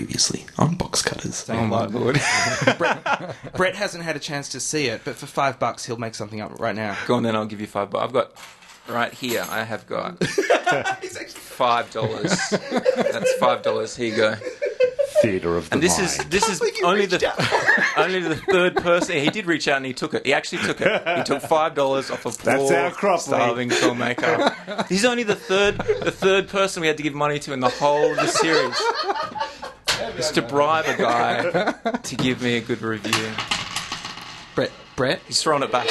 Previously 0.00 0.44
on 0.58 0.74
Box 0.74 1.00
Cutters. 1.00 1.48
Oh 1.48 1.64
my 1.64 1.86
lord. 1.86 2.20
Brett, 2.76 3.34
Brett 3.56 3.74
hasn't 3.76 4.04
had 4.04 4.14
a 4.14 4.18
chance 4.18 4.50
to 4.50 4.60
see 4.60 4.88
it, 4.88 5.00
but 5.06 5.16
for 5.16 5.24
five 5.24 5.58
bucks, 5.58 5.86
he'll 5.86 5.96
make 5.96 6.14
something 6.14 6.38
up 6.42 6.60
right 6.60 6.76
now. 6.76 6.98
Go 7.06 7.14
on 7.14 7.22
then, 7.22 7.34
I'll 7.34 7.46
give 7.46 7.62
you 7.62 7.66
five 7.66 7.88
bucks. 7.88 8.04
I've 8.04 8.12
got 8.12 8.32
right 8.90 9.10
here. 9.14 9.46
I 9.48 9.64
have 9.64 9.86
got 9.86 10.22
five 11.32 11.90
dollars. 11.92 12.30
That's 12.50 13.32
five 13.36 13.62
dollars. 13.62 13.96
Here 13.96 14.10
you 14.10 14.16
go. 14.16 14.34
Theatre 15.22 15.56
of 15.56 15.70
the 15.70 15.74
And 15.76 15.82
this 15.82 15.96
mind. 15.96 16.10
is 16.10 16.24
this 16.26 16.46
is 16.50 16.60
only 16.84 17.06
the 17.06 17.32
only 17.96 18.20
the 18.20 18.36
third 18.36 18.76
person. 18.76 19.16
He 19.16 19.30
did 19.30 19.46
reach 19.46 19.66
out 19.66 19.78
and 19.78 19.86
he 19.86 19.94
took 19.94 20.12
it. 20.12 20.26
He 20.26 20.34
actually 20.34 20.58
took 20.58 20.78
it. 20.82 21.18
He 21.18 21.24
took 21.24 21.40
five 21.40 21.74
dollars 21.74 22.10
off 22.10 22.26
a 22.26 22.30
That's 22.44 22.62
poor 22.62 22.76
our 22.76 22.90
crop, 22.90 23.20
starving 23.20 23.70
filmmaker. 23.70 24.86
He's 24.88 25.06
only 25.06 25.22
the 25.22 25.34
third 25.34 25.78
the 25.78 26.10
third 26.10 26.48
person 26.48 26.82
we 26.82 26.86
had 26.86 26.98
to 26.98 27.02
give 27.02 27.14
money 27.14 27.38
to 27.38 27.54
in 27.54 27.60
the 27.60 27.70
whole 27.70 28.10
of 28.10 28.16
the 28.18 28.26
series. 28.26 28.76
Just 30.16 30.34
to 30.36 30.42
bribe 30.42 30.86
a 30.86 30.96
guy 30.96 31.72
to 32.02 32.16
give 32.16 32.42
me 32.42 32.56
a 32.56 32.60
good 32.60 32.82
review. 32.82 33.30
Brett, 34.54 34.70
Brett, 34.96 35.20
He's 35.26 35.42
throwing 35.42 35.62
it 35.62 35.70
back. 35.70 35.86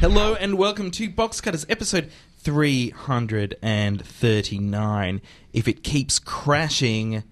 hello 0.00 0.34
and 0.34 0.58
welcome 0.58 0.90
to 0.90 1.08
Box 1.10 1.40
Cutters 1.40 1.64
episode 1.68 2.10
339. 2.38 5.20
If 5.52 5.68
it 5.68 5.84
keeps 5.84 6.18
crashing, 6.18 7.22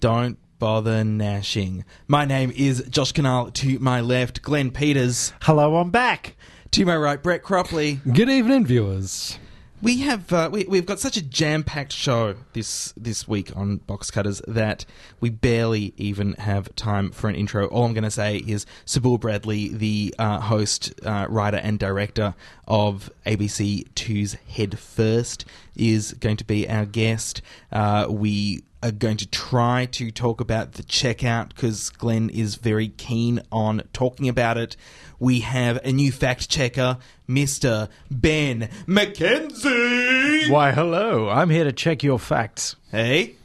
don't 0.00 0.38
bother 0.58 1.04
gnashing. 1.04 1.84
My 2.06 2.24
name 2.24 2.50
is 2.54 2.82
Josh 2.88 3.12
Kinal. 3.12 3.52
To 3.54 3.78
my 3.80 4.00
left, 4.00 4.40
Glenn 4.42 4.70
Peters. 4.70 5.32
Hello, 5.42 5.76
I'm 5.76 5.90
back. 5.90 6.36
To 6.72 6.86
my 6.86 6.96
right, 6.96 7.22
Brett 7.22 7.42
Cropley. 7.42 7.98
Good 8.14 8.30
evening, 8.30 8.64
viewers. 8.64 9.38
We 9.82 9.98
have 9.98 10.32
uh, 10.32 10.48
we, 10.50 10.64
we've 10.64 10.86
got 10.86 11.00
such 11.00 11.18
a 11.18 11.22
jam-packed 11.22 11.92
show 11.92 12.34
this 12.54 12.94
this 12.96 13.28
week 13.28 13.54
on 13.54 13.76
Box 13.76 14.10
Cutters 14.10 14.40
that 14.48 14.86
we 15.20 15.28
barely 15.28 15.92
even 15.98 16.32
have 16.34 16.74
time 16.74 17.10
for 17.10 17.28
an 17.28 17.34
intro. 17.34 17.66
All 17.66 17.84
I'm 17.84 17.92
going 17.92 18.04
to 18.04 18.10
say 18.10 18.38
is 18.38 18.64
Sabul 18.86 19.20
Bradley, 19.20 19.68
the 19.68 20.14
uh, 20.18 20.40
host, 20.40 20.94
uh, 21.04 21.26
writer, 21.28 21.58
and 21.58 21.78
director 21.78 22.34
of 22.66 23.10
ABC 23.26 23.92
2's 23.92 24.38
Head 24.48 24.78
First, 24.78 25.44
is 25.76 26.12
going 26.14 26.36
to 26.38 26.44
be 26.44 26.68
our 26.68 26.84
guest. 26.86 27.42
Uh, 27.70 28.06
we 28.10 28.62
are 28.82 28.90
going 28.90 29.16
to 29.16 29.26
try 29.28 29.86
to 29.86 30.10
talk 30.10 30.40
about 30.40 30.72
the 30.72 30.82
checkout 30.82 31.48
because 31.50 31.90
Glenn 31.90 32.28
is 32.30 32.56
very 32.56 32.88
keen 32.88 33.40
on 33.52 33.82
talking 33.92 34.28
about 34.28 34.58
it. 34.58 34.76
We 35.20 35.40
have 35.40 35.76
a 35.84 35.92
new 35.92 36.10
fact 36.10 36.48
checker, 36.50 36.98
Mr. 37.28 37.88
Ben 38.10 38.68
McKenzie. 38.86 40.50
Why, 40.50 40.72
hello. 40.72 41.28
I'm 41.28 41.50
here 41.50 41.64
to 41.64 41.72
check 41.72 42.02
your 42.02 42.18
facts. 42.18 42.76
Hey. 42.90 43.36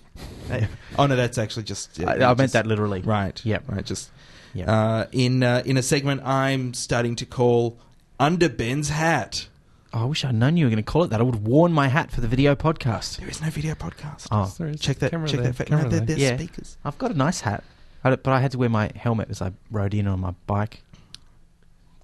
Hey. 0.47 0.67
Oh 0.97 1.05
no, 1.05 1.15
that's 1.15 1.37
actually 1.37 1.63
just. 1.63 1.99
I, 2.01 2.13
I 2.15 2.17
just- 2.17 2.37
meant 2.39 2.51
that 2.53 2.65
literally. 2.65 3.01
Right. 3.01 3.39
Yep. 3.45 3.63
Right. 3.69 3.85
Just. 3.85 4.09
Yep. 4.53 4.67
Uh, 4.67 5.05
in 5.11 5.43
uh, 5.43 5.61
in 5.65 5.77
a 5.77 5.83
segment 5.83 6.23
I'm 6.23 6.73
starting 6.73 7.15
to 7.17 7.25
call 7.27 7.77
under 8.19 8.49
Ben's 8.49 8.89
hat. 8.89 9.47
Oh, 9.93 10.01
I 10.01 10.05
wish 10.05 10.25
I'd 10.25 10.35
known 10.35 10.57
you 10.57 10.65
were 10.65 10.69
going 10.69 10.83
to 10.83 10.91
call 10.91 11.03
it 11.03 11.09
that. 11.11 11.19
I 11.19 11.23
would 11.23 11.35
have 11.35 11.43
worn 11.43 11.71
my 11.71 11.87
hat 11.87 12.11
for 12.11 12.19
the 12.21 12.27
video 12.27 12.55
podcast. 12.55 13.17
There 13.17 13.29
is 13.29 13.41
no 13.41 13.49
video 13.49 13.73
podcast. 13.73 14.27
Oh, 14.31 14.53
There 14.57 14.67
is 14.67 14.81
check 14.81 14.99
that. 14.99 15.11
camera 15.11 15.27
Check 15.29 15.39
there, 15.39 15.47
that. 15.49 15.55
Fact. 15.55 15.69
camera 15.69 15.85
No, 15.85 15.89
they're, 15.89 15.99
there. 16.01 16.15
they're 16.17 16.31
Yeah. 16.33 16.37
speakers. 16.37 16.77
I've 16.83 16.97
got 16.97 17.11
a 17.11 17.13
nice 17.13 17.41
hat, 17.41 17.63
I 18.03 18.09
but 18.15 18.27
I 18.33 18.39
had 18.41 18.51
to 18.51 18.57
wear 18.57 18.69
my 18.69 18.91
helmet 18.95 19.29
as 19.29 19.41
I 19.41 19.53
rode 19.71 19.93
in 19.93 20.05
on 20.07 20.19
my 20.19 20.31
bike. 20.45 20.83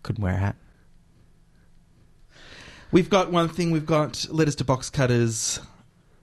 Couldn't 0.02 0.24
wear 0.24 0.34
a 0.34 0.38
hat. 0.38 0.56
We've 2.92 3.10
got 3.10 3.32
one 3.32 3.50
thing. 3.50 3.72
We've 3.72 3.86
got 3.86 4.28
letters 4.30 4.56
to 4.58 4.64
box 4.64 4.90
cutters. 4.90 5.60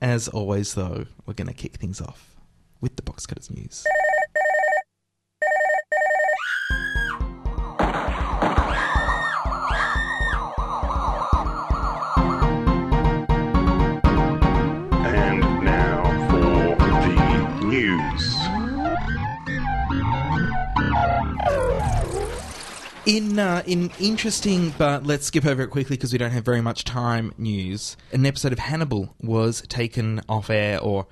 As 0.01 0.29
always, 0.29 0.75
though, 0.75 1.05
we're 1.27 1.35
going 1.35 1.49
to 1.49 1.55
kick 1.55 1.77
things 1.77 2.01
off 2.01 2.37
with 2.81 2.97
the 2.97 3.03
box 3.03 3.27
cutters 3.27 3.51
news. 3.51 3.85
In 23.11 23.41
uh, 23.41 23.65
in 23.67 23.91
interesting, 23.99 24.73
but 24.79 25.05
let's 25.05 25.27
skip 25.27 25.45
over 25.45 25.63
it 25.63 25.71
quickly 25.71 25.97
because 25.97 26.13
we 26.13 26.19
don't 26.19 26.31
have 26.31 26.45
very 26.45 26.61
much 26.61 26.85
time. 26.85 27.35
News: 27.37 27.97
An 28.13 28.25
episode 28.25 28.53
of 28.53 28.61
Hannibal 28.61 29.17
was 29.21 29.63
taken 29.63 30.21
off 30.29 30.49
air 30.49 30.79
or 30.79 31.09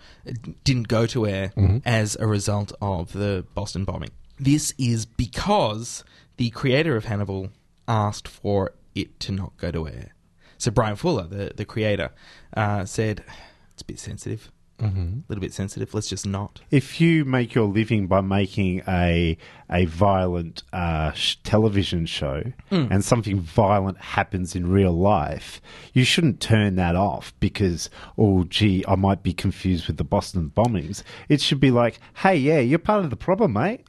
didn't 0.62 0.86
go 0.86 1.06
to 1.06 1.26
air 1.26 1.52
as 1.84 2.16
a 2.20 2.28
result 2.28 2.70
of 2.80 3.12
the 3.14 3.44
Boston 3.52 3.84
bombing. 3.84 4.10
This 4.38 4.74
is 4.78 5.06
because 5.06 6.04
the 6.36 6.50
creator 6.50 6.94
of 6.94 7.06
Hannibal 7.06 7.50
asked 7.88 8.28
for 8.28 8.74
it 8.94 9.18
to 9.18 9.32
not 9.32 9.56
go 9.56 9.72
to 9.72 9.88
air. 9.88 10.14
So 10.56 10.70
Bryan 10.70 10.94
Fuller, 10.94 11.26
the 11.26 11.50
the 11.56 11.64
creator, 11.64 12.12
uh, 12.56 12.84
said 12.84 13.24
it's 13.72 13.82
a 13.82 13.84
bit 13.84 13.98
sensitive, 13.98 14.52
a 14.80 14.84
little 15.28 15.40
bit 15.40 15.52
sensitive. 15.52 15.92
Let's 15.92 16.08
just 16.08 16.26
not. 16.26 16.60
If 16.70 17.00
you 17.00 17.24
make 17.24 17.54
your 17.54 17.66
living 17.66 18.06
by 18.06 18.20
making 18.20 18.82
a 18.86 19.36
a 19.70 19.84
violent 19.86 20.62
uh, 20.72 21.12
sh- 21.12 21.36
television 21.44 22.06
show 22.06 22.44
and 22.70 23.04
something 23.04 23.40
violent 23.40 23.98
happens 23.98 24.54
in 24.54 24.70
real 24.70 24.92
life, 24.92 25.60
you 25.92 26.04
shouldn't 26.04 26.40
turn 26.40 26.76
that 26.76 26.94
off 26.96 27.34
because 27.40 27.90
oh 28.16 28.44
gee, 28.44 28.84
I 28.86 28.94
might 28.94 29.22
be 29.22 29.32
confused 29.32 29.86
with 29.88 29.96
the 29.96 30.04
Boston 30.04 30.52
bombings. 30.54 31.02
It 31.28 31.40
should 31.40 31.60
be 31.60 31.70
like, 31.70 31.98
hey, 32.14 32.36
yeah, 32.36 32.60
you're 32.60 32.78
part 32.78 33.04
of 33.04 33.10
the 33.10 33.16
problem, 33.16 33.54
mate. 33.54 33.84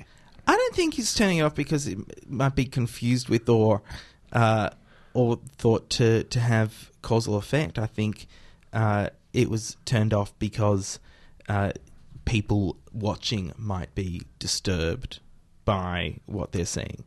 I 0.48 0.56
don't 0.56 0.76
think 0.76 0.96
he's 0.96 1.14
turning 1.14 1.38
it 1.38 1.42
off 1.42 1.54
because 1.54 1.88
it 1.88 2.00
might 2.28 2.56
be 2.56 2.66
confused 2.66 3.30
with 3.30 3.48
or 3.48 3.84
uh, 4.34 4.72
or 5.14 5.40
thought 5.58 5.90
to 5.92 6.24
to 6.24 6.40
have 6.40 6.90
causal 7.04 7.36
effect. 7.36 7.78
I 7.78 7.86
think 7.86 8.26
uh, 8.74 9.10
it 9.34 9.50
was 9.50 9.78
turned 9.86 10.14
off 10.14 10.38
because 10.40 11.00
uh, 11.48 11.72
people 12.26 12.78
watching 12.94 13.54
might 13.58 13.94
be 13.96 14.22
disturbed 14.40 15.20
by 15.66 16.16
what 16.26 16.52
they're 16.52 16.66
seeing. 16.66 17.04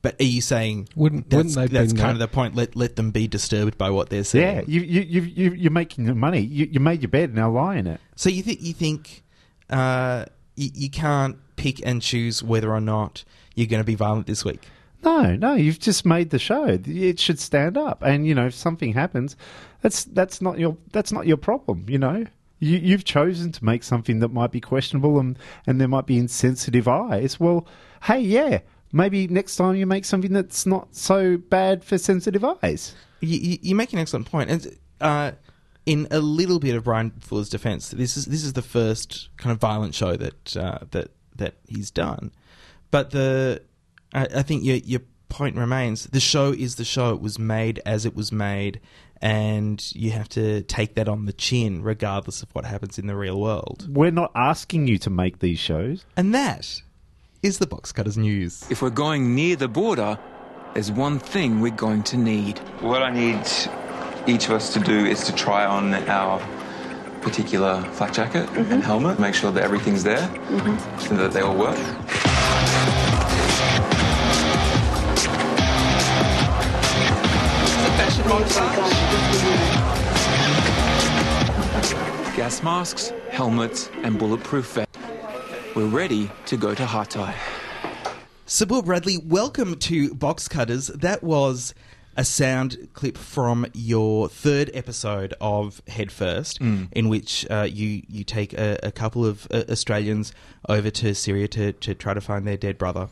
But 0.00 0.20
are 0.20 0.24
you 0.24 0.40
saying 0.40 0.88
Wouldn't- 0.94 1.28
that's, 1.28 1.56
wouldn't 1.56 1.72
that's 1.72 1.92
kind 1.92 2.06
no- 2.06 2.10
of 2.12 2.18
the 2.20 2.28
point? 2.28 2.54
Let 2.54 2.76
let 2.76 2.96
them 2.96 3.10
be 3.10 3.26
disturbed 3.26 3.76
by 3.76 3.90
what 3.90 4.10
they're 4.10 4.24
seeing. 4.24 4.44
Yeah, 4.56 4.62
you 4.66 4.80
you 4.82 5.00
you 5.00 5.22
you 5.22 5.52
you're 5.54 5.72
making 5.72 6.06
your 6.06 6.14
money. 6.14 6.40
You, 6.40 6.68
you 6.70 6.80
made 6.80 7.02
your 7.02 7.08
bed, 7.10 7.34
now 7.34 7.50
lie 7.50 7.76
in 7.76 7.86
it. 7.86 8.00
So 8.14 8.28
you 8.30 8.42
think 8.42 8.62
you 8.62 8.72
think 8.72 9.24
uh, 9.70 10.26
you, 10.54 10.70
you 10.72 10.90
can't 10.90 11.36
pick 11.56 11.84
and 11.84 12.00
choose 12.00 12.42
whether 12.42 12.72
or 12.72 12.80
not 12.80 13.24
you're 13.56 13.66
going 13.66 13.80
to 13.80 13.86
be 13.86 13.96
violent 13.96 14.26
this 14.28 14.44
week? 14.44 14.62
No, 15.04 15.36
no, 15.36 15.54
you've 15.54 15.78
just 15.78 16.04
made 16.04 16.30
the 16.30 16.38
show. 16.38 16.64
It 16.66 17.20
should 17.20 17.38
stand 17.38 17.76
up. 17.76 18.02
And 18.02 18.26
you 18.26 18.34
know, 18.34 18.46
if 18.46 18.54
something 18.54 18.92
happens, 18.92 19.36
that's 19.80 20.04
that's 20.04 20.42
not 20.42 20.58
your 20.58 20.76
that's 20.92 21.12
not 21.12 21.26
your 21.26 21.36
problem. 21.36 21.86
You 21.88 21.98
know, 21.98 22.26
you, 22.58 22.78
you've 22.78 23.04
chosen 23.04 23.52
to 23.52 23.64
make 23.64 23.84
something 23.84 24.18
that 24.20 24.28
might 24.28 24.50
be 24.50 24.60
questionable, 24.60 25.18
and 25.18 25.38
and 25.66 25.80
there 25.80 25.88
might 25.88 26.06
be 26.06 26.18
insensitive 26.18 26.88
eyes. 26.88 27.38
Well, 27.38 27.66
hey, 28.04 28.20
yeah, 28.20 28.60
maybe 28.92 29.28
next 29.28 29.56
time 29.56 29.76
you 29.76 29.86
make 29.86 30.04
something 30.04 30.32
that's 30.32 30.66
not 30.66 30.94
so 30.94 31.36
bad 31.36 31.84
for 31.84 31.98
sensitive 31.98 32.44
eyes. 32.44 32.94
You, 33.20 33.58
you, 33.60 33.74
make 33.74 33.92
an 33.92 33.98
excellent 33.98 34.30
point. 34.30 34.50
And 34.50 34.78
uh, 35.00 35.32
in 35.86 36.06
a 36.10 36.20
little 36.20 36.60
bit 36.60 36.76
of 36.76 36.84
Bryan 36.84 37.10
Fuller's 37.20 37.48
defense, 37.48 37.90
this 37.90 38.16
is 38.16 38.26
this 38.26 38.44
is 38.44 38.52
the 38.52 38.62
first 38.62 39.28
kind 39.36 39.52
of 39.52 39.60
violent 39.60 39.94
show 39.94 40.16
that 40.16 40.56
uh, 40.56 40.78
that 40.90 41.10
that 41.36 41.54
he's 41.66 41.90
done. 41.90 42.32
But 42.90 43.10
the 43.10 43.62
I, 44.12 44.26
I 44.36 44.42
think 44.42 44.64
your 44.64 44.76
your 44.76 45.00
point 45.28 45.56
remains. 45.56 46.06
The 46.06 46.20
show 46.20 46.52
is 46.52 46.76
the 46.76 46.84
show. 46.84 47.14
It 47.14 47.20
was 47.20 47.38
made 47.38 47.80
as 47.84 48.06
it 48.06 48.14
was 48.14 48.32
made, 48.32 48.80
and 49.20 49.84
you 49.94 50.10
have 50.12 50.28
to 50.30 50.62
take 50.62 50.94
that 50.94 51.08
on 51.08 51.26
the 51.26 51.32
chin, 51.32 51.82
regardless 51.82 52.42
of 52.42 52.48
what 52.54 52.64
happens 52.64 52.98
in 52.98 53.06
the 53.06 53.16
real 53.16 53.40
world. 53.40 53.86
We're 53.90 54.10
not 54.10 54.32
asking 54.34 54.86
you 54.88 54.98
to 54.98 55.10
make 55.10 55.40
these 55.40 55.58
shows. 55.58 56.04
And 56.16 56.34
that 56.34 56.82
is 57.42 57.58
the 57.58 57.66
Box 57.66 57.92
Cutters 57.92 58.18
news. 58.18 58.66
If 58.70 58.82
we're 58.82 58.90
going 58.90 59.34
near 59.34 59.56
the 59.56 59.68
border, 59.68 60.18
there's 60.74 60.90
one 60.90 61.18
thing 61.18 61.60
we're 61.60 61.70
going 61.70 62.02
to 62.04 62.16
need. 62.16 62.58
What 62.80 63.02
I 63.02 63.10
need 63.10 63.46
each 64.26 64.46
of 64.46 64.52
us 64.52 64.72
to 64.74 64.80
do 64.80 65.06
is 65.06 65.24
to 65.24 65.34
try 65.34 65.64
on 65.64 65.94
our 66.08 66.38
particular 67.20 67.82
flak 67.92 68.12
jacket 68.12 68.46
mm-hmm. 68.46 68.72
and 68.72 68.82
helmet, 68.82 69.18
make 69.18 69.34
sure 69.34 69.50
that 69.50 69.62
everything's 69.62 70.04
there 70.04 70.28
mm-hmm. 70.28 71.10
and 71.10 71.18
that 71.18 71.32
they 71.32 71.40
all 71.40 71.56
work. 71.56 71.78
Gas 82.36 82.62
masks, 82.62 83.12
helmets, 83.30 83.90
and 84.02 84.18
bulletproof 84.18 84.66
vests. 84.72 84.98
We're 85.74 85.86
ready 85.86 86.30
to 86.46 86.56
go 86.56 86.74
to 86.74 86.82
Hatay. 86.84 87.34
Sabul 88.46 88.84
Bradley, 88.84 89.18
welcome 89.18 89.76
to 89.76 90.12
Box 90.14 90.48
Cutters. 90.48 90.88
That 90.88 91.22
was 91.22 91.74
a 92.16 92.24
sound 92.24 92.88
clip 92.94 93.16
from 93.18 93.66
your 93.74 94.28
third 94.28 94.70
episode 94.74 95.34
of 95.40 95.82
Headfirst, 95.88 96.60
Mm. 96.60 96.88
in 96.92 97.08
which 97.08 97.46
uh, 97.50 97.66
you 97.70 98.02
you 98.08 98.24
take 98.24 98.52
a, 98.54 98.78
a 98.82 98.92
couple 98.92 99.24
of 99.26 99.46
uh, 99.50 99.64
Australians 99.70 100.32
over 100.68 100.90
to 100.90 101.14
Syria 101.14 101.48
to, 101.48 101.72
to 101.72 101.94
try 101.94 102.14
to 102.14 102.20
find 102.20 102.46
their 102.46 102.56
dead 102.56 102.78
brother. 102.78 103.08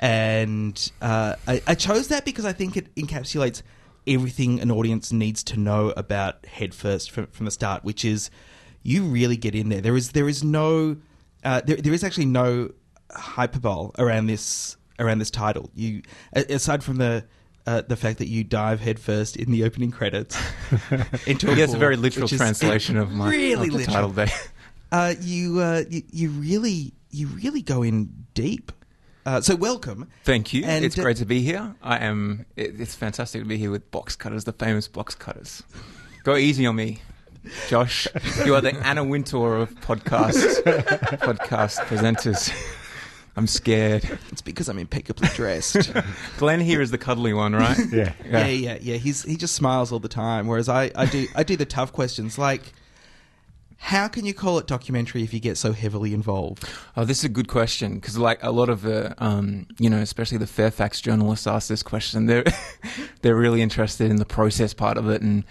And 0.00 0.90
uh, 1.02 1.34
I, 1.46 1.62
I 1.66 1.74
chose 1.74 2.08
that 2.08 2.24
because 2.24 2.44
I 2.44 2.52
think 2.52 2.76
it 2.76 2.94
encapsulates 2.96 3.62
everything 4.08 4.60
an 4.60 4.70
audience 4.70 5.12
needs 5.12 5.42
to 5.44 5.58
know 5.58 5.90
about 5.96 6.44
Headfirst 6.46 7.10
from, 7.10 7.26
from 7.28 7.44
the 7.44 7.52
start, 7.52 7.84
which 7.84 8.04
is 8.04 8.30
you 8.82 9.04
really 9.04 9.36
get 9.36 9.54
in 9.54 9.68
there. 9.68 9.80
There 9.80 9.96
is 9.96 10.12
there 10.12 10.28
is 10.28 10.42
no 10.42 10.96
uh, 11.44 11.60
there, 11.64 11.76
there 11.76 11.92
is 11.92 12.02
actually 12.02 12.26
no 12.26 12.70
hyperbole 13.12 13.90
around 13.98 14.26
this 14.26 14.76
around 14.98 15.18
this 15.18 15.30
title. 15.30 15.70
You 15.74 16.02
aside 16.32 16.82
from 16.82 16.96
the 16.96 17.24
uh, 17.66 17.82
the 17.82 17.96
fact 17.96 18.18
that 18.18 18.28
you 18.28 18.44
dive 18.44 18.80
headfirst 18.80 19.36
in 19.36 19.50
the 19.52 19.62
opening 19.64 19.90
credits 19.90 20.40
into 21.26 21.50
a 21.50 21.54
Yes, 21.54 21.74
a 21.74 21.78
very 21.78 21.96
literal 21.96 22.26
translation 22.26 22.96
of 22.96 23.12
my 23.12 23.30
really 23.30 23.68
of 23.68 23.72
the 23.72 23.78
literal. 23.78 23.94
title 23.94 24.10
there. 24.10 24.30
Uh, 24.90 25.14
you, 25.20 25.60
uh, 25.60 25.84
you 25.90 26.02
you 26.10 26.30
really 26.30 26.94
you 27.10 27.26
really 27.26 27.60
go 27.60 27.82
in 27.82 28.08
deep. 28.32 28.72
Uh, 29.28 29.42
so 29.42 29.54
welcome. 29.54 30.08
Thank 30.24 30.54
you. 30.54 30.64
And, 30.64 30.82
it's 30.82 30.98
uh, 30.98 31.02
great 31.02 31.18
to 31.18 31.26
be 31.26 31.42
here. 31.42 31.74
I 31.82 31.98
am. 31.98 32.46
It, 32.56 32.80
it's 32.80 32.94
fantastic 32.94 33.42
to 33.42 33.46
be 33.46 33.58
here 33.58 33.70
with 33.70 33.90
Box 33.90 34.16
Cutters, 34.16 34.44
the 34.44 34.54
famous 34.54 34.88
Box 34.88 35.14
Cutters. 35.14 35.62
Go 36.24 36.34
easy 36.34 36.64
on 36.64 36.76
me, 36.76 37.02
Josh. 37.68 38.08
You 38.46 38.54
are 38.54 38.62
the 38.62 38.74
Anna 38.74 39.04
Wintour 39.04 39.58
of 39.58 39.74
podcast 39.82 40.62
podcast 41.18 41.76
presenters. 41.88 42.50
I'm 43.36 43.46
scared. 43.46 44.18
It's 44.32 44.40
because 44.40 44.70
I'm 44.70 44.78
impeccably 44.78 45.28
dressed. 45.34 45.92
Glenn 46.38 46.60
here 46.60 46.80
is 46.80 46.90
the 46.90 46.96
cuddly 46.96 47.34
one, 47.34 47.54
right? 47.54 47.76
Yeah. 47.92 48.14
yeah, 48.24 48.46
yeah, 48.46 48.78
yeah. 48.80 48.96
He's 48.96 49.24
he 49.24 49.36
just 49.36 49.54
smiles 49.54 49.92
all 49.92 49.98
the 49.98 50.08
time, 50.08 50.46
whereas 50.46 50.70
I, 50.70 50.90
I 50.94 51.04
do 51.04 51.26
I 51.34 51.42
do 51.42 51.54
the 51.54 51.66
tough 51.66 51.92
questions 51.92 52.38
like. 52.38 52.72
How 53.80 54.08
can 54.08 54.26
you 54.26 54.34
call 54.34 54.58
it 54.58 54.66
documentary 54.66 55.22
if 55.22 55.32
you 55.32 55.40
get 55.40 55.56
so 55.56 55.72
heavily 55.72 56.12
involved? 56.12 56.68
Oh, 56.96 57.04
this 57.04 57.18
is 57.18 57.24
a 57.24 57.28
good 57.28 57.48
question 57.48 57.94
because, 57.94 58.18
like, 58.18 58.42
a 58.42 58.50
lot 58.50 58.68
of 58.68 58.82
the, 58.82 59.14
um, 59.24 59.66
you 59.78 59.88
know, 59.88 59.98
especially 59.98 60.38
the 60.38 60.48
Fairfax 60.48 61.00
journalists 61.00 61.46
ask 61.46 61.68
this 61.68 61.82
question. 61.82 62.26
They're 62.26 62.44
they're 63.22 63.36
really 63.36 63.62
interested 63.62 64.10
in 64.10 64.16
the 64.16 64.26
process 64.26 64.74
part 64.74 64.98
of 64.98 65.08
it 65.08 65.22
and 65.22 65.44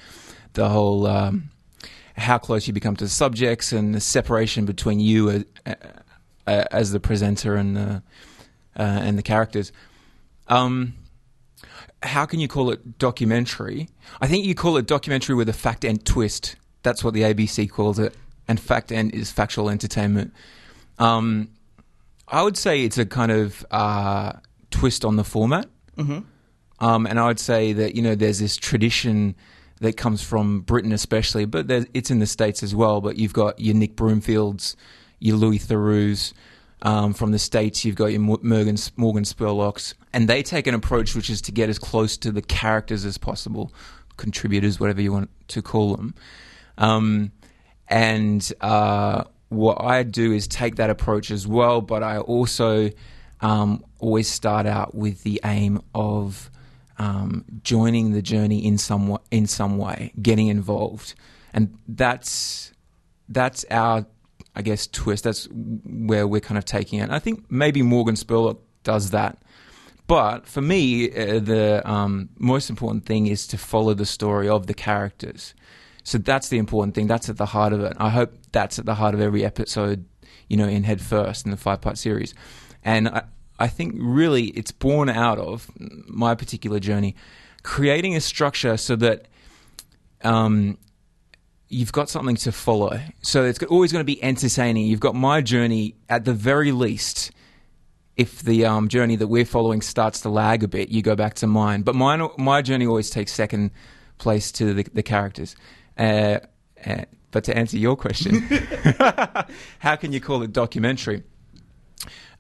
the 0.53 0.68
whole 0.68 1.07
um, 1.07 1.50
how 2.18 2.38
close 2.38 2.68
you 2.68 2.74
become 2.74 2.95
to 2.97 3.06
the 3.06 3.09
subjects 3.09 3.71
and 3.71 3.95
the 3.95 4.01
separation 4.01 4.65
between 4.65 5.00
you 5.00 5.29
as, 5.29 5.45
uh, 5.65 6.65
as 6.71 6.91
the 6.91 7.00
presenter 7.00 7.56
and 7.56 7.77
the 7.77 8.03
uh, 8.77 8.83
and 8.83 9.18
the 9.18 9.24
characters. 9.24 9.71
Um, 10.47 10.94
how 12.03 12.25
can 12.25 12.39
you 12.39 12.47
call 12.47 12.71
it 12.71 13.00
documentary? 13.00 13.89
I 14.21 14.27
think 14.27 14.45
you 14.45 14.53
call 14.53 14.77
it 14.77 14.85
documentary 14.85 15.35
with 15.35 15.50
a 15.50 15.53
fact 15.53 15.83
and 15.83 16.03
twist. 16.03 16.56
That's 16.83 17.03
what 17.03 17.13
the 17.13 17.21
ABC 17.24 17.69
calls 17.69 18.00
it, 18.00 18.15
and 18.47 18.59
fact 18.59 18.91
and 18.91 19.13
is 19.13 19.31
factual 19.31 19.69
entertainment. 19.69 20.33
Um, 21.00 21.50
I 22.27 22.44
would 22.44 22.57
say 22.57 22.83
it's 22.83 22.97
a 22.97 23.06
kind 23.06 23.31
of 23.31 23.65
uh, 23.71 24.33
twist 24.71 25.06
on 25.06 25.15
the 25.15 25.24
format, 25.24 25.68
Mm-hmm. 25.97 26.19
um, 26.85 27.07
and 27.07 27.19
I 27.19 27.25
would 27.27 27.39
say 27.39 27.74
that 27.74 27.95
you 27.95 28.01
know 28.01 28.13
there's 28.15 28.39
this 28.39 28.56
tradition 28.57 29.35
that 29.79 29.97
comes 29.97 30.24
from 30.24 30.62
Britain, 30.62 30.91
especially, 30.91 31.45
but 31.45 31.69
it's 31.94 32.09
in 32.12 32.19
the 32.19 32.25
states 32.27 32.63
as 32.63 32.74
well. 32.75 33.00
But 33.01 33.18
you've 33.18 33.33
got 33.33 33.59
your 33.59 33.75
Nick 33.75 33.95
Broomfields, 33.95 34.75
your 35.19 35.38
Louis 35.38 35.59
Theroux's. 35.59 36.33
Um, 36.83 37.13
from 37.15 37.31
the 37.31 37.39
states, 37.39 37.83
you've 37.83 37.95
got 37.95 38.07
your 38.12 38.19
Morgan 38.19 38.77
Morgan 38.97 39.24
Spurlocks, 39.24 39.95
and 40.13 40.27
they 40.27 40.44
take 40.44 40.68
an 40.68 40.75
approach 40.75 41.15
which 41.15 41.27
is 41.31 41.41
to 41.41 41.51
get 41.51 41.69
as 41.69 41.79
close 41.79 42.18
to 42.18 42.31
the 42.31 42.41
characters 42.44 43.03
as 43.03 43.18
possible, 43.18 43.74
contributors, 44.18 44.79
whatever 44.79 45.01
you 45.01 45.12
want 45.12 45.31
to 45.47 45.63
call 45.63 45.95
them. 45.95 46.13
Um, 46.77 47.31
and 47.88 48.51
uh, 48.62 49.24
what 49.50 49.81
I 49.81 50.03
do 50.03 50.33
is 50.33 50.47
take 50.47 50.75
that 50.75 50.89
approach 50.89 51.31
as 51.31 51.47
well, 51.47 51.81
but 51.81 52.03
I 52.03 52.18
also 52.19 52.89
um, 53.41 53.83
always 54.00 54.27
start 54.27 54.65
out 54.65 54.95
with 54.95 55.24
the 55.24 55.39
aim 55.44 55.81
of 55.95 56.50
um, 57.00 57.45
joining 57.63 58.12
the 58.12 58.21
journey 58.21 58.65
in 58.65 58.77
some 58.77 59.18
in 59.31 59.47
some 59.47 59.77
way, 59.77 60.12
getting 60.21 60.47
involved, 60.47 61.13
and 61.53 61.77
that's 61.88 62.74
that's 63.29 63.65
our, 63.69 64.06
I 64.56 64.62
guess, 64.62 64.88
twist. 64.88 65.24
That's 65.24 65.47
where 65.51 66.27
we're 66.27 66.41
kind 66.41 66.57
of 66.57 66.65
taking 66.65 67.00
it. 67.00 67.09
I 67.09 67.19
think 67.19 67.50
maybe 67.50 67.81
Morgan 67.81 68.15
Spurlock 68.15 68.57
does 68.83 69.12
that. 69.12 69.38
But 70.07 70.47
for 70.47 70.62
me, 70.62 71.12
uh, 71.12 71.39
the 71.39 71.81
um, 71.89 72.29
most 72.38 72.69
important 72.69 73.06
thing 73.06 73.27
is 73.27 73.45
to 73.47 73.57
follow 73.57 73.94
the 73.94 74.06
story 74.06 74.47
of 74.47 74.68
the 74.68 74.74
characters. 74.74 75.53
So 76.07 76.18
that's 76.18 76.48
the 76.48 76.57
important 76.57 76.95
thing. 76.95 77.07
That's 77.07 77.27
at 77.27 77.36
the 77.36 77.45
heart 77.45 77.74
of 77.74 77.81
it. 77.81 77.98
I 77.98 78.09
hope 78.09 78.33
that's 78.54 78.80
at 78.80 78.86
the 78.86 78.95
heart 78.95 79.13
of 79.13 79.19
every 79.19 79.44
episode, 79.44 80.06
you 80.48 80.56
know, 80.56 80.65
in 80.65 80.86
Head 80.86 81.01
First 81.01 81.44
in 81.44 81.51
the 81.51 81.57
five 81.57 81.81
part 81.81 81.98
series. 81.98 82.33
And 82.81 83.09
I, 83.09 83.24
I 83.59 83.68
think 83.68 83.94
really 83.98 84.45
it's 84.45 84.71
born 84.71 85.09
out 85.09 85.38
of 85.38 85.69
my 86.07 86.33
particular 86.33 86.80
journey, 86.80 87.18
creating 87.62 88.15
a 88.15 88.21
structure 88.21 88.77
so 88.77 88.95
that 88.95 89.27
um, 90.24 90.77
you've 91.68 91.92
got 91.92 92.07
something 92.07 92.38
to 92.38 92.53
follow. 92.53 93.01
So 93.21 93.44
it's 93.44 93.62
always 93.63 93.92
going 93.92 94.00
to 94.00 94.06
be 94.06 94.24
entertaining. 94.24 94.86
You've 94.86 95.01
got 95.01 95.13
my 95.13 95.42
journey 95.42 95.95
at 96.07 96.24
the 96.24 96.33
very 96.33 96.71
least. 96.71 97.31
If 98.15 98.44
the 98.44 98.65
um, 98.65 98.88
journey 98.88 99.18
that 99.18 99.27
we're 99.27 99.44
following 99.44 99.81
starts 99.81 100.21
to 100.21 100.30
lag 100.30 100.63
a 100.63 100.69
bit, 100.69 100.88
you 100.88 101.01
go 101.01 101.18
back 101.18 101.33
to 101.36 101.48
mine. 101.48 101.81
But 101.81 101.95
mine, 101.95 102.25
my 102.38 102.62
journey 102.62 102.88
always 102.88 103.10
takes 103.10 103.33
second 103.33 103.71
place 104.19 104.53
to 104.53 104.74
the, 104.74 104.83
the 104.94 105.03
characters. 105.03 105.57
Uh, 105.98 106.40
uh, 106.86 107.06
but 107.32 107.44
to 107.46 107.58
answer 107.58 107.78
your 107.78 107.96
question, 107.96 108.36
how 109.80 109.96
can 109.96 110.14
you 110.14 110.22
call 110.22 110.44
it 110.44 110.54
documentary? 110.54 111.24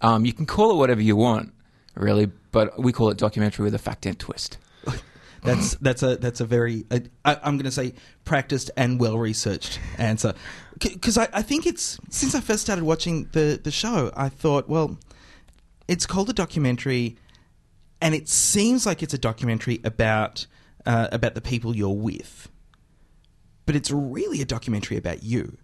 Um, 0.01 0.25
you 0.25 0.33
can 0.33 0.45
call 0.45 0.71
it 0.71 0.75
whatever 0.75 1.01
you 1.01 1.15
want, 1.15 1.53
really, 1.95 2.27
but 2.51 2.79
we 2.79 2.91
call 2.91 3.09
it 3.09 3.17
documentary 3.17 3.63
with 3.63 3.73
a 3.73 3.79
fact 3.79 4.05
and 4.05 4.17
twist. 4.17 4.57
That's 5.43 5.75
that's 5.75 6.01
a 6.03 6.17
that's 6.17 6.41
a 6.41 6.45
very 6.45 6.85
uh, 6.89 6.99
I, 7.23 7.35
I'm 7.35 7.57
going 7.57 7.65
to 7.65 7.71
say 7.71 7.93
practiced 8.25 8.71
and 8.75 8.99
well 8.99 9.17
researched 9.17 9.79
answer 9.97 10.33
because 10.79 11.17
I, 11.17 11.29
I 11.31 11.41
think 11.43 11.65
it's 11.67 11.99
since 12.09 12.33
I 12.33 12.41
first 12.41 12.63
started 12.63 12.83
watching 12.83 13.29
the 13.31 13.59
the 13.63 13.71
show 13.71 14.11
I 14.15 14.29
thought 14.29 14.67
well 14.67 14.97
it's 15.87 16.07
called 16.07 16.29
a 16.31 16.33
documentary 16.33 17.17
and 18.01 18.15
it 18.15 18.27
seems 18.27 18.85
like 18.85 19.03
it's 19.03 19.13
a 19.13 19.17
documentary 19.17 19.79
about 19.83 20.47
uh, 20.87 21.07
about 21.11 21.35
the 21.35 21.41
people 21.41 21.75
you're 21.75 21.95
with 21.95 22.49
but 23.67 23.75
it's 23.75 23.91
really 23.91 24.41
a 24.41 24.45
documentary 24.45 24.97
about 24.97 25.21
you 25.21 25.55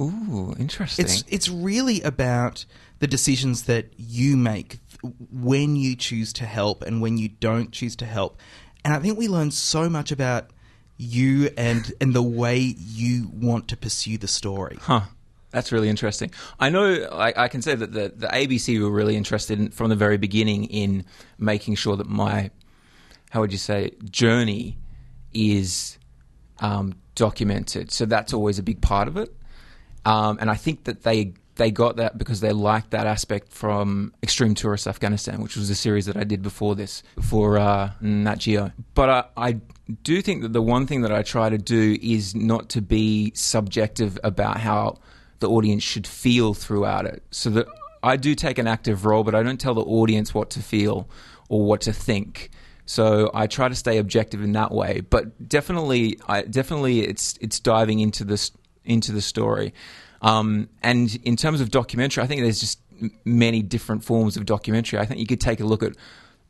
Ooh, 0.00 0.54
interesting. 0.58 1.04
it's 1.04 1.22
it's 1.28 1.48
really 1.48 2.02
about 2.02 2.64
the 2.98 3.06
decisions 3.06 3.64
that 3.64 3.92
you 3.96 4.36
make 4.36 4.78
when 5.30 5.76
you 5.76 5.94
choose 5.94 6.32
to 6.34 6.46
help 6.46 6.82
and 6.82 7.00
when 7.00 7.18
you 7.18 7.28
don't 7.28 7.70
choose 7.70 7.94
to 7.96 8.06
help. 8.06 8.40
And 8.84 8.92
I 8.94 8.98
think 8.98 9.18
we 9.18 9.28
learn 9.28 9.50
so 9.50 9.88
much 9.88 10.10
about 10.10 10.50
you 10.96 11.50
and 11.56 11.92
and 12.00 12.12
the 12.12 12.22
way 12.22 12.58
you 12.58 13.30
want 13.32 13.68
to 13.68 13.76
pursue 13.76 14.18
the 14.18 14.28
story. 14.28 14.78
Huh. 14.80 15.02
That's 15.50 15.70
really 15.70 15.88
interesting. 15.88 16.32
I 16.58 16.68
know 16.70 17.08
I, 17.12 17.44
I 17.44 17.48
can 17.48 17.62
say 17.62 17.76
that 17.76 17.92
the, 17.92 18.12
the 18.16 18.26
ABC 18.26 18.82
were 18.82 18.90
really 18.90 19.14
interested 19.14 19.60
in, 19.60 19.70
from 19.70 19.88
the 19.88 19.94
very 19.94 20.16
beginning 20.16 20.64
in 20.64 21.04
making 21.38 21.76
sure 21.76 21.96
that 21.96 22.08
my, 22.08 22.50
how 23.30 23.40
would 23.40 23.52
you 23.52 23.58
say, 23.58 23.92
journey 24.10 24.76
is 25.32 25.96
um, 26.58 26.94
documented. 27.14 27.90
So 27.90 28.06
that's 28.06 28.32
always 28.32 28.58
a 28.58 28.62
big 28.62 28.80
part 28.80 29.08
of 29.08 29.16
it. 29.16 29.34
Um, 30.04 30.38
and 30.40 30.50
I 30.50 30.54
think 30.54 30.84
that 30.84 31.02
they 31.02 31.34
they 31.56 31.70
got 31.70 31.96
that 31.96 32.18
because 32.18 32.40
they 32.40 32.52
liked 32.52 32.90
that 32.90 33.06
aspect 33.06 33.52
from 33.52 34.12
Extreme 34.22 34.54
Tourist 34.54 34.86
Afghanistan, 34.86 35.40
which 35.40 35.56
was 35.56 35.70
a 35.70 35.74
series 35.74 36.06
that 36.06 36.16
I 36.16 36.24
did 36.24 36.42
before 36.42 36.74
this 36.74 37.02
for 37.22 37.58
uh, 37.58 37.92
Nat 38.00 38.38
Geo. 38.38 38.72
But 38.94 39.08
I, 39.08 39.24
I 39.36 39.60
do 40.02 40.20
think 40.20 40.42
that 40.42 40.52
the 40.52 40.62
one 40.62 40.86
thing 40.86 41.02
that 41.02 41.12
I 41.12 41.22
try 41.22 41.48
to 41.48 41.58
do 41.58 41.96
is 42.02 42.34
not 42.34 42.68
to 42.70 42.82
be 42.82 43.32
subjective 43.34 44.18
about 44.24 44.58
how 44.58 44.98
the 45.38 45.48
audience 45.48 45.82
should 45.82 46.06
feel 46.06 46.54
throughout 46.54 47.06
it. 47.06 47.22
So 47.30 47.50
that 47.50 47.66
I 48.02 48.16
do 48.16 48.34
take 48.34 48.58
an 48.58 48.66
active 48.66 49.04
role, 49.04 49.22
but 49.24 49.34
I 49.34 49.42
don't 49.42 49.60
tell 49.60 49.74
the 49.74 49.82
audience 49.84 50.34
what 50.34 50.50
to 50.50 50.60
feel 50.60 51.08
or 51.48 51.64
what 51.64 51.82
to 51.82 51.92
think. 51.92 52.50
So 52.86 53.30
I 53.32 53.46
try 53.46 53.68
to 53.68 53.74
stay 53.74 53.98
objective 53.98 54.42
in 54.42 54.52
that 54.52 54.70
way. 54.70 55.00
But 55.00 55.48
definitely, 55.48 56.18
I 56.28 56.42
definitely 56.42 57.00
it's 57.00 57.38
it's 57.40 57.60
diving 57.60 58.00
into 58.00 58.24
this 58.24 58.50
into 58.84 59.12
the 59.12 59.22
story. 59.22 59.72
Um, 60.20 60.68
and 60.82 61.14
in 61.22 61.36
terms 61.36 61.60
of 61.60 61.70
documentary, 61.70 62.22
I 62.22 62.26
think 62.26 62.42
there's 62.42 62.60
just 62.60 62.80
many 63.24 63.62
different 63.62 64.04
forms 64.04 64.36
of 64.36 64.46
documentary. 64.46 64.98
I 64.98 65.06
think 65.06 65.20
you 65.20 65.26
could 65.26 65.40
take 65.40 65.60
a 65.60 65.64
look 65.64 65.82
at 65.82 65.96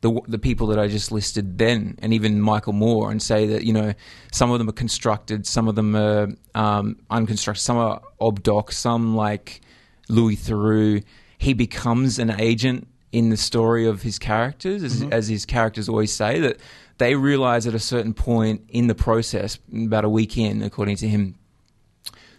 the 0.01 0.21
the 0.29 0.39
people 0.39 0.67
that 0.69 0.79
I 0.79 0.89
just 0.89 1.11
listed 1.13 1.59
then, 1.59 1.97
and 2.01 2.13
even 2.13 2.41
Michael 2.41 2.73
Moore, 2.73 3.11
and 3.11 3.23
say 3.23 3.47
that 3.47 3.65
you 3.65 3.73
know 3.73 3.95
some 4.33 4.51
of 4.51 4.59
them 4.59 4.69
are 4.69 4.73
constructed, 4.73 5.47
some 5.47 5.69
of 5.69 5.77
them 5.77 5.97
are 5.97 6.29
um, 6.55 6.97
unconstructed, 7.11 7.63
some 7.63 7.79
are 7.79 8.03
obdoc, 8.21 8.73
some 8.73 9.17
like 9.17 9.61
Louis 10.09 10.37
Theroux. 10.37 11.03
He 11.39 11.55
becomes 11.55 12.19
an 12.19 12.39
agent 12.41 12.87
in 13.15 13.31
the 13.31 13.37
story 13.37 13.87
of 13.87 14.03
his 14.03 14.19
characters, 14.19 14.83
as, 14.83 15.03
as 15.13 15.29
his 15.29 15.47
characters 15.47 15.89
always 15.89 16.13
say 16.13 16.41
that 16.41 16.59
they 16.99 17.15
realize 17.15 17.65
at 17.65 17.73
a 17.73 17.79
certain 17.79 18.13
point 18.13 18.63
in 18.69 18.89
the 18.89 18.95
process, 18.95 19.61
about 19.73 20.05
a 20.05 20.09
week 20.09 20.37
in, 20.37 20.63
according 20.63 20.97
to 20.97 21.07
him, 21.09 21.37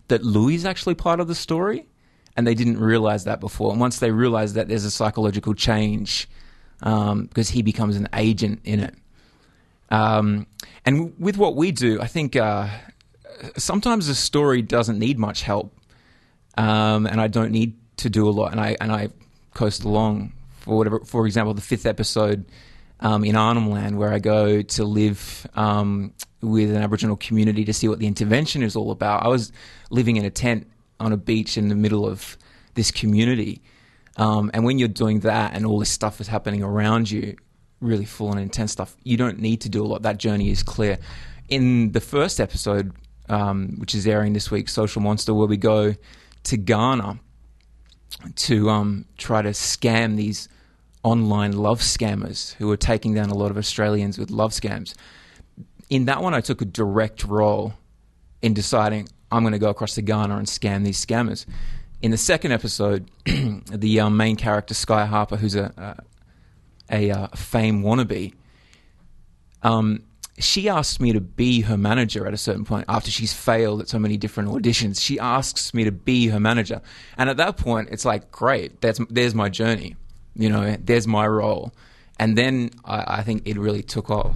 that 0.10 0.22
Louis 0.22 0.56
is 0.56 0.66
actually 0.66 0.96
part 0.96 1.22
of 1.22 1.30
the 1.30 1.36
story, 1.36 1.88
and 2.36 2.46
they 2.46 2.54
didn't 2.54 2.78
realize 2.78 3.24
that 3.24 3.40
before. 3.40 3.72
And 3.72 3.80
once 3.80 4.00
they 4.00 4.12
realize 4.12 4.54
that, 4.54 4.68
there's 4.68 4.84
a 4.84 4.92
psychological 4.92 5.54
change 5.54 6.28
um, 6.84 7.28
because 7.28 7.50
he 7.50 7.62
becomes 7.62 7.96
an 7.96 8.10
agent 8.14 8.60
in 8.66 8.82
it. 8.82 8.96
Um, 9.90 10.46
and 10.86 11.18
with 11.18 11.38
what 11.38 11.56
we 11.56 11.72
do, 11.72 12.02
I 12.02 12.08
think 12.08 12.36
uh, 12.36 12.68
sometimes 13.56 14.08
the 14.08 14.16
story 14.16 14.62
doesn't 14.62 15.00
need 15.00 15.18
much 15.18 15.44
help, 15.44 15.74
um, 16.58 17.08
and 17.08 17.22
I 17.22 17.28
don't 17.28 17.52
need 17.52 17.78
to 17.98 18.10
do 18.10 18.28
a 18.28 18.32
lot, 18.32 18.52
and 18.52 18.60
I 18.60 18.76
and 18.82 18.92
I 18.92 19.10
coast 19.54 19.86
along 19.86 20.34
for 20.66 20.78
whatever. 20.78 21.00
For 21.06 21.26
example, 21.26 21.54
the 21.54 21.62
fifth 21.62 21.86
episode 21.86 22.46
um, 23.00 23.24
in 23.24 23.36
Arnhem 23.36 23.70
Land, 23.70 23.98
where 23.98 24.12
I 24.12 24.20
go 24.20 24.62
to 24.62 24.84
live 24.84 25.48
um, 25.54 26.14
with 26.42 26.72
an 26.72 26.82
Aboriginal 26.82 27.16
community 27.16 27.64
to 27.66 27.74
see 27.74 27.88
what 27.88 28.00
the 28.00 28.08
intervention 28.08 28.64
is 28.64 28.76
all 28.76 28.92
about. 28.92 29.24
I 29.24 29.30
was 29.30 29.52
living 29.92 30.18
in 30.18 30.26
a 30.26 30.30
tent 30.30 30.68
on 31.00 31.14
a 31.14 31.18
beach 31.18 31.58
in 31.58 31.70
the 31.70 31.76
middle 31.76 32.06
of 32.06 32.38
this 32.74 32.92
community, 32.92 33.62
um, 34.18 34.50
and 34.54 34.66
when 34.66 34.80
you're 34.80 34.88
doing 34.88 35.22
that 35.22 35.54
and 35.54 35.66
all 35.66 35.80
this 35.80 35.92
stuff 35.92 36.20
is 36.20 36.28
happening 36.28 36.64
around 36.64 37.10
you, 37.10 37.38
really 37.80 38.06
full 38.06 38.32
and 38.32 38.40
intense 38.40 38.72
stuff, 38.72 38.96
you 39.04 39.18
don't 39.18 39.40
need 39.40 39.62
to 39.62 39.70
do 39.70 39.86
a 39.86 39.88
lot. 39.88 40.02
That 40.02 40.18
journey 40.18 40.50
is 40.50 40.64
clear. 40.64 40.98
In 41.48 41.92
the 41.92 42.02
first 42.02 42.40
episode, 42.40 42.92
um, 43.30 43.76
which 43.78 43.94
is 43.94 44.08
airing 44.08 44.34
this 44.34 44.50
week, 44.50 44.68
Social 44.68 45.02
Monster, 45.02 45.34
where 45.34 45.48
we 45.48 45.58
go 45.58 45.96
to 46.44 46.58
Ghana 46.58 47.20
to 48.36 48.70
um, 48.70 49.06
try 49.18 49.42
to 49.42 49.50
scam 49.50 50.16
these 50.16 50.48
online 51.06 51.52
love 51.52 51.82
scammers 51.82 52.56
who 52.56 52.70
are 52.72 52.78
taking 52.78 53.14
down 53.14 53.30
a 53.30 53.36
lot 53.36 53.52
of 53.52 53.58
Australians 53.58 54.18
with 54.18 54.32
love 54.32 54.52
scams. 54.52 54.96
In 55.88 56.06
that 56.06 56.24
one, 56.24 56.34
I 56.34 56.42
took 56.42 56.64
a 56.64 56.66
direct 56.66 57.24
role 57.24 57.76
in 58.42 58.56
deciding 58.56 59.08
I'm 59.32 59.44
going 59.44 59.54
to 59.54 59.60
go 59.60 59.70
across 59.70 59.94
to 59.96 60.02
Ghana 60.02 60.36
and 60.36 60.48
scam 60.48 60.84
these 60.84 61.04
scammers. 61.04 61.46
In 62.02 62.10
the 62.10 62.18
second 62.18 62.54
episode, 62.54 63.10
the 63.26 64.00
um, 64.00 64.18
main 64.18 64.36
character 64.36 64.74
Sky 64.74 65.06
Harper, 65.06 65.38
who's 65.38 65.56
a 65.56 65.96
a, 66.90 67.10
a 67.10 67.12
uh, 67.12 67.28
fame 67.36 67.84
wannabe, 67.84 68.34
um, 69.62 70.04
she 70.40 70.68
asks 70.68 71.00
me 71.00 71.14
to 71.14 71.22
be 71.22 71.62
her 71.62 71.78
manager 71.78 72.26
at 72.26 72.34
a 72.34 72.38
certain 72.38 72.66
point 72.66 72.86
after 72.90 73.12
she's 73.12 73.32
failed 73.32 73.80
at 73.80 73.90
so 73.90 74.00
many 74.00 74.18
different 74.18 74.50
auditions. 74.50 75.00
She 75.00 75.20
asks 75.20 75.72
me 75.72 75.84
to 75.84 75.92
be 75.92 76.30
her 76.30 76.40
manager, 76.40 76.82
and 77.16 77.30
at 77.30 77.38
that 77.38 77.58
point, 77.58 77.90
it's 77.92 78.06
like, 78.06 78.32
great, 78.32 78.82
that's 78.82 79.00
there's 79.12 79.36
my 79.36 79.50
journey, 79.50 79.98
you 80.36 80.50
know, 80.50 80.78
there's 80.80 81.08
my 81.08 81.28
role, 81.28 81.74
and 82.20 82.38
then 82.38 82.72
I, 82.84 83.20
I 83.20 83.24
think 83.24 83.48
it 83.48 83.58
really 83.58 83.84
took 83.84 84.10
off. 84.10 84.36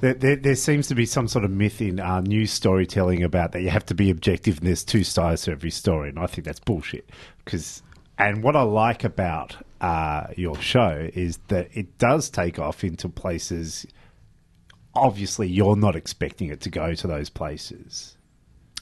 There, 0.00 0.14
there, 0.14 0.36
there 0.36 0.54
seems 0.54 0.88
to 0.88 0.94
be 0.94 1.04
some 1.04 1.28
sort 1.28 1.44
of 1.44 1.50
myth 1.50 1.80
in 1.82 2.00
uh, 2.00 2.22
news 2.22 2.50
storytelling 2.50 3.22
about 3.22 3.52
that 3.52 3.60
you 3.60 3.68
have 3.68 3.84
to 3.86 3.94
be 3.94 4.08
objective 4.08 4.58
and 4.58 4.66
there's 4.66 4.82
two 4.82 5.04
sides 5.04 5.42
to 5.42 5.50
every 5.50 5.70
story, 5.70 6.08
and 6.08 6.18
I 6.18 6.26
think 6.26 6.46
that's 6.46 6.60
bullshit. 6.60 7.10
Because, 7.44 7.82
and 8.18 8.42
what 8.42 8.56
I 8.56 8.62
like 8.62 9.04
about 9.04 9.56
uh, 9.80 10.28
your 10.36 10.56
show 10.56 11.08
is 11.12 11.38
that 11.48 11.68
it 11.72 11.98
does 11.98 12.30
take 12.30 12.58
off 12.58 12.82
into 12.82 13.08
places. 13.08 13.86
Obviously, 14.94 15.48
you're 15.48 15.76
not 15.76 15.96
expecting 15.96 16.48
it 16.48 16.60
to 16.62 16.70
go 16.70 16.94
to 16.94 17.06
those 17.06 17.28
places. 17.28 18.16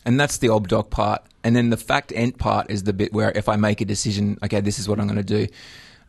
And 0.04 0.18
that's 0.18 0.38
the 0.38 0.48
obdoc 0.48 0.90
part. 0.90 1.22
And 1.44 1.54
then 1.54 1.70
the 1.70 1.76
fact 1.76 2.12
end 2.14 2.38
part 2.38 2.70
is 2.70 2.84
the 2.84 2.92
bit 2.92 3.12
where 3.12 3.30
if 3.32 3.48
I 3.48 3.56
make 3.56 3.80
a 3.80 3.84
decision, 3.84 4.38
okay, 4.42 4.60
this 4.60 4.78
is 4.78 4.88
what 4.88 5.00
I'm 5.00 5.06
going 5.06 5.16
to 5.16 5.22
do. 5.22 5.46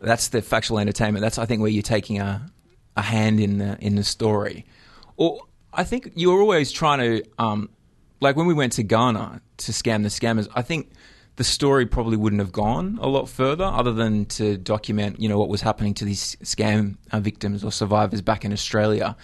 That's 0.02 0.30
the 0.30 0.42
factual 0.42 0.80
entertainment. 0.80 1.22
That's 1.22 1.38
I 1.38 1.46
think 1.46 1.62
where 1.62 1.70
you're 1.70 1.84
taking 1.84 2.20
a, 2.20 2.50
a 2.96 3.02
hand 3.02 3.40
in 3.40 3.58
the 3.58 3.78
in 3.80 3.96
the 3.96 4.04
story. 4.04 4.66
Or 5.18 5.42
I 5.74 5.84
think 5.84 6.12
you're 6.16 6.42
always 6.42 6.72
trying 6.72 7.00
to 7.00 7.30
um, 7.38 7.70
like 8.22 8.36
when 8.36 8.46
we 8.46 8.54
went 8.54 8.74
to 8.74 8.84
Ghana 8.84 9.42
to 9.58 9.72
scam 9.72 10.04
the 10.04 10.10
scammers. 10.10 10.48
I 10.56 10.62
think 10.62 10.92
the 11.36 11.44
story 11.44 11.86
probably 11.86 12.18
wouldn't 12.18 12.42
have 12.42 12.52
gone 12.52 13.00
a 13.02 13.08
lot 13.08 13.30
further, 13.30 13.64
other 13.64 13.94
than 13.94 14.26
to 14.26 14.58
document 14.58 15.20
you 15.20 15.30
know 15.30 15.38
what 15.38 15.50
was 15.50 15.62
happening 15.62 15.94
to 15.96 16.06
these 16.06 16.36
scam 16.38 16.98
uh, 17.12 17.20
victims 17.20 17.64
or 17.64 17.72
survivors 17.72 18.22
back 18.22 18.44
in 18.46 18.52
Australia. 18.54 19.16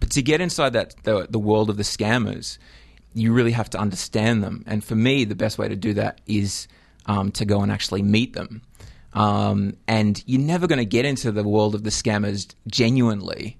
But 0.00 0.10
to 0.12 0.22
get 0.22 0.40
inside 0.40 0.72
that 0.72 0.94
the, 1.02 1.26
the 1.28 1.38
world 1.38 1.68
of 1.68 1.76
the 1.76 1.82
scammers, 1.82 2.58
you 3.12 3.32
really 3.32 3.52
have 3.52 3.68
to 3.70 3.78
understand 3.78 4.42
them. 4.42 4.64
And 4.66 4.82
for 4.82 4.94
me, 4.94 5.24
the 5.24 5.34
best 5.34 5.58
way 5.58 5.68
to 5.68 5.76
do 5.76 5.92
that 5.94 6.20
is 6.26 6.68
um, 7.06 7.30
to 7.32 7.44
go 7.44 7.60
and 7.60 7.70
actually 7.70 8.02
meet 8.02 8.32
them. 8.32 8.62
Um, 9.12 9.76
and 9.88 10.22
you're 10.26 10.40
never 10.40 10.66
going 10.66 10.78
to 10.78 10.84
get 10.84 11.04
into 11.04 11.32
the 11.32 11.42
world 11.42 11.74
of 11.74 11.82
the 11.82 11.90
scammers 11.90 12.54
genuinely 12.66 13.58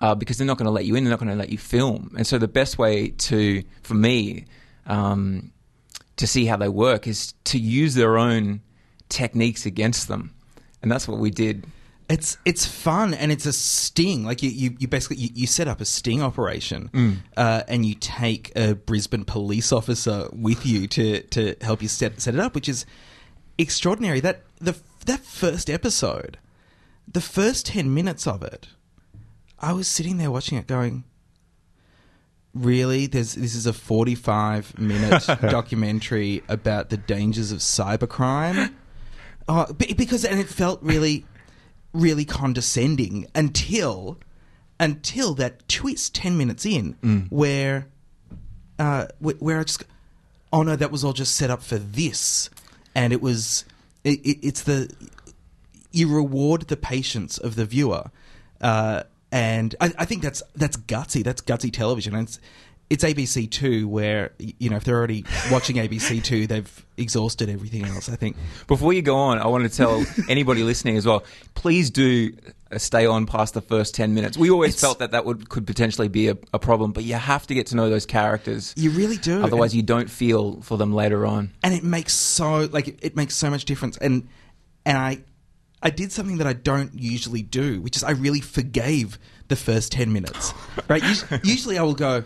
uh, 0.00 0.14
because 0.14 0.38
they're 0.38 0.46
not 0.46 0.58
going 0.58 0.66
to 0.66 0.72
let 0.72 0.84
you 0.84 0.96
in. 0.96 1.04
They're 1.04 1.12
not 1.12 1.20
going 1.20 1.30
to 1.30 1.36
let 1.36 1.50
you 1.50 1.58
film. 1.58 2.12
And 2.16 2.26
so 2.26 2.38
the 2.38 2.48
best 2.48 2.78
way 2.78 3.10
to, 3.10 3.62
for 3.82 3.94
me, 3.94 4.46
um, 4.86 5.52
to 6.16 6.26
see 6.26 6.46
how 6.46 6.56
they 6.56 6.68
work 6.68 7.06
is 7.06 7.34
to 7.44 7.58
use 7.58 7.94
their 7.94 8.18
own 8.18 8.60
techniques 9.08 9.66
against 9.66 10.08
them. 10.08 10.34
And 10.82 10.90
that's 10.90 11.06
what 11.06 11.18
we 11.18 11.30
did. 11.30 11.66
It's 12.08 12.36
it's 12.44 12.66
fun 12.66 13.14
and 13.14 13.32
it's 13.32 13.46
a 13.46 13.52
sting. 13.52 14.24
Like 14.24 14.42
you, 14.42 14.50
you, 14.50 14.76
you 14.78 14.88
basically 14.88 15.16
you, 15.16 15.30
you 15.32 15.46
set 15.46 15.68
up 15.68 15.80
a 15.80 15.84
sting 15.84 16.20
operation, 16.20 16.90
uh, 17.36 17.62
and 17.68 17.86
you 17.86 17.94
take 17.94 18.52
a 18.56 18.74
Brisbane 18.74 19.24
police 19.24 19.72
officer 19.72 20.28
with 20.32 20.66
you 20.66 20.86
to, 20.88 21.22
to 21.22 21.54
help 21.62 21.80
you 21.80 21.88
set 21.88 22.20
set 22.20 22.34
it 22.34 22.40
up, 22.40 22.54
which 22.54 22.68
is 22.68 22.84
extraordinary. 23.58 24.20
That 24.20 24.42
the 24.58 24.76
that 25.06 25.20
first 25.20 25.68
episode, 25.70 26.38
the 27.06 27.20
first 27.20 27.66
ten 27.66 27.92
minutes 27.92 28.26
of 28.26 28.42
it, 28.42 28.68
I 29.58 29.72
was 29.72 29.88
sitting 29.88 30.18
there 30.18 30.30
watching 30.30 30.58
it, 30.58 30.66
going, 30.66 31.04
"Really? 32.54 33.06
There's 33.06 33.34
this 33.34 33.54
is 33.54 33.66
a 33.66 33.72
forty 33.72 34.14
five 34.14 34.78
minute 34.78 35.24
documentary 35.42 36.42
about 36.48 36.90
the 36.90 36.96
dangers 36.96 37.52
of 37.52 37.58
cybercrime." 37.58 38.72
Oh, 39.48 39.72
because 39.72 40.24
and 40.24 40.38
it 40.38 40.48
felt 40.48 40.80
really, 40.82 41.26
really 41.92 42.24
condescending 42.24 43.26
until, 43.34 44.18
until 44.78 45.34
that 45.34 45.68
twist 45.68 46.14
ten 46.14 46.38
minutes 46.38 46.64
in, 46.64 46.92
where, 47.28 47.88
uh, 48.78 49.06
where 49.18 49.58
I 49.58 49.64
just, 49.64 49.84
oh 50.52 50.62
no, 50.62 50.76
that 50.76 50.92
was 50.92 51.02
all 51.02 51.12
just 51.12 51.34
set 51.34 51.50
up 51.50 51.60
for 51.60 51.76
this, 51.76 52.50
and 52.94 53.12
it 53.12 53.22
was, 53.22 53.64
it, 54.04 54.20
it, 54.20 54.46
it's 54.46 54.62
the, 54.62 54.92
you 55.90 56.14
reward 56.14 56.62
the 56.62 56.76
patience 56.76 57.38
of 57.38 57.54
the 57.56 57.64
viewer, 57.64 58.10
uh, 58.60 59.02
and 59.30 59.74
I, 59.80 59.92
I 59.98 60.04
think 60.04 60.22
that's 60.22 60.42
that's 60.54 60.76
gutsy. 60.76 61.24
That's 61.24 61.40
gutsy 61.42 61.72
television, 61.72 62.14
and 62.14 62.28
it's. 62.28 62.38
It's 62.90 63.04
ABC 63.04 63.50
Two, 63.50 63.88
where 63.88 64.32
you 64.38 64.68
know 64.68 64.76
if 64.76 64.84
they're 64.84 64.98
already 64.98 65.24
watching 65.50 65.76
ABC 65.76 66.22
Two, 66.22 66.46
they've 66.46 66.86
exhausted 66.98 67.48
everything 67.48 67.86
else. 67.86 68.10
I 68.10 68.16
think 68.16 68.36
Before 68.66 68.92
you 68.92 69.00
go 69.00 69.16
on, 69.16 69.38
I 69.38 69.46
want 69.46 69.64
to 69.64 69.74
tell 69.74 70.04
anybody 70.28 70.62
listening 70.62 70.98
as 70.98 71.06
well. 71.06 71.24
Please 71.54 71.88
do 71.88 72.36
Uh, 72.72 72.78
stay 72.78 73.04
on 73.06 73.26
past 73.26 73.54
the 73.54 73.60
first 73.60 73.94
ten 73.94 74.14
minutes. 74.14 74.36
We 74.38 74.50
always 74.50 74.70
It's- 74.70 74.80
felt 74.80 74.98
that 75.00 75.10
that 75.12 75.24
would 75.24 75.48
could 75.48 75.66
potentially 75.66 76.08
be 76.08 76.28
a, 76.28 76.36
a 76.54 76.58
problem, 76.58 76.92
but 76.92 77.04
you 77.04 77.14
have 77.14 77.46
to 77.48 77.54
get 77.54 77.66
to 77.68 77.76
know 77.76 77.90
those 77.90 78.06
characters. 78.06 78.72
you 78.76 78.90
really 78.90 79.16
do. 79.18 79.42
Otherwise, 79.42 79.72
and, 79.72 79.76
you 79.78 79.82
don't 79.82 80.10
feel 80.10 80.60
for 80.62 80.76
them 80.78 80.92
later 80.94 81.26
on. 81.26 81.50
and 81.62 81.74
it 81.74 81.84
makes 81.84 82.14
so 82.14 82.68
like 82.72 82.88
it, 82.88 82.98
it 83.02 83.16
makes 83.16 83.34
so 83.36 83.50
much 83.50 83.64
difference. 83.64 83.96
And 83.98 84.28
and 84.86 84.96
I 84.98 85.22
I 85.82 85.90
did 85.90 86.12
something 86.12 86.38
that 86.38 86.46
I 86.46 86.52
don't 86.52 86.94
usually 86.94 87.42
do, 87.42 87.80
which 87.80 87.96
is 87.96 88.04
I 88.04 88.12
really 88.12 88.40
forgave 88.40 89.18
the 89.48 89.56
first 89.56 89.92
ten 89.92 90.12
minutes. 90.12 90.52
Right? 90.88 91.02
Us- 91.04 91.24
Usually, 91.44 91.78
I 91.78 91.82
will 91.82 91.94
go. 91.94 92.24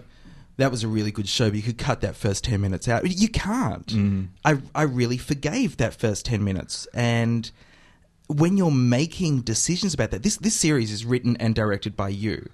That 0.59 0.71
was 0.71 0.83
a 0.85 0.89
really 0.89 1.11
good 1.11 1.29
show, 1.29 1.51
but 1.51 1.57
you 1.57 1.63
could 1.63 1.77
cut 1.77 2.01
that 2.01 2.17
first 2.17 2.45
ten 2.45 2.61
minutes 2.63 2.89
out. 2.89 3.05
You 3.07 3.29
can't. 3.29 3.87
Mm. 3.89 4.29
I 4.45 4.59
I 4.75 4.83
really 4.85 5.19
forgave 5.19 5.77
that 5.79 5.95
first 5.95 6.25
ten 6.25 6.43
minutes, 6.45 6.87
and 6.95 7.51
when 8.29 8.57
you're 8.57 8.71
making 8.71 9.43
decisions 9.43 9.95
about 9.95 10.11
that, 10.11 10.23
this 10.23 10.37
this 10.37 10.55
series 10.55 10.91
is 10.91 11.05
written 11.05 11.37
and 11.39 11.55
directed 11.55 11.97
by 11.97 12.09
you, 12.09 12.49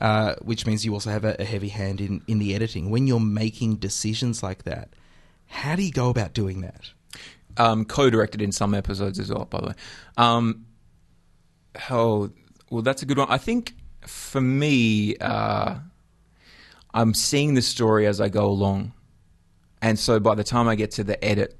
uh, 0.00 0.34
which 0.40 0.66
means 0.66 0.84
you 0.84 0.94
also 0.94 1.10
have 1.10 1.24
a, 1.24 1.36
a 1.38 1.44
heavy 1.44 1.68
hand 1.68 2.00
in 2.00 2.22
in 2.26 2.38
the 2.38 2.54
editing. 2.54 2.90
When 2.90 3.06
you're 3.06 3.20
making 3.20 3.76
decisions 3.76 4.42
like 4.42 4.64
that, 4.64 4.90
how 5.46 5.76
do 5.76 5.82
you 5.82 5.92
go 5.92 6.08
about 6.08 6.32
doing 6.32 6.62
that? 6.62 6.90
Um, 7.56 7.84
co-directed 7.84 8.40
in 8.40 8.52
some 8.52 8.74
episodes 8.74 9.18
as 9.18 9.30
well, 9.30 9.44
by 9.44 9.60
the 9.60 9.66
way. 9.68 9.74
Um, 10.16 10.66
oh, 11.90 12.30
well, 12.70 12.82
that's 12.82 13.02
a 13.02 13.06
good 13.06 13.18
one. 13.18 13.26
I 13.28 13.38
think 13.38 13.74
for 14.06 14.40
me, 14.40 15.16
uh, 15.16 15.74
I'm 16.94 17.12
seeing 17.12 17.54
the 17.54 17.62
story 17.62 18.06
as 18.06 18.20
I 18.20 18.28
go 18.28 18.46
along, 18.46 18.92
and 19.82 19.98
so 19.98 20.18
by 20.18 20.34
the 20.34 20.44
time 20.44 20.68
I 20.68 20.76
get 20.76 20.92
to 20.92 21.04
the 21.04 21.22
edit, 21.22 21.58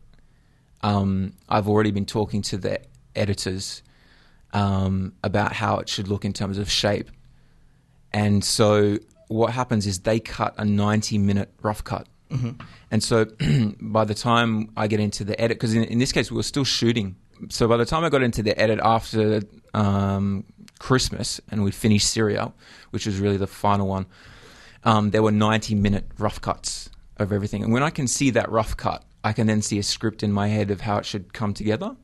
um, 0.83 1.35
I've 1.49 1.69
already 1.69 1.91
been 1.91 2.07
talking 2.07 2.41
to 2.43 2.57
the 2.57 2.81
editors 3.15 3.83
um, 4.53 5.13
about 5.23 5.53
how 5.53 5.79
it 5.79 5.89
should 5.89 6.09
look 6.09 6.25
in 6.25 6.33
terms 6.33 6.59
of 6.59 6.71
shape, 6.71 7.11
and 8.13 8.45
so 8.45 8.99
what 9.29 9.53
happens 9.53 9.87
is 9.87 10.01
they 10.01 10.19
cut 10.19 10.55
a 10.59 10.65
90 10.65 11.19
minute 11.19 11.51
rough 11.63 11.85
cut. 11.85 12.09
And 12.91 13.03
so 13.03 13.27
by 13.81 14.05
the 14.05 14.15
time 14.15 14.71
I 14.77 14.89
get 14.89 14.99
into 14.99 15.25
the 15.25 15.41
edit, 15.41 15.57
because 15.57 15.75
in, 15.75 15.85
in 15.85 15.99
this 15.99 16.11
case 16.13 16.31
we 16.31 16.37
were 16.37 16.43
still 16.43 16.65
shooting. 16.65 17.17
So 17.49 17.69
by 17.69 17.77
the 17.77 17.87
time 17.87 18.05
I 18.05 18.09
got 18.09 18.23
into 18.23 18.43
the 18.43 18.59
edit 18.61 18.81
after 18.83 19.43
um, 19.73 20.45
Christmas 20.81 21.41
and 21.49 21.63
we'd 21.63 21.75
finished 21.75 22.11
Syria, 22.11 22.53
which 22.91 23.07
was 23.07 23.19
really 23.19 23.37
the 23.37 23.47
final 23.47 23.87
one, 23.87 24.07
um, 24.83 25.11
there 25.11 25.23
were 25.23 25.31
90 25.33 25.77
minute 25.77 26.07
rough 26.19 26.41
cuts 26.41 26.91
of 27.17 27.33
everything. 27.33 27.63
And 27.63 27.73
when 27.73 27.85
I 27.85 27.91
can 27.91 28.09
see 28.09 28.31
that 28.31 28.51
rough 28.51 28.77
cut, 28.77 29.05
I 29.23 29.33
can 29.33 29.47
then 29.47 29.63
see 29.63 29.79
a 29.79 29.83
script 29.83 30.23
in 30.23 30.33
my 30.33 30.49
head 30.49 30.71
of 30.73 30.81
how 30.81 30.99
it 30.99 31.07
should 31.07 31.33
come 31.33 31.55
together. 31.55 31.95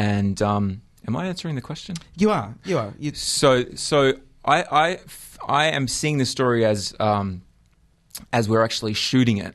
And 0.00 0.40
um, 0.40 0.82
am 1.06 1.14
I 1.16 1.26
answering 1.26 1.56
the 1.56 1.60
question? 1.60 1.96
You 2.16 2.30
are. 2.30 2.54
You 2.64 2.78
are. 2.78 2.94
You, 2.98 3.12
So, 3.14 3.64
so 3.74 4.14
I, 4.44 4.62
I, 4.86 4.98
I 5.46 5.64
am 5.66 5.88
seeing 5.88 6.18
the 6.18 6.24
story 6.26 6.64
as 6.64 6.94
um, 6.98 7.42
as 8.32 8.48
we're 8.48 8.64
actually 8.64 8.94
shooting 8.94 9.38
it, 9.38 9.54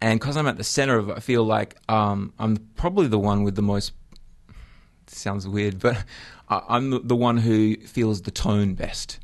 and 0.00 0.18
because 0.20 0.36
I'm 0.36 0.46
at 0.46 0.56
the 0.56 0.64
center 0.64 0.96
of 0.98 1.08
it, 1.10 1.16
I 1.16 1.20
feel 1.20 1.44
like 1.44 1.76
um, 1.88 2.32
I'm 2.38 2.56
probably 2.76 3.08
the 3.08 3.18
one 3.18 3.42
with 3.44 3.56
the 3.56 3.62
most. 3.62 3.92
Sounds 5.08 5.46
weird, 5.48 5.78
but 5.78 6.04
I'm 6.48 6.90
the- 6.90 7.00
the 7.00 7.16
one 7.16 7.38
who 7.38 7.76
feels 7.78 8.22
the 8.22 8.30
tone 8.30 8.74
best 8.74 9.18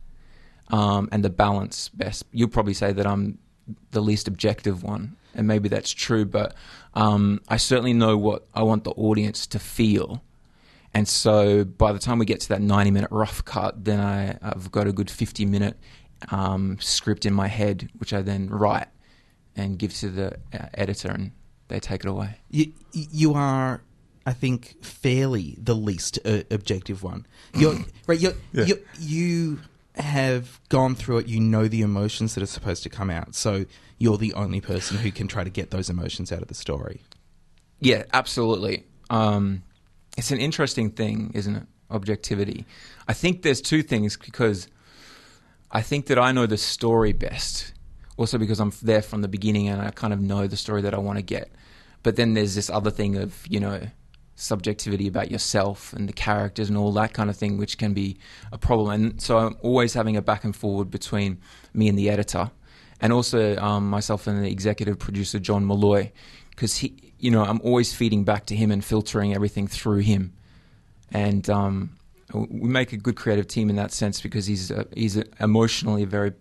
um, 0.71 1.09
and 1.13 1.25
the 1.25 1.31
balance 1.31 1.89
best. 1.91 2.25
You'll 2.33 2.49
probably 2.49 2.75
say 2.75 2.93
that 2.93 3.07
I'm 3.07 3.39
the 3.93 4.01
least 4.01 4.29
objective 4.29 4.83
one, 4.83 5.17
and 5.35 5.47
maybe 5.47 5.69
that's 5.69 5.93
true. 5.93 6.25
But 6.25 6.55
um, 6.95 7.41
I 7.49 7.57
certainly 7.59 7.93
know 7.93 8.17
what 8.17 8.47
I 8.55 8.63
want 8.63 8.85
the 8.85 8.91
audience 8.93 9.47
to 9.49 9.59
feel. 9.59 10.23
And 10.99 11.07
so 11.07 11.63
by 11.63 11.93
the 11.93 12.01
time 12.01 12.19
we 12.19 12.27
get 12.27 12.41
to 12.41 12.49
that 12.49 12.61
90 12.61 12.91
minute 12.91 13.11
rough 13.13 13.45
cut, 13.45 13.85
then 13.85 14.01
I, 14.01 14.37
I've 14.43 14.73
got 14.73 14.89
a 14.89 14.93
good 14.93 15.09
50 15.09 15.47
minute 15.47 15.79
um, 16.33 16.77
script 16.81 17.25
in 17.25 17.33
my 17.33 17.47
head, 17.47 17.89
which 17.99 18.13
I 18.13 18.21
then 18.21 18.49
write 18.49 18.89
and 19.55 19.79
give 19.79 19.95
to 19.99 20.09
the 20.09 20.33
uh, 20.53 20.67
editor, 20.75 21.09
and 21.09 21.31
they 21.69 21.79
take 21.79 22.01
it 22.01 22.09
away. 22.09 22.39
you, 22.51 22.73
you 22.91 23.35
are, 23.35 23.81
I 24.27 24.33
think, 24.33 24.85
fairly 24.85 25.55
the 25.57 25.77
least 25.77 26.19
uh, 26.25 26.43
objective 26.51 27.05
one. 27.05 27.29
You're 27.55 27.77
right. 28.09 28.19
You're, 28.19 28.35
you 28.53 28.81
you 28.99 29.61
have 29.95 30.61
gone 30.69 30.97
through 30.97 31.19
it. 31.19 31.29
You 31.29 31.39
know 31.39 31.69
the 31.69 31.83
emotions 31.83 32.35
that 32.35 32.43
are 32.43 32.47
supposed 32.47 32.83
to 32.83 32.89
come 32.89 33.09
out. 33.09 33.37
So 33.37 33.67
you're 33.99 34.19
the 34.19 34.35
only 34.35 34.61
person 34.61 34.97
who 34.97 35.13
can 35.13 35.29
try 35.29 35.45
to 35.45 35.51
get 35.51 35.71
those 35.71 35.89
emotions 35.89 36.33
out 36.33 36.43
of 36.43 36.49
the 36.49 36.55
story. 36.55 37.03
Yeah, 37.79 38.03
absolutely. 38.13 38.85
Um, 39.11 39.63
it's 40.19 40.33
an 40.33 40.41
interesting 40.41 40.91
thing, 40.91 41.31
isn't 41.35 41.55
it? 41.55 41.63
Objectivity. 41.91 42.67
I 43.07 43.15
think 43.15 43.43
there's 43.43 43.63
two 43.63 43.83
things 43.83 44.17
because 44.17 44.69
I 45.71 45.81
think 45.81 46.07
that 46.07 46.19
I 46.19 46.33
know 46.33 46.45
the 46.47 46.57
story 46.57 47.13
best. 47.13 47.73
Also 48.17 48.37
because 48.37 48.59
I'm 48.59 48.73
there 48.83 49.01
from 49.01 49.23
the 49.23 49.29
beginning 49.29 49.69
and 49.69 49.81
I 49.81 49.91
kind 49.91 50.13
of 50.13 50.21
know 50.21 50.49
the 50.49 50.57
story 50.57 50.83
that 50.83 50.93
I 50.93 50.99
want 50.99 51.19
to 51.19 51.23
get. 51.23 51.53
But 52.03 52.17
then 52.17 52.35
there's 52.35 52.57
this 52.57 52.69
other 52.69 52.91
thing 52.91 53.17
of, 53.17 53.47
you 53.49 53.61
know, 53.61 53.81
subjectivity 54.35 55.07
about 55.07 55.31
yourself 55.31 55.93
and 55.93 56.09
the 56.09 56.13
characters 56.13 56.69
and 56.69 56.77
all 56.77 56.93
that 56.93 57.13
kind 57.13 57.31
of 57.31 57.37
thing, 57.37 57.57
which 57.57 57.79
can 57.79 57.95
be 57.95 58.19
a 58.51 58.59
problem. 58.59 58.91
And 58.91 59.21
so 59.23 59.39
I'm 59.39 59.57
always 59.63 59.95
having 59.95 60.17
a 60.17 60.23
back 60.23 60.43
and 60.43 60.55
forward 60.55 60.91
between 60.91 61.39
me 61.75 61.89
and 61.89 61.97
the 61.97 62.11
editor, 62.11 62.51
and 63.01 63.13
also 63.13 63.57
um, 63.57 63.89
myself 63.89 64.27
and 64.27 64.45
the 64.45 64.51
executive 64.51 64.99
producer 64.99 65.39
John 65.39 65.67
Malloy, 65.67 66.13
because 66.59 66.79
he, 66.79 67.13
you 67.21 67.31
know, 67.31 67.45
I'm 67.45 67.61
always 67.63 67.95
feeding 67.95 68.25
back 68.25 68.47
to 68.47 68.57
him 68.57 68.73
and 68.73 68.85
filtering 68.85 69.33
everything 69.33 69.69
through 69.69 69.99
him, 69.99 70.33
and 71.13 71.49
um, 71.49 71.97
we 72.35 72.69
make 72.69 72.93
a 72.93 72.97
good 72.97 73.15
creative 73.15 73.47
team 73.47 73.71
in 73.71 73.77
that 73.77 73.93
sense 73.93 74.21
because 74.21 74.47
he's 74.47 74.73
a, 74.73 74.85
he's 74.93 75.17
a 75.17 75.25
emotionally 75.39 76.03
a 76.03 76.07
very 76.07 76.33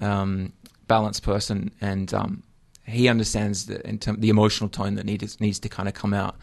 um, 0.00 0.52
balanced 0.88 1.22
person 1.22 1.70
and. 1.80 2.12
Um, 2.12 2.42
he 2.86 3.08
understands 3.08 3.66
the, 3.66 3.78
term, 3.98 4.18
the 4.18 4.30
emotional 4.30 4.68
tone 4.68 4.96
that 4.96 5.06
needs 5.06 5.40
needs 5.40 5.60
to 5.60 5.68
kind 5.68 5.88
of 5.88 5.94
come 5.94 6.12
out, 6.12 6.34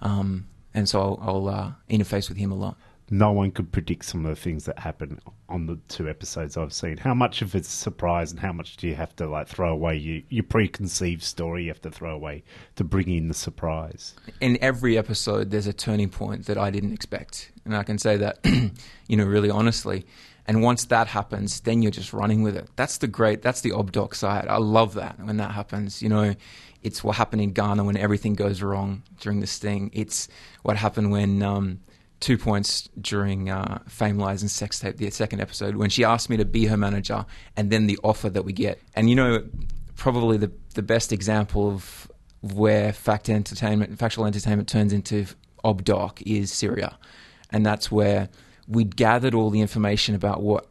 um, 0.00 0.46
and 0.72 0.88
so 0.88 0.98
I'll, 0.98 1.18
I'll 1.20 1.48
uh, 1.48 1.72
interface 1.90 2.30
with 2.30 2.38
him 2.38 2.50
a 2.50 2.54
lot. 2.54 2.78
No 3.12 3.32
one 3.32 3.50
could 3.50 3.72
predict 3.72 4.04
some 4.04 4.24
of 4.24 4.30
the 4.34 4.40
things 4.40 4.64
that 4.66 4.78
happen 4.78 5.18
on 5.48 5.66
the 5.66 5.78
two 5.88 6.08
episodes 6.08 6.56
I've 6.56 6.72
seen. 6.72 6.96
How 6.96 7.12
much 7.12 7.42
of 7.42 7.56
it's 7.56 7.68
surprise, 7.68 8.30
and 8.30 8.38
how 8.38 8.52
much 8.52 8.76
do 8.76 8.86
you 8.86 8.94
have 8.94 9.14
to 9.16 9.28
like 9.28 9.48
throw 9.48 9.72
away 9.72 9.96
your, 9.96 10.22
your 10.28 10.44
preconceived 10.44 11.22
story? 11.22 11.64
You 11.64 11.70
have 11.70 11.82
to 11.82 11.90
throw 11.90 12.14
away 12.14 12.44
to 12.76 12.84
bring 12.84 13.08
in 13.08 13.26
the 13.26 13.34
surprise. 13.34 14.14
In 14.40 14.58
every 14.60 14.96
episode, 14.96 15.50
there's 15.50 15.66
a 15.66 15.72
turning 15.72 16.08
point 16.08 16.46
that 16.46 16.56
I 16.56 16.70
didn't 16.70 16.92
expect, 16.92 17.50
and 17.64 17.76
I 17.76 17.82
can 17.82 17.98
say 17.98 18.16
that, 18.18 18.38
you 19.08 19.16
know, 19.16 19.24
really 19.24 19.50
honestly. 19.50 20.06
And 20.46 20.62
once 20.62 20.84
that 20.86 21.06
happens, 21.06 21.60
then 21.60 21.82
you're 21.82 21.92
just 21.92 22.12
running 22.12 22.42
with 22.42 22.56
it. 22.56 22.68
That's 22.74 22.98
the 22.98 23.06
great. 23.06 23.42
That's 23.42 23.60
the 23.60 23.70
obdoc 23.70 24.14
side. 24.14 24.48
I 24.48 24.56
love 24.56 24.94
that 24.94 25.18
when 25.20 25.36
that 25.36 25.52
happens. 25.52 26.02
You 26.02 26.08
know, 26.08 26.34
it's 26.82 27.04
what 27.04 27.16
happened 27.16 27.42
in 27.42 27.52
Ghana 27.52 27.84
when 27.84 27.96
everything 27.96 28.34
goes 28.34 28.62
wrong 28.62 29.02
during 29.20 29.40
this 29.40 29.58
thing. 29.58 29.90
It's 29.92 30.28
what 30.62 30.76
happened 30.76 31.12
when 31.12 31.42
um, 31.42 31.80
two 32.20 32.36
points 32.38 32.88
during 33.00 33.50
uh, 33.50 33.80
Fame 33.88 34.18
Lies 34.18 34.42
and 34.42 34.50
Sex 34.50 34.78
Tape, 34.78 34.98
the 34.98 35.10
second 35.10 35.40
episode, 35.40 35.76
when 35.76 35.90
she 35.90 36.04
asked 36.04 36.30
me 36.30 36.36
to 36.36 36.44
be 36.44 36.66
her 36.66 36.76
manager, 36.76 37.24
and 37.56 37.70
then 37.70 37.86
the 37.86 37.98
offer 38.04 38.30
that 38.30 38.44
we 38.44 38.52
get. 38.52 38.80
And 38.94 39.08
you 39.08 39.16
know, 39.16 39.44
probably 39.96 40.36
the 40.36 40.52
the 40.74 40.82
best 40.82 41.12
example 41.12 41.68
of 41.68 42.10
where 42.42 42.92
fact 42.92 43.28
entertainment, 43.28 43.98
factual 43.98 44.26
entertainment 44.26 44.68
turns 44.68 44.92
into 44.92 45.26
obdoc 45.64 46.22
is 46.24 46.52
Syria, 46.52 46.98
and 47.50 47.64
that's 47.64 47.90
where 47.90 48.28
we'd 48.68 48.96
gathered 48.96 49.34
all 49.34 49.50
the 49.50 49.60
information 49.60 50.14
about 50.14 50.42
what 50.42 50.66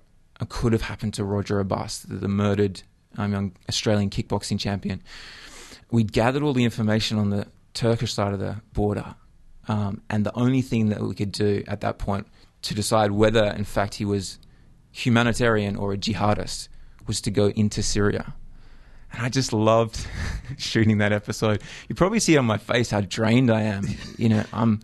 could 0.47 0.71
have 0.71 0.83
happened 0.83 1.13
to 1.15 1.23
Roger 1.23 1.59
Abbas, 1.59 1.99
the, 1.99 2.15
the 2.15 2.27
murdered 2.27 2.81
um, 3.17 3.31
young 3.33 3.51
Australian 3.67 4.09
kickboxing 4.09 4.59
champion. 4.59 5.01
We'd 5.91 6.13
gathered 6.13 6.43
all 6.43 6.53
the 6.53 6.63
information 6.63 7.17
on 7.17 7.29
the 7.29 7.47
Turkish 7.73 8.13
side 8.13 8.33
of 8.33 8.39
the 8.39 8.61
border, 8.73 9.15
um, 9.69 10.01
and 10.09 10.25
the 10.25 10.35
only 10.35 10.63
thing 10.63 10.89
that 10.89 10.99
we 10.99 11.13
could 11.13 11.31
do 11.31 11.63
at 11.67 11.81
that 11.81 11.99
point 11.99 12.27
to 12.63 12.73
decide 12.73 13.11
whether, 13.11 13.45
in 13.45 13.63
fact, 13.63 13.93
he 13.95 14.03
was 14.03 14.39
humanitarian 14.91 15.75
or 15.75 15.93
a 15.93 15.97
jihadist 15.97 16.69
was 17.05 17.21
to 17.21 17.31
go 17.31 17.49
into 17.49 17.83
Syria. 17.83 18.33
And 19.13 19.23
I 19.23 19.29
just 19.29 19.53
loved 19.53 20.05
shooting 20.57 20.97
that 20.97 21.13
episode. 21.13 21.61
You 21.87 21.93
probably 21.93 22.19
see 22.19 22.35
on 22.35 22.45
my 22.45 22.57
face 22.57 22.89
how 22.89 23.01
drained 23.01 23.51
I 23.51 23.61
am. 23.61 23.85
You 24.17 24.29
know, 24.29 24.43
I'm. 24.51 24.81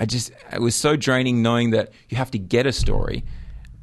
I 0.00 0.04
just 0.04 0.30
it 0.52 0.60
was 0.60 0.76
so 0.76 0.94
draining 0.94 1.42
knowing 1.42 1.70
that 1.70 1.90
you 2.08 2.18
have 2.18 2.30
to 2.32 2.38
get 2.38 2.66
a 2.66 2.72
story, 2.72 3.24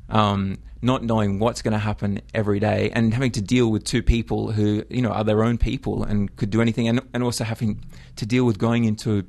um, 0.07 0.59
not 0.81 1.03
knowing 1.03 1.39
what's 1.39 1.61
going 1.61 1.73
to 1.73 1.77
happen 1.77 2.21
every 2.33 2.59
day, 2.59 2.89
and 2.93 3.13
having 3.13 3.31
to 3.31 3.41
deal 3.41 3.69
with 3.69 3.83
two 3.83 4.01
people 4.01 4.51
who 4.51 4.83
you 4.89 5.01
know 5.01 5.09
are 5.09 5.25
their 5.25 5.43
own 5.43 5.57
people 5.57 6.03
and 6.03 6.33
could 6.37 6.49
do 6.49 6.61
anything, 6.61 6.87
and 6.87 7.01
and 7.13 7.21
also 7.21 7.43
having 7.43 7.83
to 8.15 8.25
deal 8.25 8.45
with 8.45 8.57
going 8.57 8.85
into 8.85 9.25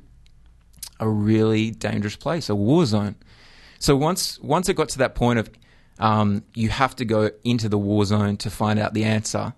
a 0.99 1.07
really 1.07 1.71
dangerous 1.71 2.15
place, 2.15 2.49
a 2.49 2.55
war 2.55 2.85
zone. 2.85 3.15
So 3.79 3.95
once 3.95 4.39
once 4.39 4.69
it 4.69 4.75
got 4.75 4.89
to 4.89 4.97
that 4.99 5.15
point 5.15 5.39
of 5.39 5.49
um, 5.99 6.43
you 6.53 6.69
have 6.69 6.95
to 6.97 7.05
go 7.05 7.31
into 7.43 7.69
the 7.69 7.77
war 7.77 8.05
zone 8.05 8.37
to 8.37 8.49
find 8.49 8.79
out 8.79 8.93
the 8.93 9.03
answer, 9.03 9.53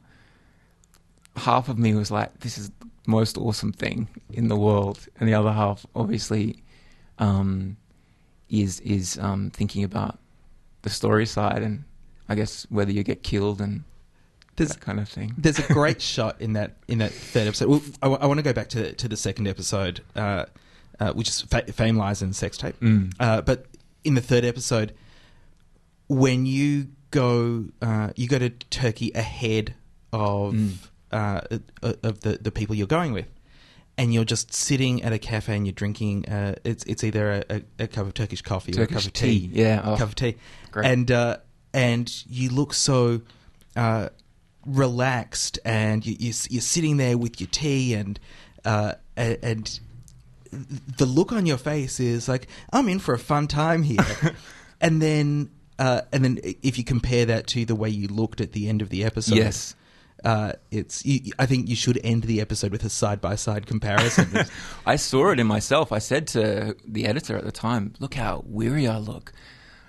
half 1.35 1.69
of 1.69 1.77
me 1.77 1.93
was 1.93 2.11
like, 2.11 2.39
"This 2.39 2.57
is 2.57 2.69
the 2.69 2.87
most 3.07 3.37
awesome 3.37 3.71
thing 3.73 4.07
in 4.31 4.47
the 4.47 4.55
world," 4.57 5.07
and 5.19 5.27
the 5.27 5.33
other 5.33 5.51
half, 5.51 5.85
obviously, 5.95 6.63
um, 7.17 7.77
is 8.49 8.79
is 8.81 9.17
um, 9.19 9.51
thinking 9.51 9.83
about 9.83 10.19
the 10.81 10.89
story 10.89 11.25
side 11.25 11.61
and 11.61 11.83
I 12.29 12.35
guess 12.35 12.65
whether 12.69 12.91
you 12.91 13.03
get 13.03 13.23
killed 13.23 13.59
and 13.59 13.83
There's- 14.55 14.73
that 14.73 14.81
kind 14.81 14.99
of 14.99 15.09
thing. 15.09 15.33
There's 15.37 15.59
a 15.59 15.73
great 15.73 16.01
shot 16.13 16.39
in 16.39 16.53
that 16.53 16.77
in 16.87 16.99
that 16.99 17.11
third 17.11 17.47
episode. 17.47 17.69
Well, 17.69 17.81
I, 18.01 18.27
want 18.27 18.37
to 18.37 18.43
go 18.43 18.53
back 18.53 18.69
to 18.69 18.93
to 18.93 19.07
the 19.07 19.17
second 19.17 19.47
episode, 19.47 20.01
uh, 20.15 20.45
uh, 20.99 21.13
which 21.13 21.29
is 21.29 21.41
fa- 21.41 21.71
Fame 21.71 21.97
Lies 21.97 22.21
and 22.21 22.35
Sex 22.35 22.57
Tape. 22.57 22.79
Mm. 22.79 23.13
Uh, 23.19 23.41
but 23.41 23.65
in 24.03 24.15
the 24.15 24.21
third 24.21 24.45
episode, 24.45 24.93
when 26.07 26.45
you 26.45 26.87
go 27.11 27.65
uh, 27.81 28.09
you 28.15 28.27
go 28.27 28.39
to 28.39 28.49
Turkey 28.49 29.11
ahead 29.15 29.75
of 30.11 30.53
Mm. 30.53 30.73
uh, 31.11 31.41
uh, 31.83 31.93
of 32.03 32.21
the 32.21 32.39
the 32.41 32.51
people 32.51 32.75
you're 32.75 32.87
going 32.87 33.13
with. 33.13 33.27
And 33.97 34.13
you're 34.13 34.23
just 34.23 34.53
sitting 34.53 35.03
at 35.03 35.11
a 35.11 35.19
cafe 35.19 35.57
and 35.57 35.67
you're 35.67 35.73
drinking. 35.73 36.25
Uh, 36.29 36.55
it's 36.63 36.85
it's 36.85 37.03
either 37.03 37.43
a, 37.49 37.61
a, 37.79 37.87
cup 37.87 38.07
of 38.07 38.13
Turkish 38.13 38.41
coffee 38.41 38.71
or 38.79 38.83
a 38.83 38.87
cup 38.87 39.03
of 39.03 39.11
tea 39.11 39.49
tea, 39.49 39.61
yeah, 39.61 39.81
oh, 39.83 39.97
cup 39.97 40.07
of 40.07 40.15
tea, 40.15 40.37
great. 40.71 40.85
and 40.85 41.11
uh, 41.11 41.37
and 41.73 42.23
you 42.25 42.49
look 42.49 42.73
so 42.73 43.19
uh, 43.75 44.07
relaxed, 44.65 45.59
and 45.65 46.05
you, 46.05 46.15
you're 46.49 46.61
sitting 46.61 46.95
there 46.95 47.17
with 47.17 47.41
your 47.41 47.49
tea, 47.51 47.93
and 47.93 48.17
uh, 48.63 48.93
and, 49.17 49.37
and 49.43 49.79
the 50.51 51.05
look 51.05 51.31
on 51.31 51.45
your 51.45 51.57
face 51.57 51.99
is 51.99 52.27
like 52.27 52.47
I'm 52.71 52.89
in 52.89 52.99
for 52.99 53.13
a 53.13 53.19
fun 53.19 53.47
time 53.47 53.83
here, 53.83 54.05
and 54.81 55.01
then 55.01 55.49
uh, 55.77 56.01
and 56.11 56.23
then 56.23 56.39
if 56.43 56.77
you 56.77 56.83
compare 56.83 57.25
that 57.25 57.47
to 57.47 57.65
the 57.65 57.75
way 57.75 57.89
you 57.89 58.07
looked 58.07 58.41
at 58.41 58.51
the 58.51 58.67
end 58.69 58.81
of 58.81 58.89
the 58.89 59.03
episode, 59.05 59.35
Yes. 59.37 59.75
uh, 60.25 60.53
it's. 60.71 61.05
You, 61.05 61.31
I 61.39 61.45
think 61.45 61.69
you 61.69 61.75
should 61.75 61.99
end 62.03 62.23
the 62.23 62.41
episode 62.41 62.71
with 62.71 62.83
a 62.83 62.89
side 62.89 63.21
by 63.21 63.35
side 63.35 63.65
comparison. 63.67 64.45
I 64.85 64.95
saw 64.97 65.31
it 65.31 65.39
in 65.39 65.47
myself. 65.47 65.91
I 65.91 65.99
said 65.99 66.27
to 66.27 66.75
the 66.87 67.05
editor 67.05 67.37
at 67.37 67.45
the 67.45 67.51
time, 67.51 67.93
"Look 67.99 68.15
how 68.15 68.43
weary 68.45 68.87
I 68.87 68.97
look." 68.97 69.31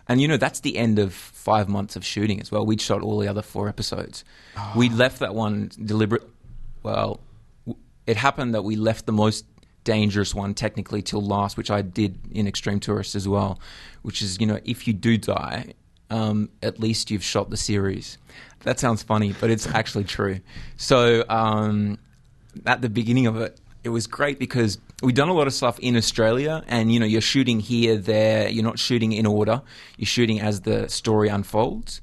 And 0.08 0.20
you 0.20 0.26
know 0.26 0.36
that's 0.36 0.60
the 0.60 0.76
end 0.76 0.98
of 0.98 1.12
five 1.14 1.68
months 1.68 1.94
of 1.94 2.04
shooting 2.04 2.40
as 2.40 2.50
well. 2.50 2.66
We'd 2.66 2.80
shot 2.80 3.00
all 3.02 3.18
the 3.18 3.28
other 3.28 3.42
four 3.42 3.68
episodes. 3.68 4.24
We 4.76 4.88
left 4.88 5.20
that 5.20 5.34
one 5.36 5.70
deliberate. 5.84 6.22
Well, 6.82 7.20
it 8.06 8.16
happened 8.16 8.54
that 8.54 8.62
we 8.62 8.74
left 8.74 9.06
the 9.06 9.12
most 9.12 9.44
dangerous 9.84 10.34
one 10.34 10.54
technically 10.54 11.02
till 11.02 11.22
last, 11.22 11.56
which 11.56 11.70
I 11.70 11.82
did 11.82 12.18
in 12.30 12.46
Extreme 12.46 12.80
Tourist 12.80 13.14
as 13.14 13.26
well, 13.26 13.60
which 14.02 14.22
is 14.22 14.40
you 14.40 14.46
know 14.46 14.60
if 14.64 14.86
you 14.86 14.92
do 14.92 15.16
die, 15.16 15.74
um, 16.10 16.50
at 16.62 16.78
least 16.78 17.10
you've 17.10 17.24
shot 17.24 17.50
the 17.50 17.56
series. 17.56 18.18
That 18.60 18.78
sounds 18.78 19.02
funny, 19.02 19.34
but 19.40 19.50
it's 19.50 19.66
actually 19.66 20.04
true. 20.04 20.40
So 20.76 21.24
um, 21.28 21.98
at 22.66 22.82
the 22.82 22.90
beginning 22.90 23.26
of 23.26 23.36
it, 23.36 23.58
it 23.82 23.88
was 23.88 24.06
great 24.06 24.38
because 24.38 24.78
we've 25.02 25.14
done 25.14 25.30
a 25.30 25.34
lot 25.34 25.46
of 25.46 25.54
stuff 25.54 25.78
in 25.78 25.96
Australia, 25.96 26.62
and 26.68 26.92
you 26.92 27.00
know 27.00 27.06
you're 27.06 27.20
shooting 27.20 27.60
here, 27.60 27.96
there. 27.96 28.48
You're 28.48 28.64
not 28.64 28.78
shooting 28.78 29.12
in 29.12 29.26
order. 29.26 29.62
You're 29.96 30.06
shooting 30.06 30.40
as 30.40 30.62
the 30.62 30.88
story 30.88 31.28
unfolds. 31.28 32.00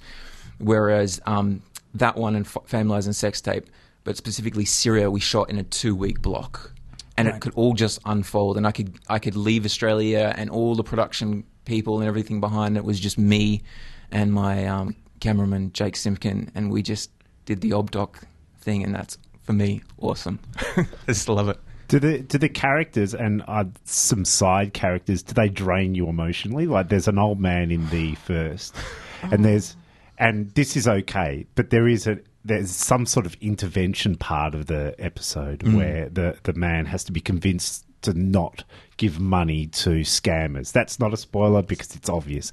Whereas 0.60 1.22
um, 1.26 1.62
that 1.94 2.18
one 2.18 2.36
and 2.36 2.46
F- 2.46 2.58
Family 2.66 2.94
Lies 2.94 3.06
and 3.06 3.16
Sex 3.16 3.42
Tape, 3.42 3.68
but 4.04 4.18
specifically 4.18 4.66
Syria, 4.66 5.12
we 5.12 5.20
shot 5.20 5.50
in 5.50 5.58
a 5.58 5.64
two 5.64 5.96
week 5.96 6.22
block, 6.22 6.72
and 7.18 7.28
it 7.28 7.42
could 7.42 7.54
all 7.56 7.74
just 7.74 8.00
unfold. 8.06 8.58
And 8.58 8.68
I 8.68 8.72
could 8.72 8.96
I 9.10 9.20
could 9.20 9.36
leave 9.36 9.66
Australia 9.66 10.34
and 10.38 10.50
all 10.50 10.76
the 10.76 10.84
production 10.84 11.44
people 11.66 12.00
and 12.00 12.08
everything 12.08 12.40
behind. 12.40 12.78
It 12.78 12.86
was 12.86 13.00
just 13.00 13.18
me 13.18 13.64
and 14.12 14.32
my 14.32 14.66
um, 14.68 14.96
cameraman 15.20 15.74
Jake 15.74 15.96
Simpkin, 15.96 16.52
and 16.56 16.72
we 16.72 16.82
just 16.82 17.12
did 17.46 17.62
the 17.62 17.72
obdoc 17.72 18.24
thing, 18.60 18.84
and 18.84 18.94
that's 18.94 19.18
for 19.42 19.54
me 19.54 19.82
awesome. 19.98 20.40
I 20.78 20.86
just 21.08 21.28
love 21.28 21.50
it. 21.50 21.60
Do 21.88 22.00
the 22.00 22.20
do 22.20 22.38
the 22.38 22.50
characters 22.50 23.14
and 23.14 23.44
uh, 23.48 23.64
some 23.86 24.26
side 24.26 24.74
characters 24.74 25.24
do 25.24 25.34
they 25.34 25.50
drain 25.50 25.96
you 25.96 26.10
emotionally? 26.10 26.68
Like 26.68 26.90
there's 26.90 27.08
an 27.08 27.18
old 27.18 27.40
man 27.40 27.72
in 27.72 27.90
the 27.90 28.16
first, 28.16 28.76
and 29.24 29.44
there's 29.44 29.76
and 30.18 30.52
this 30.52 30.76
is 30.76 30.88
okay, 30.88 31.46
but 31.56 31.70
there 31.70 31.88
is 31.88 32.08
a 32.08 32.20
there's 32.48 32.72
some 32.72 33.06
sort 33.06 33.26
of 33.26 33.36
intervention 33.42 34.16
part 34.16 34.56
of 34.56 34.68
the 34.68 34.96
episode 35.00 35.60
mm. 35.60 35.78
where 35.78 36.10
the 36.10 36.38
the 36.44 36.54
man 36.54 36.86
has 36.86 37.04
to 37.06 37.12
be 37.12 37.22
convinced 37.22 37.86
to 38.02 38.14
not 38.14 38.64
give 38.98 39.20
money 39.20 39.68
to 39.68 40.02
scammers. 40.02 40.72
That's 40.72 41.00
not 41.00 41.14
a 41.14 41.18
spoiler 41.18 41.62
because 41.62 41.96
it's 41.96 42.10
obvious, 42.10 42.52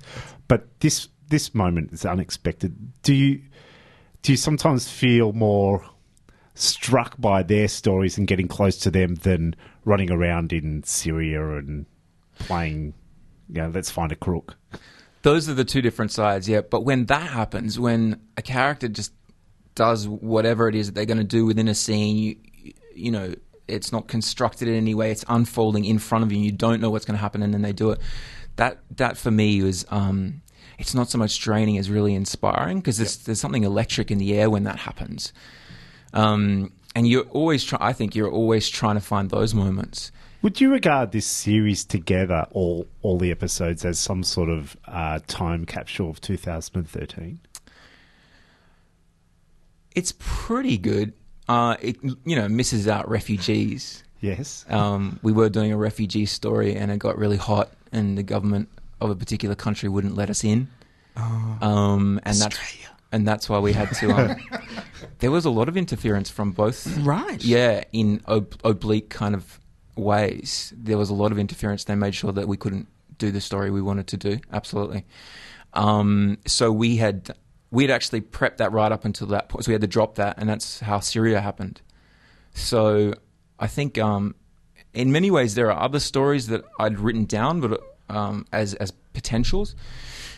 but 0.48 0.66
this 0.80 1.08
this 1.28 1.54
moment 1.54 1.92
is 1.92 2.04
unexpected. 2.04 2.74
Do 3.02 3.14
you 3.14 3.42
do 4.22 4.32
you 4.32 4.36
sometimes 4.36 4.88
feel 4.88 5.32
more 5.32 5.84
struck 6.54 7.20
by 7.20 7.42
their 7.42 7.68
stories 7.68 8.16
and 8.16 8.26
getting 8.26 8.48
close 8.48 8.78
to 8.78 8.90
them 8.90 9.16
than 9.16 9.56
running 9.84 10.10
around 10.10 10.52
in 10.52 10.82
Syria 10.84 11.58
and 11.58 11.86
playing, 12.38 12.94
you 13.48 13.62
know, 13.62 13.68
let's 13.68 13.90
find 13.90 14.12
a 14.12 14.16
crook. 14.16 14.56
Those 15.22 15.48
are 15.48 15.54
the 15.54 15.64
two 15.64 15.82
different 15.82 16.12
sides, 16.12 16.48
yeah. 16.48 16.60
But 16.60 16.82
when 16.82 17.06
that 17.06 17.30
happens, 17.30 17.78
when 17.78 18.20
a 18.36 18.42
character 18.42 18.88
just 18.88 19.12
does 19.74 20.08
whatever 20.08 20.68
it 20.68 20.74
is 20.74 20.86
that 20.86 20.94
they're 20.94 21.06
going 21.06 21.18
to 21.18 21.24
do 21.24 21.46
within 21.46 21.68
a 21.68 21.74
scene, 21.74 22.16
you, 22.16 22.72
you 22.94 23.10
know, 23.10 23.34
it's 23.66 23.92
not 23.92 24.08
constructed 24.08 24.68
in 24.68 24.74
any 24.74 24.94
way. 24.94 25.10
It's 25.10 25.24
unfolding 25.28 25.84
in 25.84 25.98
front 25.98 26.24
of 26.24 26.32
you. 26.32 26.38
You 26.38 26.52
don't 26.52 26.80
know 26.80 26.90
what's 26.90 27.04
going 27.04 27.16
to 27.16 27.20
happen, 27.20 27.42
and 27.42 27.52
then 27.52 27.62
they 27.62 27.72
do 27.72 27.90
it. 27.90 28.00
That 28.56 28.80
that 28.96 29.16
for 29.16 29.30
me 29.30 29.62
was, 29.62 29.84
um, 29.90 30.42
it's 30.78 30.94
not 30.94 31.08
so 31.10 31.18
much 31.18 31.40
draining 31.40 31.78
as 31.78 31.90
really 31.90 32.14
inspiring 32.14 32.78
because 32.78 32.98
there's, 32.98 33.16
there's 33.18 33.40
something 33.40 33.64
electric 33.64 34.10
in 34.10 34.18
the 34.18 34.38
air 34.38 34.50
when 34.50 34.64
that 34.64 34.80
happens. 34.80 35.32
Um, 36.12 36.72
and 36.94 37.08
you're 37.08 37.24
always 37.30 37.64
try. 37.64 37.78
I 37.80 37.92
think 37.92 38.14
you're 38.14 38.30
always 38.30 38.68
trying 38.68 38.94
to 38.94 39.00
find 39.00 39.30
those 39.30 39.54
moments. 39.54 40.12
Would 40.42 40.60
you 40.60 40.70
regard 40.70 41.12
this 41.12 41.26
series 41.26 41.84
together, 41.84 42.46
all 42.52 42.86
all 43.02 43.18
the 43.18 43.30
episodes, 43.30 43.84
as 43.84 43.98
some 43.98 44.22
sort 44.22 44.50
of 44.50 44.76
uh, 44.86 45.20
time 45.26 45.64
capsule 45.64 46.10
of 46.10 46.20
2013? 46.20 47.40
It's 49.94 50.12
pretty 50.18 50.78
good. 50.78 51.12
Uh, 51.48 51.76
it 51.80 51.96
you 52.24 52.36
know 52.36 52.48
misses 52.48 52.88
out 52.88 53.08
refugees. 53.08 54.02
Yes. 54.20 54.64
Um, 54.70 55.18
we 55.22 55.32
were 55.32 55.50
doing 55.50 55.72
a 55.72 55.76
refugee 55.76 56.26
story, 56.26 56.74
and 56.74 56.90
it 56.90 56.98
got 56.98 57.18
really 57.18 57.36
hot, 57.36 57.70
and 57.92 58.16
the 58.16 58.22
government 58.22 58.68
of 59.00 59.10
a 59.10 59.14
particular 59.14 59.54
country 59.54 59.88
wouldn't 59.88 60.14
let 60.14 60.30
us 60.30 60.42
in. 60.44 60.68
um, 61.16 62.18
and 62.24 62.36
that's 62.36 62.58
and 63.12 63.28
that's 63.28 63.48
why 63.48 63.58
we 63.58 63.72
had 63.72 63.92
to. 63.96 64.10
Um, 64.10 64.36
there 65.18 65.30
was 65.30 65.44
a 65.44 65.50
lot 65.50 65.68
of 65.68 65.76
interference 65.76 66.30
from 66.30 66.52
both. 66.52 66.86
Right. 66.98 67.44
Yeah, 67.44 67.84
in 67.92 68.22
ob- 68.26 68.56
oblique 68.64 69.10
kind 69.10 69.34
of 69.34 69.60
ways. 69.96 70.72
There 70.76 70.98
was 70.98 71.10
a 71.10 71.14
lot 71.14 71.30
of 71.30 71.38
interference. 71.38 71.84
They 71.84 71.94
made 71.94 72.14
sure 72.14 72.32
that 72.32 72.48
we 72.48 72.56
couldn't 72.56 72.88
do 73.18 73.30
the 73.30 73.40
story 73.40 73.70
we 73.70 73.82
wanted 73.82 74.06
to 74.08 74.16
do. 74.16 74.40
Absolutely. 74.52 75.04
Um, 75.74 76.38
so 76.46 76.72
we 76.72 76.96
had 76.96 77.30
we 77.74 77.82
had 77.82 77.90
actually 77.90 78.20
prepped 78.20 78.58
that 78.58 78.70
right 78.70 78.92
up 78.92 79.04
until 79.04 79.26
that 79.26 79.48
point. 79.48 79.64
So 79.64 79.70
we 79.70 79.74
had 79.74 79.80
to 79.80 79.88
drop 79.88 80.14
that, 80.14 80.38
and 80.38 80.48
that's 80.48 80.78
how 80.78 81.00
Syria 81.00 81.40
happened. 81.40 81.82
So 82.54 83.14
I 83.58 83.66
think 83.66 83.98
um, 83.98 84.36
in 84.92 85.10
many 85.10 85.28
ways 85.28 85.56
there 85.56 85.72
are 85.72 85.82
other 85.82 85.98
stories 85.98 86.46
that 86.46 86.62
I'd 86.78 87.00
written 87.00 87.24
down, 87.24 87.60
but 87.60 87.82
um, 88.08 88.46
as 88.52 88.74
as 88.74 88.92
potentials. 89.12 89.74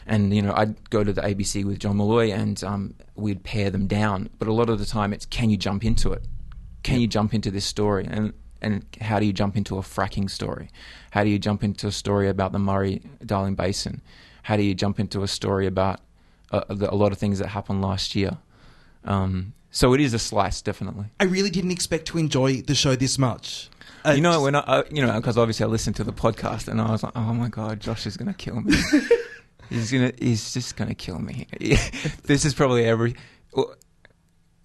And 0.07 0.35
you 0.35 0.40
know, 0.40 0.55
I'd 0.57 0.88
go 0.88 1.05
to 1.05 1.12
the 1.12 1.20
ABC 1.20 1.62
with 1.64 1.79
John 1.79 1.99
Malloy, 1.99 2.33
and 2.33 2.62
um, 2.64 2.94
we'd 3.16 3.44
pare 3.44 3.70
them 3.70 3.87
down. 3.87 4.31
But 4.38 4.49
a 4.49 4.53
lot 4.55 4.70
of 4.70 4.79
the 4.79 4.87
time, 4.87 5.12
it's 5.12 5.27
can 5.27 5.51
you 5.51 5.59
jump 5.59 5.85
into 5.85 6.12
it? 6.12 6.22
Can 6.85 7.01
you 7.01 7.07
jump 7.07 7.35
into 7.35 7.51
this 7.51 7.66
story? 7.66 8.07
And 8.11 8.33
and 8.62 8.87
how 9.03 9.20
do 9.20 9.27
you 9.27 9.35
jump 9.35 9.59
into 9.59 9.77
a 9.77 9.83
fracking 9.83 10.31
story? 10.31 10.70
How 11.11 11.22
do 11.22 11.29
you 11.29 11.38
jump 11.38 11.62
into 11.62 11.88
a 11.88 11.92
story 11.92 12.31
about 12.31 12.53
the 12.53 12.59
Murray 12.59 13.03
Darling 13.27 13.57
Basin? 13.57 14.01
How 14.44 14.57
do 14.57 14.62
you 14.62 14.75
jump 14.75 14.99
into 14.99 15.22
a 15.22 15.29
story 15.29 15.66
about 15.66 16.01
uh, 16.52 16.64
a 16.68 16.94
lot 16.94 17.12
of 17.12 17.18
things 17.18 17.38
that 17.38 17.48
happened 17.48 17.82
last 17.82 18.14
year? 18.14 18.38
Um, 19.04 19.52
so 19.70 19.92
it 19.92 20.00
is 20.00 20.14
a 20.14 20.18
slice, 20.18 20.62
definitely. 20.62 21.06
I 21.20 21.24
really 21.24 21.50
didn't 21.50 21.70
expect 21.70 22.06
to 22.06 22.18
enjoy 22.18 22.62
the 22.62 22.74
show 22.74 22.96
this 22.96 23.18
much. 23.18 23.68
Uh, 24.06 24.12
you 24.12 24.22
know, 24.22 24.40
when 24.40 24.54
I, 24.54 24.61
uh, 24.61 24.82
you 24.90 25.04
know, 25.04 25.12
because 25.20 25.37
obviously 25.37 25.64
I 25.64 25.68
listened 25.68 25.96
to 25.96 26.04
the 26.04 26.12
podcast 26.12 26.68
and 26.68 26.80
I 26.80 26.90
was 26.92 27.02
like, 27.02 27.12
oh 27.16 27.35
my 27.35 27.48
god, 27.48 27.80
Josh 27.80 28.06
is 28.06 28.16
gonna 28.16 28.35
kill 28.35 28.61
me. 28.61 28.74
he's 29.68 29.90
gonna, 29.90 30.12
he's 30.18 30.54
just 30.54 30.76
gonna 30.76 30.94
kill 30.94 31.18
me. 31.18 31.46
this 32.24 32.44
is 32.44 32.54
probably 32.54 32.85
every, 32.85 33.16
well, 33.52 33.74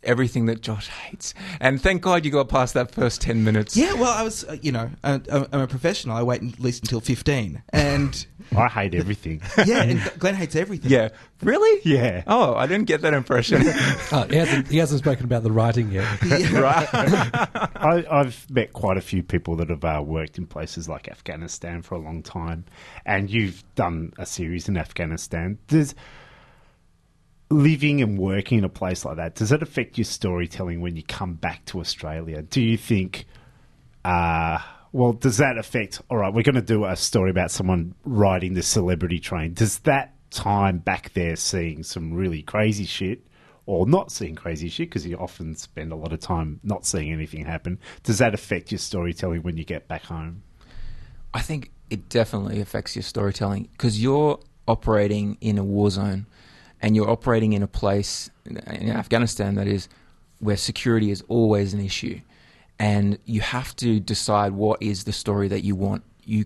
everything 0.03 0.45
that 0.47 0.61
Josh 0.61 0.87
hates. 0.87 1.33
And 1.59 1.81
thank 1.81 2.01
God 2.01 2.25
you 2.25 2.31
got 2.31 2.49
past 2.49 2.73
that 2.73 2.91
first 2.91 3.21
ten 3.21 3.43
minutes. 3.43 3.75
Yeah, 3.77 3.93
well, 3.93 4.11
I 4.11 4.23
was, 4.23 4.43
uh, 4.43 4.57
you 4.61 4.71
know, 4.71 4.89
uh, 5.03 5.19
I'm 5.31 5.47
I'm 5.51 5.61
a 5.61 5.67
professional. 5.67 6.15
I 6.15 6.23
wait 6.23 6.43
at 6.43 6.59
least 6.59 6.83
until 6.83 6.99
15. 7.01 7.63
And 7.69 8.25
I 8.55 8.67
hate 8.67 8.95
everything. 8.95 9.41
yeah, 9.65 9.83
and 9.83 10.01
Glenn 10.19 10.35
hates 10.35 10.55
everything. 10.55 10.91
Yeah. 10.91 11.09
Really? 11.41 11.81
Yeah. 11.83 12.23
Oh, 12.27 12.53
I 12.53 12.67
didn't 12.67 12.85
get 12.85 13.01
that 13.01 13.13
impression. 13.13 13.63
Oh, 14.13 14.23
he 14.29 14.35
hasn't 14.35 14.67
he 14.67 14.77
hasn't 14.77 14.99
spoken 14.99 15.23
about 15.25 15.43
the 15.43 15.51
writing 15.51 15.89
yet. 15.91 16.05
right. 16.51 16.87
I, 16.93 18.05
I've 18.11 18.49
met 18.49 18.73
quite 18.73 18.97
a 18.97 19.01
few 19.01 19.23
people 19.23 19.55
that 19.57 19.69
have 19.69 19.85
uh, 19.85 20.01
worked 20.05 20.37
in 20.37 20.45
places 20.47 20.89
like 20.89 21.07
Afghanistan 21.07 21.81
for 21.81 21.95
a 21.95 21.97
long 21.97 22.21
time, 22.23 22.65
and 23.05 23.29
you've 23.29 23.63
done 23.75 24.11
a 24.17 24.25
series 24.25 24.67
in 24.67 24.75
Afghanistan. 24.75 25.59
Does 25.67 25.95
living 27.51 28.01
and 28.01 28.17
working 28.17 28.59
in 28.59 28.63
a 28.63 28.69
place 28.69 29.03
like 29.05 29.17
that 29.17 29.35
does 29.35 29.51
it 29.51 29.61
affect 29.61 29.97
your 29.97 30.05
storytelling 30.05 30.81
when 30.81 30.95
you 30.95 31.03
come 31.03 31.33
back 31.33 31.63
to 31.65 31.79
Australia? 31.79 32.41
Do 32.41 32.61
you 32.61 32.77
think? 32.77 33.25
Uh, 34.03 34.59
well, 34.91 35.13
does 35.13 35.37
that 35.37 35.57
affect? 35.57 36.01
All 36.09 36.17
right, 36.17 36.33
we're 36.33 36.43
going 36.43 36.55
to 36.55 36.61
do 36.61 36.85
a 36.85 36.95
story 36.95 37.29
about 37.29 37.51
someone 37.51 37.95
riding 38.03 38.55
the 38.55 38.63
celebrity 38.63 39.19
train. 39.19 39.53
Does 39.53 39.79
that 39.79 40.15
time 40.31 40.79
back 40.79 41.13
there 41.13 41.35
seeing 41.35 41.83
some 41.83 42.13
really 42.13 42.41
crazy 42.41 42.85
shit? 42.85 43.25
Or 43.67 43.85
not 43.85 44.11
seeing 44.11 44.35
crazy 44.35 44.69
shit 44.69 44.89
because 44.89 45.05
you 45.05 45.15
often 45.17 45.55
spend 45.55 45.91
a 45.91 45.95
lot 45.95 46.11
of 46.11 46.19
time 46.19 46.59
not 46.63 46.85
seeing 46.85 47.11
anything 47.11 47.45
happen. 47.45 47.79
Does 48.03 48.17
that 48.17 48.33
affect 48.33 48.71
your 48.71 48.79
storytelling 48.79 49.43
when 49.43 49.55
you 49.55 49.63
get 49.63 49.87
back 49.87 50.03
home? 50.03 50.41
I 51.33 51.41
think 51.41 51.71
it 51.89 52.09
definitely 52.09 52.59
affects 52.59 52.95
your 52.95 53.03
storytelling 53.03 53.69
because 53.71 54.01
you're 54.01 54.39
operating 54.67 55.37
in 55.41 55.57
a 55.57 55.63
war 55.63 55.89
zone 55.89 56.25
and 56.81 56.95
you're 56.95 57.09
operating 57.09 57.53
in 57.53 57.63
a 57.63 57.67
place 57.67 58.29
in 58.45 58.89
Afghanistan 58.89 59.55
that 59.55 59.67
is 59.67 59.87
where 60.39 60.57
security 60.57 61.11
is 61.11 61.23
always 61.27 61.73
an 61.73 61.79
issue. 61.79 62.19
And 62.79 63.19
you 63.25 63.41
have 63.41 63.75
to 63.77 63.99
decide 63.99 64.53
what 64.53 64.81
is 64.81 65.03
the 65.03 65.13
story 65.13 65.47
that 65.49 65.63
you 65.63 65.75
want. 65.75 66.03
You 66.25 66.45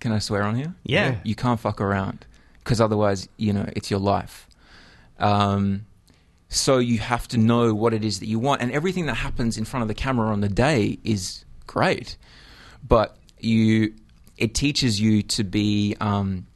can 0.00 0.10
I 0.10 0.18
swear 0.18 0.42
on 0.42 0.56
here? 0.56 0.74
Yeah. 0.84 1.16
You 1.22 1.34
can't 1.34 1.60
fuck 1.60 1.80
around 1.80 2.26
because 2.58 2.80
otherwise, 2.80 3.28
you 3.36 3.52
know, 3.52 3.68
it's 3.76 3.90
your 3.90 4.00
life. 4.00 4.48
Um, 5.18 5.86
so 6.48 6.78
you 6.78 6.98
have 6.98 7.28
to 7.28 7.38
know 7.38 7.72
what 7.72 7.94
it 7.94 8.04
is 8.04 8.20
that 8.20 8.26
you 8.26 8.38
want, 8.38 8.62
and 8.62 8.72
everything 8.72 9.06
that 9.06 9.14
happens 9.14 9.56
in 9.56 9.64
front 9.64 9.82
of 9.82 9.88
the 9.88 9.94
camera 9.94 10.28
on 10.28 10.40
the 10.40 10.48
day 10.48 10.98
is 11.04 11.44
great, 11.66 12.16
but 12.86 13.16
you 13.38 13.94
it 14.36 14.54
teaches 14.54 15.00
you 15.00 15.22
to 15.22 15.44
be 15.44 15.96
um, 16.00 16.46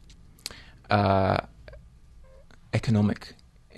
uh, 0.91 1.39
economic 2.77 3.21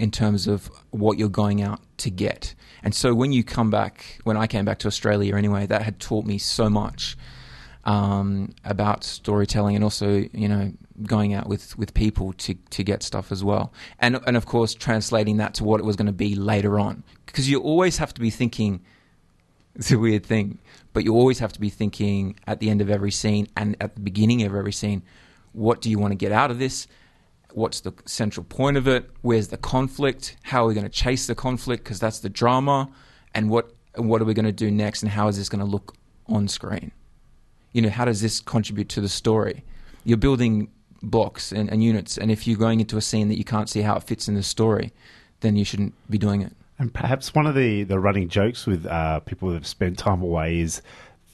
in 0.05 0.11
terms 0.11 0.47
of 0.47 0.71
what 0.91 1.19
you're 1.19 1.37
going 1.45 1.61
out 1.69 1.81
to 2.05 2.11
get. 2.11 2.55
And 2.85 2.93
so 2.95 3.09
when 3.21 3.33
you 3.37 3.43
come 3.57 3.71
back, 3.71 3.95
when 4.25 4.37
I 4.45 4.47
came 4.47 4.65
back 4.65 4.79
to 4.81 4.89
Australia 4.89 5.37
anyway, 5.43 5.67
that 5.67 5.83
had 5.83 5.97
taught 5.99 6.25
me 6.33 6.39
so 6.39 6.71
much 6.71 7.17
um, 7.85 8.55
about 8.65 9.05
storytelling 9.05 9.75
and 9.77 9.85
also, 9.89 10.09
you 10.43 10.49
know, 10.53 10.73
going 11.15 11.35
out 11.39 11.47
with, 11.49 11.77
with 11.79 11.91
people 11.95 12.33
to, 12.45 12.55
to 12.77 12.81
get 12.85 13.03
stuff 13.03 13.33
as 13.33 13.43
well. 13.43 13.73
And, 13.99 14.13
and 14.27 14.37
of 14.37 14.45
course, 14.47 14.75
translating 14.75 15.39
that 15.39 15.55
to 15.55 15.65
what 15.65 15.81
it 15.81 15.85
was 15.85 15.97
going 15.97 16.13
to 16.15 16.21
be 16.27 16.35
later 16.53 16.79
on. 16.79 17.03
Because 17.27 17.51
you 17.51 17.59
always 17.61 17.99
have 17.99 18.13
to 18.15 18.21
be 18.21 18.31
thinking 18.31 18.81
It's 19.79 19.93
a 19.93 19.99
weird 19.99 20.27
thing. 20.27 20.59
But 20.93 21.05
you 21.05 21.15
always 21.15 21.39
have 21.39 21.53
to 21.53 21.61
be 21.61 21.71
thinking 21.71 22.37
at 22.47 22.59
the 22.61 22.69
end 22.69 22.81
of 22.81 22.91
every 22.91 23.13
scene 23.13 23.47
and 23.57 23.77
at 23.81 23.95
the 23.95 24.01
beginning 24.01 24.43
of 24.43 24.55
every 24.55 24.73
scene, 24.73 25.03
what 25.53 25.81
do 25.81 25.89
you 25.89 25.99
want 25.99 26.13
to 26.13 26.17
get 26.17 26.33
out 26.33 26.51
of 26.51 26.59
this? 26.59 26.89
What's 27.53 27.81
the 27.81 27.93
central 28.05 28.45
point 28.45 28.77
of 28.77 28.87
it? 28.87 29.11
Where's 29.23 29.49
the 29.49 29.57
conflict? 29.57 30.37
How 30.43 30.65
are 30.65 30.69
we 30.69 30.75
going 30.75 30.85
to 30.85 30.93
chase 30.93 31.27
the 31.27 31.35
conflict? 31.35 31.85
Because 31.85 31.99
that's 31.99 32.19
the 32.19 32.29
drama. 32.29 32.91
And 33.35 33.51
what 33.51 33.73
what 33.97 34.21
are 34.21 34.25
we 34.25 34.35
going 34.35 34.47
to 34.47 34.53
do 34.53 34.71
next? 34.71 35.03
And 35.03 35.11
how 35.11 35.29
is 35.29 35.37
this 35.37 35.49
going 35.49 35.65
to 35.65 35.71
look 35.71 35.97
on 36.27 36.47
screen? 36.49 36.93
You 37.73 37.83
know, 37.83 37.91
how 37.91 38.05
does 38.05 38.21
this 38.21 38.41
contribute 38.41 38.89
to 38.91 39.01
the 39.01 39.09
story? 39.09 39.65
You're 40.05 40.19
building 40.19 40.71
blocks 41.03 41.53
and, 41.53 41.71
and 41.71 41.83
units, 41.83 42.19
and 42.19 42.31
if 42.31 42.47
you're 42.47 42.59
going 42.59 42.81
into 42.81 42.97
a 42.97 43.01
scene 43.01 43.29
that 43.29 43.39
you 43.39 43.45
can't 43.45 43.69
see 43.69 43.83
how 43.83 43.97
it 43.97 44.03
fits 44.03 44.29
in 44.29 44.35
the 44.35 44.43
story, 44.43 44.93
then 45.41 45.57
you 45.57 45.65
shouldn't 45.65 45.95
be 46.11 46.19
doing 46.19 46.43
it. 46.43 46.53
And 46.79 46.95
perhaps 46.95 47.35
one 47.35 47.47
of 47.47 47.55
the, 47.55 47.83
the 47.83 47.99
running 47.99 48.29
jokes 48.29 48.67
with 48.67 48.87
uh, 48.87 49.21
people 49.21 49.49
that 49.49 49.55
have 49.55 49.67
spent 49.67 49.99
time 49.99 50.23
away 50.23 50.61
is 50.61 50.81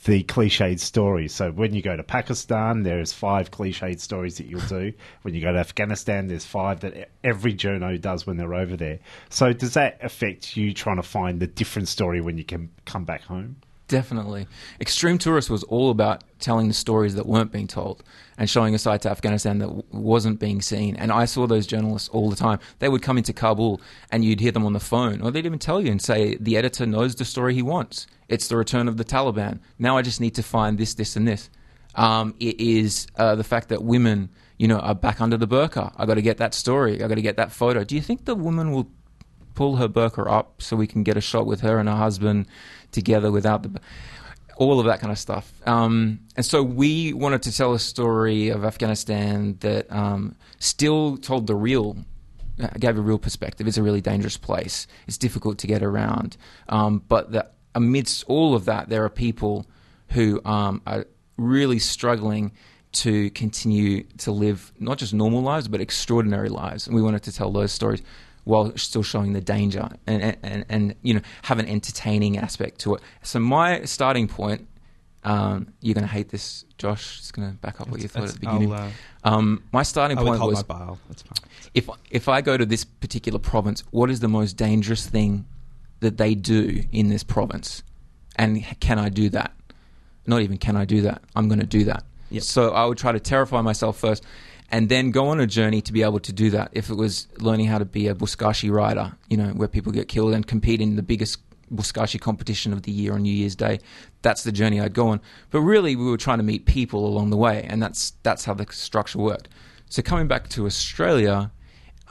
the 0.05 0.23
cliched 0.25 0.81
stories. 0.81 1.35
So 1.35 1.51
when 1.51 1.75
you 1.75 1.83
go 1.83 1.97
to 1.97 2.03
Pakistan, 2.03 2.83
there's 2.83 3.13
five 3.13 3.51
cliched 3.51 4.01
stories 4.01 4.37
that 4.37 4.47
you'll 4.47 4.61
do. 4.63 4.93
When 5.23 5.35
you 5.35 5.41
go 5.41 5.53
to 5.53 5.59
Afghanistan, 5.59 6.27
there's 6.27 6.45
five 6.45 6.81
that 6.81 7.11
every 7.23 7.55
journo 7.55 8.01
does 8.01 8.27
when 8.27 8.37
they're 8.37 8.55
over 8.55 8.77
there. 8.77 8.99
So 9.31 9.53
does 9.53 9.75
that 9.75 9.99
affect 10.03 10.57
you 10.57 10.75
trying 10.75 10.97
to 10.97 11.03
find 11.03 11.41
the 11.41 11.47
different 11.47 11.89
story 11.89 12.21
when 12.21 12.37
you 12.37 12.45
can 12.45 12.71
come 12.85 13.05
back 13.05 13.23
home? 13.23 13.57
Definitely. 13.87 14.47
Extreme 14.81 15.19
Tourist 15.19 15.51
was 15.51 15.63
all 15.65 15.91
about 15.91 16.25
telling 16.39 16.69
the 16.69 16.75
stories 16.75 17.15
that 17.17 17.27
weren't 17.27 17.53
being 17.53 17.67
told 17.67 18.03
and 18.39 18.49
showing 18.49 18.75
a 18.75 18.79
side 18.79 19.03
to 19.03 19.11
Afghanistan 19.11 19.59
that 19.59 19.95
wasn't 19.95 20.41
being 20.41 20.63
seen. 20.63 20.97
And 20.97 21.13
I 21.13 21.27
saw 21.27 21.47
those 21.47 21.67
journalists 21.67 22.09
all 22.09 22.31
the 22.31 22.37
time. 22.37 22.61
They 22.79 22.89
would 22.89 23.03
come 23.03 23.19
into 23.19 23.35
Kabul 23.35 23.81
and 24.11 24.25
you'd 24.25 24.41
hear 24.41 24.53
them 24.53 24.65
on 24.65 24.73
the 24.73 24.81
phone, 24.81 25.21
or 25.21 25.31
they'd 25.31 25.45
even 25.45 25.59
tell 25.59 25.83
you 25.83 25.91
and 25.91 26.01
say, 26.01 26.37
The 26.41 26.57
editor 26.57 26.87
knows 26.87 27.15
the 27.15 27.27
story 27.27 27.55
he 27.55 27.63
wants. 27.63 28.07
It's 28.29 28.49
the 28.49 28.57
return 28.57 28.89
of 28.89 28.97
the 28.97 29.05
Taliban. 29.05 29.61
Now 29.79 29.97
I 29.97 30.03
just 30.03 30.21
need 30.21 30.35
to 30.37 30.43
find 30.43 30.79
this, 30.79 30.95
this, 30.95 31.17
and 31.17 31.27
this. 31.27 31.51
Um, 31.95 32.35
it 32.41 32.61
is 32.61 33.07
uh, 33.17 33.35
the 33.37 33.45
fact 33.45 33.69
that 33.69 33.83
women, 33.83 34.31
you 34.59 34.67
know, 34.67 34.79
are 34.79 34.95
back 34.95 35.21
under 35.21 35.37
the 35.37 35.47
burqa. 35.47 35.93
I 35.97 36.07
got 36.07 36.15
to 36.15 36.23
get 36.23 36.39
that 36.39 36.55
story. 36.55 37.03
I 37.03 37.09
got 37.09 37.15
to 37.15 37.23
get 37.23 37.37
that 37.37 37.53
photo. 37.53 37.85
Do 37.85 37.95
you 37.95 38.01
think 38.01 38.25
the 38.25 38.35
woman 38.35 38.73
will 38.73 38.91
pull 39.55 39.77
her 39.77 39.89
burqa 39.89 40.31
up 40.31 40.61
so 40.61 40.77
we 40.77 40.87
can 40.87 41.03
get 41.03 41.17
a 41.17 41.21
shot 41.21 41.47
with 41.47 41.61
her 41.61 41.79
and 41.79 41.89
her 41.89 41.97
husband 41.97 42.47
together 42.91 43.31
without 43.31 43.63
the 43.63 43.81
all 44.57 44.79
of 44.79 44.87
that 44.87 45.01
kind 45.01 45.11
of 45.11 45.19
stuff. 45.19 45.53
Um, 45.67 46.21
and 46.37 46.47
so 46.47 46.63
we 46.63 47.13
wanted 47.13 47.43
to 47.43 47.53
tell 47.53 47.75
a 47.75 47.79
story 47.79 48.51
of 48.51 48.65
Afghanistan 48.65 49.57
that 49.61 49.91
um, 49.91 50.37
still 50.59 51.17
told 51.17 51.47
the 51.47 51.57
real, 51.57 51.97
uh, 52.63 52.69
gave 52.79 52.97
a 52.97 53.01
real 53.01 53.19
perspective. 53.19 53.67
It's 53.67 53.79
a 53.79 53.83
really 53.83 54.01
dangerous 54.01 54.37
place. 54.37 54.87
It's 55.07 55.19
difficult 55.19 55.59
to 55.59 55.67
get 55.67 55.83
around. 55.83 56.37
Um, 56.69 57.03
but 57.09 57.33
that 57.33 57.54
amidst 57.75 58.25
all 58.29 58.55
of 58.55 58.65
that, 58.67 58.89
there 58.89 59.05
are 59.05 59.11
people 59.11 59.67
who 60.11 60.41
um, 60.45 60.83
are 60.87 61.07
really 61.37 61.79
struggling 61.79 62.53
to 62.93 63.31
continue 63.31 64.05
to 64.19 64.31
live 64.31 64.73
not 64.79 64.99
just 64.99 65.13
normal 65.13 65.43
lives, 65.43 65.67
but 65.69 65.81
extraordinary 65.81 66.49
lives. 66.49 66.87
And 66.87 66.95
we 66.95 67.03
wanted 67.03 67.23
to 67.25 67.33
tell 67.33 67.51
those 67.51 67.73
stories 67.73 68.03
while 68.45 68.77
still 68.77 69.03
showing 69.03 69.33
the 69.33 69.41
danger 69.41 69.89
and, 70.07 70.37
and, 70.43 70.65
and 70.69 70.95
you 71.03 71.15
know 71.15 71.21
have 71.43 71.59
an 71.59 71.67
entertaining 71.67 72.39
aspect 72.39 72.79
to 72.81 72.95
it. 72.95 73.03
So 73.23 73.41
my 73.41 73.85
starting 73.85 74.29
point, 74.29 74.69
um, 75.25 75.73
you're 75.81 75.95
going 75.95 76.07
to 76.07 76.13
hate 76.13 76.29
this, 76.29 76.65
Josh. 76.79 77.19
It's 77.19 77.33
going 77.33 77.51
to 77.51 77.57
back 77.57 77.81
up 77.81 77.89
what 77.89 78.01
you 78.01 78.09
thought 78.09 78.25
at 78.25 78.31
the 78.31 78.41
beginning. 78.41 78.73
Uh, 78.73 78.91
um, 79.25 79.65
my 79.73 79.83
starting 79.83 80.19
point 80.19 80.41
was 80.41 80.69
my 80.69 80.75
bile. 80.75 80.99
That's 81.09 81.23
fine. 81.23 81.51
if 81.73 81.89
if 82.11 82.29
I 82.29 82.43
go 82.43 82.57
to 82.57 82.67
this 82.67 82.85
particular 82.85 83.39
province, 83.39 83.83
what 83.91 84.11
is 84.11 84.21
the 84.21 84.29
most 84.29 84.53
dangerous 84.53 85.07
thing 85.07 85.47
that 86.05 86.17
they 86.19 86.35
do 86.35 86.85
in 86.93 87.09
this 87.09 87.25
province, 87.25 87.83
and 88.37 88.65
can 88.81 88.99
I 88.99 89.09
do 89.09 89.29
that? 89.31 89.53
Not 90.27 90.43
even 90.43 90.59
can 90.59 90.77
I 90.77 90.85
do 90.85 91.03
that. 91.03 91.23
I'm 91.35 91.49
going 91.49 91.61
to 91.61 91.67
do 91.67 91.85
that. 91.85 92.05
Yep. 92.31 92.43
So 92.43 92.71
I 92.71 92.85
would 92.87 92.99
try 92.99 93.13
to 93.13 93.21
terrify 93.21 93.61
myself 93.61 93.99
first, 93.99 94.23
and 94.71 94.89
then 94.89 95.11
go 95.11 95.29
on 95.29 95.41
a 95.41 95.47
journey 95.47 95.81
to 95.83 95.93
be 95.93 96.03
able 96.03 96.21
to 96.21 96.33
do 96.33 96.51
that. 96.51 96.71
If 96.73 96.91
it 96.91 96.95
was 96.95 97.29
learning 97.39 97.67
how 97.67 97.79
to 97.79 97.85
be 97.85 98.09
a 98.09 98.15
buzkashi 98.15 98.71
rider, 98.71 99.13
you 99.29 99.37
know, 99.37 99.49
where 99.49 99.69
people 99.69 99.93
get 99.93 100.09
killed 100.09 100.35
and 100.35 100.47
compete 100.47 100.81
in 100.81 100.97
the 100.97 101.03
biggest 101.03 101.39
buzkashi 101.73 102.21
competition 102.21 102.73
of 102.73 102.83
the 102.83 102.93
year 102.93 103.15
on 103.15 103.23
New 103.23 103.33
Year's 103.33 103.57
Day, 103.57 103.81
that's 104.23 104.43
the 104.45 104.53
journey 104.53 104.81
I'd 104.81 104.95
go 104.95 105.09
on. 105.09 105.21
But 105.51 105.61
really, 105.61 105.97
we 105.97 106.05
were 106.05 106.17
trying 106.17 106.39
to 106.39 106.45
meet 106.45 106.67
people 106.67 107.07
along 107.07 107.31
the 107.31 107.37
way, 107.37 107.67
and 107.69 107.83
that's 107.83 108.13
that's 108.23 108.45
how 108.45 108.55
the 108.55 108.67
structure 108.71 109.19
worked. 109.19 109.49
So 109.89 110.03
coming 110.03 110.29
back 110.29 110.49
to 110.51 110.67
Australia, 110.67 111.51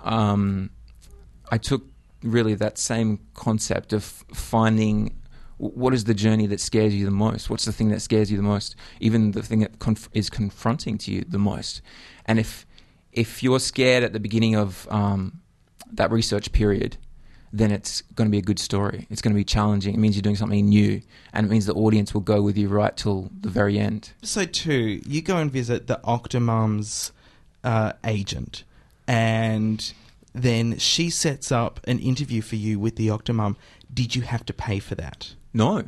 um, 0.04 0.70
I 1.52 1.58
took 1.58 1.84
really 2.24 2.56
that 2.56 2.78
same 2.78 3.20
concept 3.34 3.94
of 3.94 4.04
finding 4.04 5.20
what 5.58 5.94
is 5.94 6.06
the 6.06 6.14
journey 6.14 6.48
that 6.48 6.60
scares 6.60 6.94
you 6.94 7.06
the 7.06 7.12
most? 7.12 7.50
What's 7.50 7.66
the 7.66 7.72
thing 7.72 7.90
that 7.90 8.02
scares 8.02 8.30
you 8.32 8.38
the 8.38 8.44
most? 8.44 8.76
Even 9.00 9.32
the 9.32 9.42
thing 9.42 9.60
that 9.60 9.80
conf- 9.80 10.10
is 10.14 10.30
confronting 10.30 10.98
to 11.00 11.12
you 11.12 11.24
the 11.28 11.38
most. 11.38 11.82
And 12.26 12.40
if 12.40 12.66
if 13.12 13.44
you're 13.44 13.60
scared 13.60 14.04
at 14.04 14.12
the 14.12 14.20
beginning 14.20 14.56
of 14.56 14.88
um, 14.90 15.42
that 15.92 16.12
research 16.12 16.52
period, 16.52 16.98
then 17.52 17.72
it's 17.72 18.02
going 18.16 18.28
to 18.28 18.32
be 18.32 18.40
a 18.40 18.42
good 18.42 18.58
story. 18.58 19.06
It's 19.12 19.22
going 19.22 19.34
to 19.34 19.38
be 19.38 19.44
challenging. 19.44 19.94
It 19.94 20.00
means 20.00 20.16
you're 20.16 20.24
doing 20.24 20.36
something 20.36 20.68
new, 20.68 21.02
and 21.32 21.46
it 21.46 21.50
means 21.50 21.68
the 21.68 21.76
audience 21.76 22.14
will 22.14 22.22
go 22.22 22.42
with 22.42 22.58
you 22.58 22.68
right 22.68 22.98
till 22.98 23.30
the 23.40 23.50
very 23.50 23.78
end. 23.78 24.12
So, 24.24 24.46
two, 24.46 25.02
you 25.06 25.22
go 25.22 25.38
and 25.38 25.52
visit 25.52 25.86
the 25.86 26.00
Octomum's 26.04 27.12
uh, 27.64 27.94
agent, 28.04 28.64
and 29.08 29.94
then 30.34 30.78
she 30.78 31.10
sets 31.10 31.52
up 31.52 31.80
an 31.88 32.00
interview 32.00 32.42
for 32.42 32.56
you 32.56 32.80
with 32.80 32.96
the 32.96 33.08
Octomum. 33.10 33.56
Did 33.94 34.16
you 34.16 34.24
have 34.24 34.46
to 34.48 34.54
pay 34.54 34.80
for 34.80 34.96
that? 34.96 35.36
No, 35.54 35.84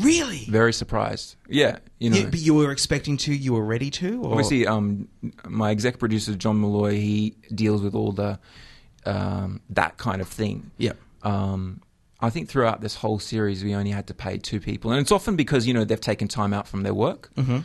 Really? 0.00 0.44
very 0.48 0.72
surprised. 0.72 1.34
Yeah, 1.48 1.78
you 1.98 2.10
know. 2.10 2.18
You- 2.18 2.26
but 2.28 2.38
you 2.38 2.54
were 2.54 2.70
expecting 2.70 3.16
to. 3.18 3.34
You 3.34 3.54
were 3.54 3.64
ready 3.64 3.90
to. 3.90 4.22
Or? 4.22 4.30
Obviously, 4.30 4.64
um, 4.66 5.08
my 5.48 5.72
exec 5.72 5.98
producer 5.98 6.36
John 6.36 6.60
Malloy, 6.60 6.92
he 6.92 7.34
deals 7.52 7.82
with 7.82 7.96
all 7.96 8.12
the 8.12 8.38
um, 9.06 9.60
that 9.70 9.96
kind 9.96 10.20
of 10.20 10.28
thing. 10.28 10.70
Yeah. 10.78 10.92
Um, 11.24 11.82
I 12.20 12.30
think 12.30 12.48
throughout 12.48 12.80
this 12.80 12.96
whole 12.96 13.18
series, 13.18 13.64
we 13.64 13.74
only 13.74 13.90
had 13.90 14.06
to 14.08 14.14
pay 14.14 14.38
two 14.38 14.60
people, 14.60 14.92
and 14.92 15.00
it's 15.00 15.10
often 15.12 15.34
because 15.34 15.66
you 15.66 15.74
know 15.74 15.84
they've 15.84 16.00
taken 16.00 16.28
time 16.28 16.52
out 16.54 16.68
from 16.68 16.82
their 16.84 16.94
work. 16.94 17.30
Mhm. 17.36 17.64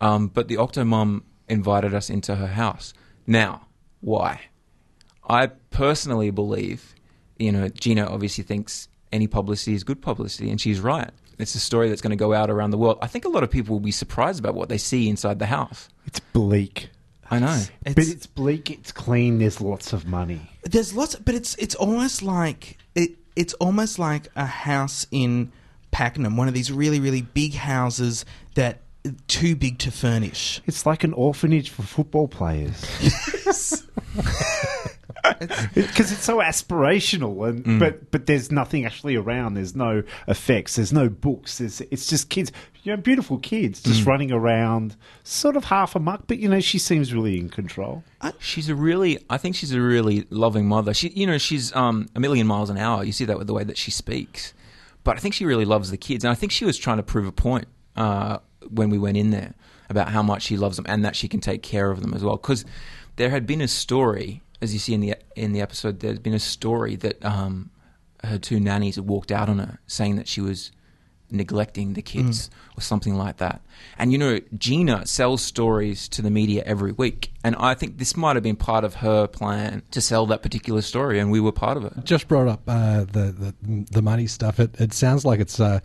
Um, 0.00 0.28
but 0.28 0.48
the 0.48 0.56
Octomom 0.56 1.22
invited 1.48 1.94
us 1.94 2.08
into 2.08 2.36
her 2.36 2.46
house. 2.48 2.94
Now, 3.26 3.66
why? 4.00 4.40
I 5.28 5.46
personally 5.70 6.30
believe, 6.30 6.94
you 7.38 7.52
know, 7.52 7.68
Gina 7.68 8.06
obviously 8.06 8.44
thinks 8.44 8.88
any 9.12 9.26
publicity 9.26 9.74
is 9.74 9.84
good 9.84 10.02
publicity, 10.02 10.50
and 10.50 10.60
she's 10.60 10.80
right. 10.80 11.10
It's 11.38 11.54
a 11.54 11.60
story 11.60 11.88
that's 11.88 12.00
going 12.00 12.10
to 12.10 12.16
go 12.16 12.32
out 12.32 12.50
around 12.50 12.70
the 12.70 12.78
world. 12.78 12.98
I 13.02 13.06
think 13.06 13.24
a 13.24 13.28
lot 13.28 13.42
of 13.42 13.50
people 13.50 13.74
will 13.74 13.80
be 13.80 13.90
surprised 13.90 14.38
about 14.38 14.54
what 14.54 14.68
they 14.68 14.78
see 14.78 15.08
inside 15.08 15.38
the 15.38 15.46
house. 15.46 15.88
It's 16.06 16.20
bleak. 16.20 16.90
I 17.30 17.38
know. 17.38 17.62
It's, 17.84 17.94
but 17.94 18.06
it's 18.06 18.26
bleak, 18.26 18.70
it's 18.70 18.92
clean, 18.92 19.38
there's 19.38 19.60
lots 19.60 19.92
of 19.92 20.06
money. 20.06 20.50
there's 20.64 20.94
lots, 20.94 21.16
but 21.16 21.34
it's 21.34 21.54
it's 21.56 21.74
almost 21.74 22.22
like 22.22 22.78
it. 22.94 23.12
It's 23.34 23.54
almost 23.54 23.98
like 23.98 24.28
a 24.36 24.46
house 24.46 25.06
in 25.10 25.50
Pakenham, 25.90 26.36
one 26.36 26.48
of 26.48 26.54
these 26.54 26.70
really 26.70 27.00
really 27.00 27.22
big 27.22 27.54
houses 27.54 28.24
that 28.54 28.82
too 29.26 29.56
big 29.56 29.78
to 29.80 29.90
furnish. 29.90 30.60
It's 30.66 30.86
like 30.86 31.02
an 31.02 31.12
orphanage 31.14 31.70
for 31.70 31.82
football 31.82 32.28
players. 32.28 32.84
Because 35.74 36.12
it's 36.12 36.24
so 36.24 36.38
aspirational, 36.38 37.48
and 37.48 37.64
Mm. 37.64 37.78
but 37.78 38.10
but 38.10 38.26
there's 38.26 38.50
nothing 38.52 38.84
actually 38.84 39.16
around. 39.16 39.54
There's 39.54 39.74
no 39.74 40.02
effects. 40.28 40.76
There's 40.76 40.92
no 40.92 41.08
books. 41.08 41.58
There's, 41.58 41.80
it's 41.90 42.06
just 42.06 42.28
kids, 42.28 42.52
you 42.82 42.92
know, 42.92 43.00
beautiful 43.00 43.38
kids 43.38 43.82
just 43.82 44.02
Mm. 44.02 44.06
running 44.06 44.32
around, 44.32 44.96
sort 45.22 45.56
of 45.56 45.64
half 45.64 45.94
a 45.96 45.98
muck. 45.98 46.24
But 46.26 46.38
you 46.38 46.48
know, 46.48 46.60
she 46.60 46.78
seems 46.78 47.12
really 47.14 47.38
in 47.38 47.48
control. 47.48 48.04
She's 48.38 48.68
a 48.68 48.74
really, 48.74 49.18
I 49.30 49.36
think 49.38 49.54
she's 49.56 49.72
a 49.72 49.80
really 49.80 50.26
loving 50.30 50.66
mother. 50.66 50.94
She, 50.94 51.08
you 51.10 51.26
know, 51.26 51.38
she's 51.38 51.74
um, 51.76 52.08
a 52.14 52.20
million 52.20 52.46
miles 52.46 52.70
an 52.70 52.78
hour. 52.78 53.04
You 53.04 53.12
see 53.12 53.24
that 53.26 53.38
with 53.38 53.46
the 53.46 53.54
way 53.54 53.64
that 53.64 53.76
she 53.78 53.90
speaks. 53.90 54.52
But 55.04 55.16
I 55.16 55.20
think 55.20 55.34
she 55.34 55.44
really 55.44 55.66
loves 55.66 55.90
the 55.90 55.98
kids, 55.98 56.24
and 56.24 56.30
I 56.30 56.34
think 56.34 56.50
she 56.52 56.64
was 56.64 56.78
trying 56.78 56.96
to 56.96 57.02
prove 57.02 57.26
a 57.26 57.32
point 57.32 57.66
uh, 57.96 58.38
when 58.70 58.88
we 58.90 58.98
went 58.98 59.16
in 59.18 59.30
there 59.30 59.54
about 59.90 60.08
how 60.08 60.22
much 60.22 60.42
she 60.42 60.56
loves 60.56 60.76
them 60.76 60.86
and 60.88 61.04
that 61.04 61.14
she 61.14 61.28
can 61.28 61.40
take 61.40 61.62
care 61.62 61.90
of 61.90 62.00
them 62.00 62.14
as 62.14 62.24
well. 62.24 62.36
Because 62.36 62.64
there 63.16 63.28
had 63.28 63.46
been 63.46 63.60
a 63.60 63.68
story, 63.68 64.40
as 64.60 64.72
you 64.72 64.78
see 64.78 64.94
in 64.94 65.00
the 65.00 65.16
in 65.36 65.52
the 65.52 65.60
episode, 65.60 66.00
there's 66.00 66.18
been 66.18 66.34
a 66.34 66.38
story 66.38 66.96
that 66.96 67.24
um, 67.24 67.70
her 68.22 68.38
two 68.38 68.60
nannies 68.60 68.96
had 68.96 69.06
walked 69.06 69.30
out 69.30 69.48
on 69.48 69.58
her, 69.58 69.80
saying 69.86 70.16
that 70.16 70.28
she 70.28 70.40
was 70.40 70.72
neglecting 71.30 71.94
the 71.94 72.02
kids 72.02 72.48
or 72.76 72.80
something 72.80 73.14
like 73.14 73.38
that. 73.38 73.60
And 73.98 74.12
you 74.12 74.18
know, 74.18 74.40
Gina 74.56 75.06
sells 75.06 75.42
stories 75.42 76.08
to 76.10 76.22
the 76.22 76.30
media 76.30 76.62
every 76.64 76.92
week, 76.92 77.32
and 77.42 77.56
I 77.56 77.74
think 77.74 77.98
this 77.98 78.16
might 78.16 78.36
have 78.36 78.42
been 78.42 78.56
part 78.56 78.84
of 78.84 78.96
her 78.96 79.26
plan 79.26 79.82
to 79.90 80.00
sell 80.00 80.26
that 80.26 80.42
particular 80.42 80.82
story, 80.82 81.18
and 81.18 81.30
we 81.30 81.40
were 81.40 81.52
part 81.52 81.76
of 81.76 81.84
it. 81.84 81.92
Just 82.04 82.28
brought 82.28 82.48
up 82.48 82.62
uh, 82.68 83.00
the, 83.04 83.54
the 83.60 83.84
the 83.90 84.02
money 84.02 84.26
stuff. 84.26 84.60
It 84.60 84.78
it 84.80 84.92
sounds 84.92 85.24
like 85.24 85.40
it's 85.40 85.58
uh, 85.60 85.80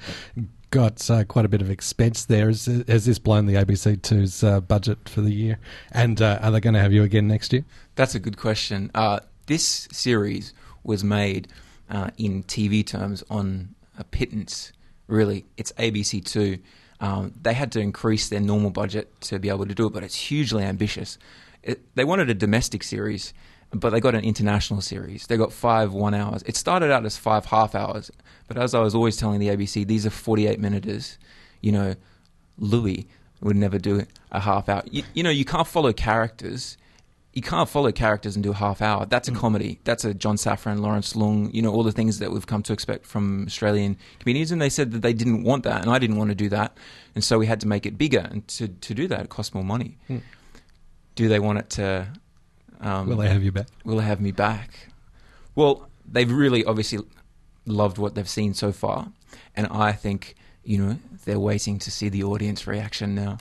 got 0.71 1.09
uh, 1.09 1.23
quite 1.23 1.45
a 1.45 1.49
bit 1.49 1.61
of 1.61 1.69
expense 1.69 2.25
there. 2.25 2.47
Has, 2.47 2.65
has 2.87 3.05
this 3.05 3.19
blown 3.19 3.45
the 3.45 3.55
ABC 3.55 3.97
2's 3.97 4.43
uh, 4.43 4.59
budget 4.61 5.09
for 5.09 5.21
the 5.21 5.31
year? 5.31 5.59
And 5.91 6.21
uh, 6.21 6.39
are 6.41 6.51
they 6.51 6.59
going 6.59 6.75
to 6.75 6.79
have 6.79 6.93
you 6.93 7.03
again 7.03 7.27
next 7.27 7.53
year? 7.53 7.65
That's 7.95 8.15
a 8.15 8.19
good 8.19 8.37
question. 8.37 8.91
Uh, 8.93 9.19
this 9.47 9.87
series 9.91 10.53
was 10.83 11.03
made 11.03 11.47
uh, 11.89 12.11
in 12.17 12.43
TV 12.43 12.85
terms 12.85 13.23
on 13.29 13.75
a 13.97 14.03
pittance 14.03 14.71
really. 15.09 15.45
It's 15.57 15.73
ABC 15.73 16.23
Two. 16.23 16.59
Um, 17.01 17.33
they 17.41 17.53
had 17.53 17.71
to 17.73 17.79
increase 17.79 18.29
their 18.29 18.39
normal 18.39 18.69
budget 18.69 19.19
to 19.21 19.39
be 19.39 19.49
able 19.49 19.65
to 19.65 19.75
do 19.75 19.87
it, 19.87 19.93
but 19.93 20.03
it's 20.03 20.15
hugely 20.15 20.63
ambitious. 20.63 21.17
It, 21.63 21.95
they 21.95 22.03
wanted 22.03 22.29
a 22.29 22.33
domestic 22.33 22.83
series, 22.83 23.33
but 23.71 23.91
they 23.91 23.99
got 23.99 24.15
an 24.15 24.23
international 24.23 24.81
series. 24.81 25.27
They 25.27 25.37
got 25.37 25.53
five 25.53 25.93
one 25.93 26.13
hours. 26.13 26.43
It 26.43 26.55
started 26.55 26.91
out 26.91 27.05
as 27.05 27.17
five 27.17 27.45
half 27.45 27.75
hours, 27.75 28.11
but 28.47 28.57
as 28.57 28.73
I 28.73 28.79
was 28.79 28.95
always 28.95 29.17
telling 29.17 29.39
the 29.39 29.49
ABC, 29.49 29.85
these 29.85 30.05
are 30.05 30.09
48 30.09 30.59
minutes. 30.59 31.17
You 31.61 31.71
know, 31.71 31.95
Louis 32.57 33.07
would 33.41 33.55
never 33.55 33.77
do 33.77 34.05
a 34.31 34.39
half 34.39 34.69
hour. 34.69 34.83
You, 34.89 35.03
you 35.13 35.23
know, 35.23 35.29
you 35.29 35.45
can't 35.45 35.67
follow 35.67 35.93
characters. 35.93 36.77
You 37.33 37.43
can't 37.43 37.69
follow 37.69 37.91
characters 37.91 38.35
and 38.35 38.43
do 38.43 38.51
a 38.51 38.55
half 38.55 38.81
hour. 38.81 39.05
That's 39.05 39.27
a 39.27 39.31
mm. 39.31 39.37
comedy. 39.37 39.79
That's 39.83 40.03
a 40.03 40.13
John 40.13 40.35
Safran, 40.35 40.79
Lawrence 40.79 41.13
Leung, 41.13 41.53
you 41.53 41.61
know, 41.61 41.71
all 41.71 41.83
the 41.83 41.91
things 41.91 42.19
that 42.19 42.31
we've 42.31 42.47
come 42.47 42.63
to 42.63 42.73
expect 42.73 43.05
from 43.05 43.45
Australian 43.45 43.97
comedians. 44.19 44.51
And 44.51 44.61
they 44.61 44.69
said 44.69 44.91
that 44.93 45.01
they 45.03 45.13
didn't 45.13 45.43
want 45.43 45.63
that, 45.63 45.81
and 45.81 45.91
I 45.91 45.99
didn't 45.99 46.17
want 46.17 46.29
to 46.29 46.35
do 46.35 46.49
that. 46.49 46.75
And 47.13 47.23
so 47.23 47.37
we 47.37 47.45
had 47.45 47.61
to 47.61 47.67
make 47.67 47.85
it 47.85 47.97
bigger. 47.97 48.27
And 48.31 48.47
to, 48.49 48.67
to 48.67 48.93
do 48.93 49.07
that, 49.07 49.21
it 49.21 49.29
cost 49.29 49.53
more 49.53 49.63
money. 49.63 49.97
Hmm. 50.07 50.17
Do 51.15 51.27
they 51.27 51.39
want 51.39 51.59
it 51.59 51.69
to. 51.71 52.07
Um, 52.79 53.07
Will 53.07 53.17
they 53.17 53.29
have 53.29 53.43
you 53.43 53.51
back? 53.51 53.67
will 53.83 53.97
they 53.97 54.05
have 54.05 54.21
me 54.21 54.31
back? 54.31 54.69
Well, 55.55 55.89
they've 56.09 56.31
really 56.31 56.63
obviously 56.63 56.99
loved 57.65 57.97
what 57.97 58.15
they've 58.15 58.29
seen 58.29 58.53
so 58.53 58.71
far, 58.71 59.11
and 59.55 59.67
I 59.67 59.91
think 59.91 60.35
you 60.63 60.77
know 60.77 60.97
they're 61.25 61.39
waiting 61.39 61.79
to 61.79 61.91
see 61.91 62.09
the 62.09 62.23
audience 62.23 62.65
reaction 62.67 63.15
now. 63.15 63.37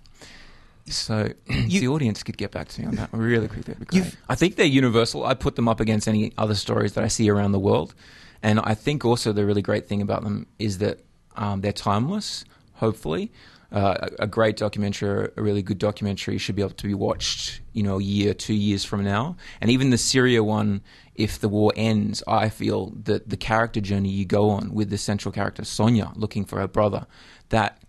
So 0.87 1.33
if 1.47 1.81
the 1.81 1.89
audience 1.89 2.23
could 2.23 2.37
get 2.37 2.51
back 2.51 2.69
to 2.69 2.81
me 2.81 2.87
on 2.89 2.95
that 2.97 3.11
really 3.13 3.47
quickly. 3.47 3.75
That'd 3.75 3.89
great. 3.89 4.17
I 4.29 4.35
think 4.35 4.57
they're 4.57 4.67
universal. 4.67 5.25
I 5.25 5.35
put 5.35 5.55
them 5.55 5.69
up 5.69 5.81
against 5.81 6.09
any 6.09 6.33
other 6.39 6.55
stories 6.55 6.95
that 6.95 7.05
I 7.05 7.09
see 7.09 7.29
around 7.31 7.53
the 7.53 7.59
world, 7.61 7.95
and 8.43 8.59
I 8.61 8.75
think 8.75 9.05
also 9.05 9.33
the 9.33 9.45
really 9.47 9.63
great 9.63 9.87
thing 9.87 10.03
about 10.03 10.25
them 10.25 10.47
is 10.59 10.79
that 10.79 10.99
um, 11.37 11.61
they're 11.61 11.73
timeless. 11.73 12.45
Hopefully, 12.75 13.31
uh, 13.71 14.09
a, 14.19 14.27
great 14.27 14.57
documentary, 14.57 15.31
a 15.37 15.43
really 15.43 15.63
good 15.63 15.79
documentary, 15.79 16.39
should 16.39 16.57
be 16.57 16.63
able 16.63 16.73
to 16.75 16.87
be 16.87 16.95
watched, 16.95 17.61
you 17.73 17.83
know, 17.83 17.99
a 17.99 18.03
year, 18.03 18.33
two 18.33 18.55
years 18.55 18.85
from 18.85 19.05
now. 19.05 19.37
And 19.61 19.71
even 19.71 19.91
the 19.91 19.99
Syria 19.99 20.43
one, 20.43 20.81
if 21.15 21.39
the 21.39 21.49
war 21.49 21.73
ends, 21.77 22.23
I 22.27 22.49
feel 22.49 22.95
that 23.05 23.29
the 23.29 23.37
character 23.37 23.81
journey 23.81 24.09
you 24.09 24.25
go 24.25 24.51
on 24.51 24.73
with 24.73 24.89
the 24.89 24.99
central 24.99 25.33
character 25.33 25.65
Sonia 25.65 26.13
looking 26.15 26.45
for 26.45 26.59
her 26.61 26.69
brother, 26.69 27.07
that 27.51 27.83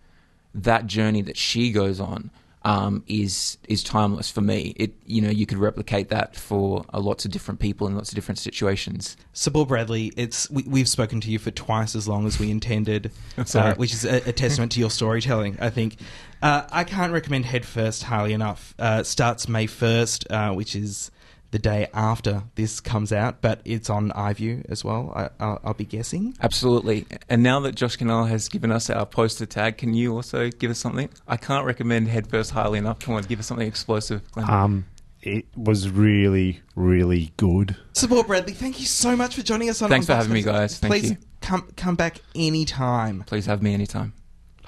that 0.54 0.88
journey 0.88 1.22
that 1.22 1.38
she 1.38 1.72
goes 1.72 2.00
on 2.00 2.32
um, 2.64 3.04
is 3.08 3.58
is 3.68 3.84
timeless 3.84 4.30
for 4.30 4.42
me. 4.42 4.74
It 4.76 4.94
you 5.06 5.22
know 5.22 5.30
you 5.30 5.46
could 5.46 5.58
replicate 5.58 6.10
that 6.10 6.36
for 6.36 6.86
uh, 6.94 7.00
lots 7.00 7.26
of 7.26 7.32
different 7.32 7.60
people 7.60 7.88
in 7.88 7.96
lots 7.96 8.10
of 8.10 8.16
different 8.16 8.38
situations. 8.38 9.16
Sabour 9.34 9.66
Bradley, 9.66 10.12
it's 10.18 10.50
we, 10.50 10.64
we've 10.64 10.90
spoken 10.90 11.22
to 11.22 11.32
you 11.32 11.40
for 11.40 11.52
twice 11.52 11.96
as 11.96 12.08
long 12.08 12.28
as 12.28 12.40
we 12.40 12.52
intended, 12.52 13.12
uh, 13.56 13.76
which 13.76 13.94
is 13.94 14.06
a, 14.06 14.18
a 14.30 14.34
testament 14.34 14.72
to 14.74 14.80
your 14.80 14.92
storytelling. 14.92 15.58
I 15.62 15.70
think 15.70 15.98
uh, 16.42 16.64
I 16.72 16.84
can't 16.84 17.14
recommend 17.14 17.46
Head 17.46 17.66
First 17.66 18.04
highly 18.04 18.34
enough. 18.34 18.74
Uh, 18.78 19.04
starts 19.04 19.48
May 19.48 19.66
first, 19.66 20.30
uh, 20.30 20.52
which 20.52 20.76
is 20.76 21.12
the 21.52 21.60
day 21.60 21.88
after 21.94 22.44
this 22.56 22.80
comes 22.80 23.12
out, 23.12 23.42
but 23.42 23.62
it's 23.66 23.90
on 23.90 24.12
iView 24.12 24.66
as 24.70 24.84
well. 24.84 25.12
I, 25.16 25.30
I'll, 25.44 25.60
I'll 25.64 25.74
be 25.74 25.86
guessing. 25.86 26.36
Absolutely. 26.42 27.06
And 27.28 27.44
now 27.44 27.60
that 27.62 27.76
Josh 27.76 27.98
Kinal 27.98 28.28
has 28.30 28.48
given 28.50 28.72
us 28.72 28.90
our 28.90 29.06
poster 29.06 29.46
tag, 29.46 29.78
can 29.78 29.94
you 29.94 30.14
also 30.16 30.50
give 30.50 30.72
us 30.72 30.80
something? 30.80 31.10
I 31.28 31.38
can't 31.38 31.66
recommend 31.66 32.08
Headfirst 32.08 32.52
highly 32.52 32.80
enough. 32.80 33.00
Come 33.00 33.16
on, 33.16 33.24
give 33.24 33.40
us 33.40 33.48
something 33.48 33.68
explosive. 33.68 34.30
Glenn. 34.32 34.50
Um, 34.50 34.86
it 35.22 35.46
was 35.56 35.90
really, 35.90 36.62
really 36.76 37.34
good. 37.38 37.76
Sabour 37.94 38.24
Bradley, 38.24 38.54
thank 38.54 38.80
you 38.80 38.86
so 38.86 39.16
much 39.16 39.36
for 39.36 39.42
joining 39.42 39.70
us 39.70 39.82
on. 39.82 39.90
Thanks 39.90 40.10
on 40.10 40.16
for 40.16 40.18
having 40.18 40.34
me, 40.34 40.42
guys. 40.42 40.78
Thank 40.78 40.94
Please 40.94 41.10
you. 41.12 41.18
come 41.42 41.68
come 41.76 41.96
back 41.96 42.20
anytime. 42.36 43.24
Please 43.24 43.46
have 43.46 43.62
me 43.62 43.74
anytime. 43.74 44.14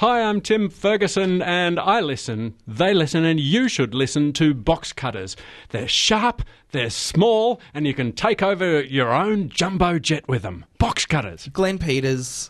Hi, 0.02 0.24
I'm 0.24 0.42
Tim 0.42 0.72
Ferguson, 0.72 1.44
and 1.44 1.80
I 1.80 2.00
listen, 2.00 2.56
they 2.66 2.92
listen, 2.92 3.24
and 3.24 3.40
you 3.40 3.70
should 3.70 3.94
listen 3.94 4.34
to 4.34 4.56
box 4.56 4.92
cutters. 4.94 5.38
They're 5.70 5.88
sharp, 5.88 6.42
they're 6.72 6.90
small, 6.90 7.62
and 7.72 7.86
you 7.86 7.94
can 7.94 8.12
take 8.12 8.42
over 8.42 8.82
your 8.82 9.14
own 9.14 9.50
jumbo 9.50 10.00
jet 10.00 10.28
with 10.28 10.42
them. 10.42 10.66
Box 10.80 11.06
cutters. 11.06 11.50
Glenn 11.54 11.78
Peters, 11.78 12.50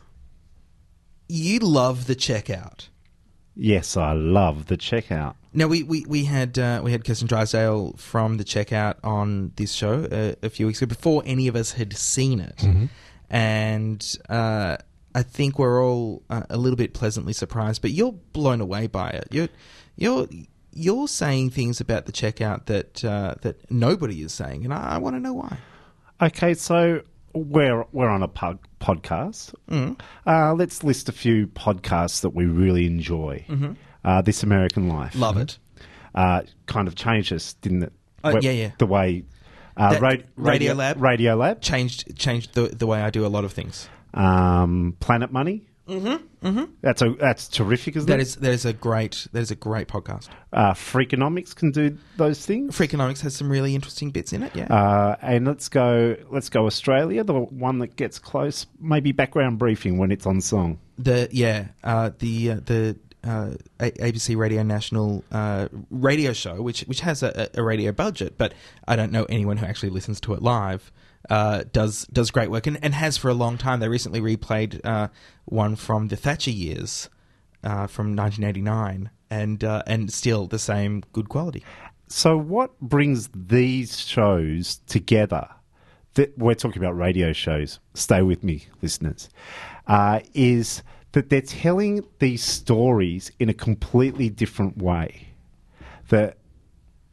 you 1.28 1.60
love 1.60 2.08
the 2.08 2.16
checkout. 2.16 2.88
Yes, 3.54 3.98
I 3.98 4.14
love 4.14 4.68
the 4.68 4.78
checkout. 4.78 5.36
Now 5.54 5.68
we 5.68 5.84
we, 5.84 6.06
we 6.08 6.24
had 6.24 6.58
uh, 6.58 6.80
we 6.82 6.94
had 6.94 7.04
Kirsten 7.04 7.28
Drysdale 7.28 7.98
from 7.98 8.38
the 8.38 8.46
checkout 8.46 8.96
on 9.04 9.52
this 9.58 9.74
show 9.74 10.06
uh, 10.06 10.36
a 10.42 10.50
few 10.50 10.68
weeks 10.68 10.82
ago 10.82 10.88
before 10.88 11.22
any 11.26 11.50
of 11.50 11.58
us 11.58 11.74
had 11.74 11.98
seen 11.98 12.40
it, 12.40 12.64
and 13.30 14.18
uh, 14.30 14.78
I 15.14 15.24
think 15.24 15.60
we're 15.60 15.84
all 15.84 16.24
uh, 16.30 16.44
a 16.50 16.58
little 16.58 16.78
bit 16.78 16.94
pleasantly 16.94 17.34
surprised. 17.34 17.82
But 17.82 17.92
you're 17.92 18.14
blown 18.34 18.62
away 18.62 18.88
by 18.88 19.10
it. 19.10 19.28
You're 19.32 19.50
you're 19.96 20.28
you're 20.74 21.08
saying 21.08 21.50
things 21.52 21.82
about 21.82 22.06
the 22.06 22.12
checkout 22.12 22.66
that 22.68 23.04
uh, 23.04 23.36
that 23.42 23.70
nobody 23.72 24.22
is 24.22 24.32
saying, 24.34 24.64
and 24.66 24.74
I, 24.74 24.96
I 24.96 24.98
want 25.00 25.16
to 25.16 25.20
know 25.20 25.34
why. 25.34 25.58
Okay, 26.22 26.54
so 26.54 27.02
we're 27.34 27.86
we're 27.92 28.10
on 28.10 28.24
a 28.24 28.28
pod, 28.28 28.60
podcast. 28.80 29.54
Uh, 30.28 30.54
let's 30.54 30.84
list 30.84 31.10
a 31.10 31.12
few 31.12 31.48
podcasts 31.48 32.22
that 32.22 32.30
we 32.32 32.46
really 32.46 32.86
enjoy. 32.86 33.46
Uh, 34.04 34.22
this 34.22 34.42
American 34.44 34.88
Life, 34.90 35.16
Love 35.16 35.38
it. 35.38 35.60
Uh, 36.16 36.42
kind 36.66 36.88
of 36.88 36.96
changed 36.96 37.32
us, 37.32 37.54
didn't 37.54 37.84
it? 37.84 37.94
Oh, 38.24 38.38
yeah, 38.40 38.52
yeah. 38.52 38.72
The 38.80 38.86
way 38.86 39.24
uh, 39.78 39.98
Ra- 40.02 40.16
Radio 40.36 40.74
Lab? 40.74 41.02
Radio 41.02 41.36
Lab, 41.36 41.62
Changed 41.62 42.18
changed 42.18 42.54
the 42.54 42.64
the 42.68 42.86
way 42.88 43.02
I 43.02 43.10
do 43.10 43.26
a 43.26 43.28
lot 43.30 43.44
of 43.46 43.52
things. 43.54 43.88
Um, 44.14 44.96
Planet 45.00 45.32
Money. 45.32 45.68
Mm-hmm. 45.88 46.48
Mm-hmm. 46.48 46.64
That's 46.82 47.02
a 47.02 47.10
that's 47.20 47.48
terrific, 47.50 47.96
isn't 47.98 48.08
That 48.08 48.20
it? 48.20 48.24
is 48.24 48.36
that 48.38 48.52
is 48.52 48.66
a 48.66 48.72
great 48.72 49.28
that 49.34 49.40
is 49.42 49.52
a 49.52 49.56
great 49.56 49.88
podcast. 49.88 50.30
uh, 50.54 50.74
Freakonomics 50.74 51.54
can 51.56 51.72
do 51.72 51.98
those 52.18 52.46
things. 52.46 52.78
Freakonomics 52.78 53.20
has 53.22 53.36
some 53.36 53.50
really 53.50 53.76
interesting 53.76 54.10
bits 54.12 54.32
in 54.32 54.44
it. 54.44 54.56
Yeah. 54.56 54.66
Uh, 54.74 55.16
and 55.22 55.46
let's 55.46 55.68
go. 55.70 56.16
Let's 56.30 56.50
go 56.50 56.66
Australia. 56.66 57.24
The 57.24 57.34
one 57.34 57.80
that 57.80 57.96
gets 57.98 58.20
close, 58.20 58.68
maybe 58.80 59.12
background 59.12 59.60
briefing 59.60 59.98
when 59.98 60.12
it's 60.12 60.26
on 60.26 60.40
song. 60.40 60.80
The 60.98 61.28
yeah, 61.32 61.66
uh, 61.84 62.12
the 62.20 62.52
uh, 62.52 62.56
the 62.66 62.98
uh, 63.24 63.52
ABC 63.80 64.38
Radio 64.38 64.64
National 64.64 65.24
uh, 65.32 65.68
radio 65.90 66.32
show, 66.32 66.62
which 66.62 66.82
which 66.82 67.02
has 67.02 67.22
a, 67.22 67.50
a 67.56 67.62
radio 67.64 67.92
budget, 67.92 68.38
but 68.38 68.54
I 68.88 68.96
don't 68.96 69.12
know 69.12 69.26
anyone 69.26 69.58
who 69.58 69.66
actually 69.66 69.90
listens 69.90 70.22
to 70.22 70.34
it 70.36 70.42
live. 70.42 70.92
Uh, 71.30 71.64
does 71.72 72.06
does 72.12 72.32
great 72.32 72.50
work 72.50 72.68
and, 72.68 72.84
and 72.84 72.94
has 72.96 73.16
for 73.18 73.30
a 73.30 73.34
long 73.34 73.58
time. 73.58 73.80
They 73.80 73.88
recently 73.88 74.22
replayed 74.22 74.82
uh, 74.84 75.10
one 75.46 75.76
from 75.76 76.08
the 76.08 76.16
Thatcher 76.16 76.52
years 76.52 77.10
uh, 77.64 77.88
from 77.88 78.16
1989, 78.16 79.10
and 79.30 79.64
uh, 79.64 79.84
and 79.86 80.12
still 80.12 80.48
the 80.48 80.60
same 80.60 81.04
good 81.14 81.30
quality. 81.30 81.64
So, 82.08 82.38
what 82.38 82.80
brings 82.82 83.30
these 83.34 84.00
shows 84.00 84.78
together? 84.88 85.48
That 86.16 86.38
we're 86.38 86.56
talking 86.56 86.82
about 86.82 86.98
radio 86.98 87.32
shows. 87.32 87.80
Stay 87.94 88.22
with 88.22 88.44
me, 88.44 88.66
listeners. 88.82 89.30
Uh, 89.88 90.20
is 90.34 90.84
that 91.14 91.30
they're 91.30 91.42
telling 91.42 92.06
these 92.20 92.44
stories 92.44 93.32
in 93.40 93.48
a 93.48 93.54
completely 93.54 94.30
different 94.30 94.78
way 94.78 95.30
that 96.10 96.38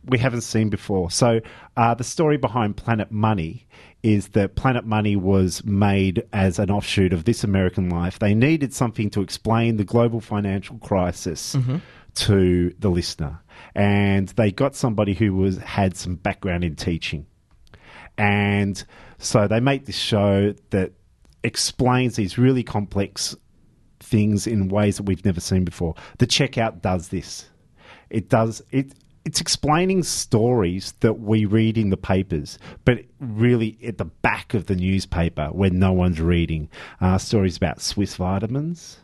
we 0.04 0.18
haven't 0.18 0.40
seen 0.40 0.68
before. 0.68 1.10
So, 1.12 1.40
uh, 1.76 1.94
the 1.94 2.04
story 2.04 2.38
behind 2.38 2.76
Planet 2.76 3.12
Money 3.12 3.68
is 4.02 4.28
that 4.28 4.54
Planet 4.54 4.84
Money 4.84 5.16
was 5.16 5.64
made 5.64 6.24
as 6.32 6.58
an 6.58 6.70
offshoot 6.70 7.12
of 7.12 7.24
This 7.24 7.42
American 7.42 7.90
Life. 7.90 8.18
They 8.18 8.34
needed 8.34 8.72
something 8.72 9.10
to 9.10 9.22
explain 9.22 9.76
the 9.76 9.84
global 9.84 10.20
financial 10.20 10.78
crisis 10.78 11.56
mm-hmm. 11.56 11.78
to 12.14 12.74
the 12.78 12.90
listener, 12.90 13.40
and 13.74 14.28
they 14.28 14.52
got 14.52 14.76
somebody 14.76 15.14
who 15.14 15.34
was 15.34 15.58
had 15.58 15.96
some 15.96 16.14
background 16.14 16.64
in 16.64 16.76
teaching, 16.76 17.26
and 18.16 18.84
so 19.18 19.48
they 19.48 19.60
make 19.60 19.86
this 19.86 19.96
show 19.96 20.54
that 20.70 20.92
explains 21.42 22.16
these 22.16 22.38
really 22.38 22.62
complex 22.62 23.36
things 24.00 24.46
in 24.46 24.68
ways 24.68 24.96
that 24.96 25.04
we've 25.04 25.24
never 25.24 25.40
seen 25.40 25.64
before. 25.64 25.94
The 26.18 26.26
checkout 26.26 26.82
does 26.82 27.08
this. 27.08 27.48
It 28.10 28.28
does 28.28 28.62
it. 28.70 28.92
It's 29.28 29.42
explaining 29.42 30.04
stories 30.04 30.94
that 31.00 31.20
we 31.20 31.44
read 31.44 31.76
in 31.76 31.90
the 31.90 31.98
papers, 31.98 32.58
but 32.86 33.04
really 33.20 33.76
at 33.84 33.98
the 33.98 34.06
back 34.06 34.54
of 34.54 34.68
the 34.68 34.74
newspaper 34.74 35.48
when 35.52 35.78
no 35.78 35.92
one's 35.92 36.18
reading. 36.18 36.70
Uh, 36.98 37.18
stories 37.18 37.58
about 37.58 37.82
Swiss 37.82 38.14
vitamins. 38.14 39.00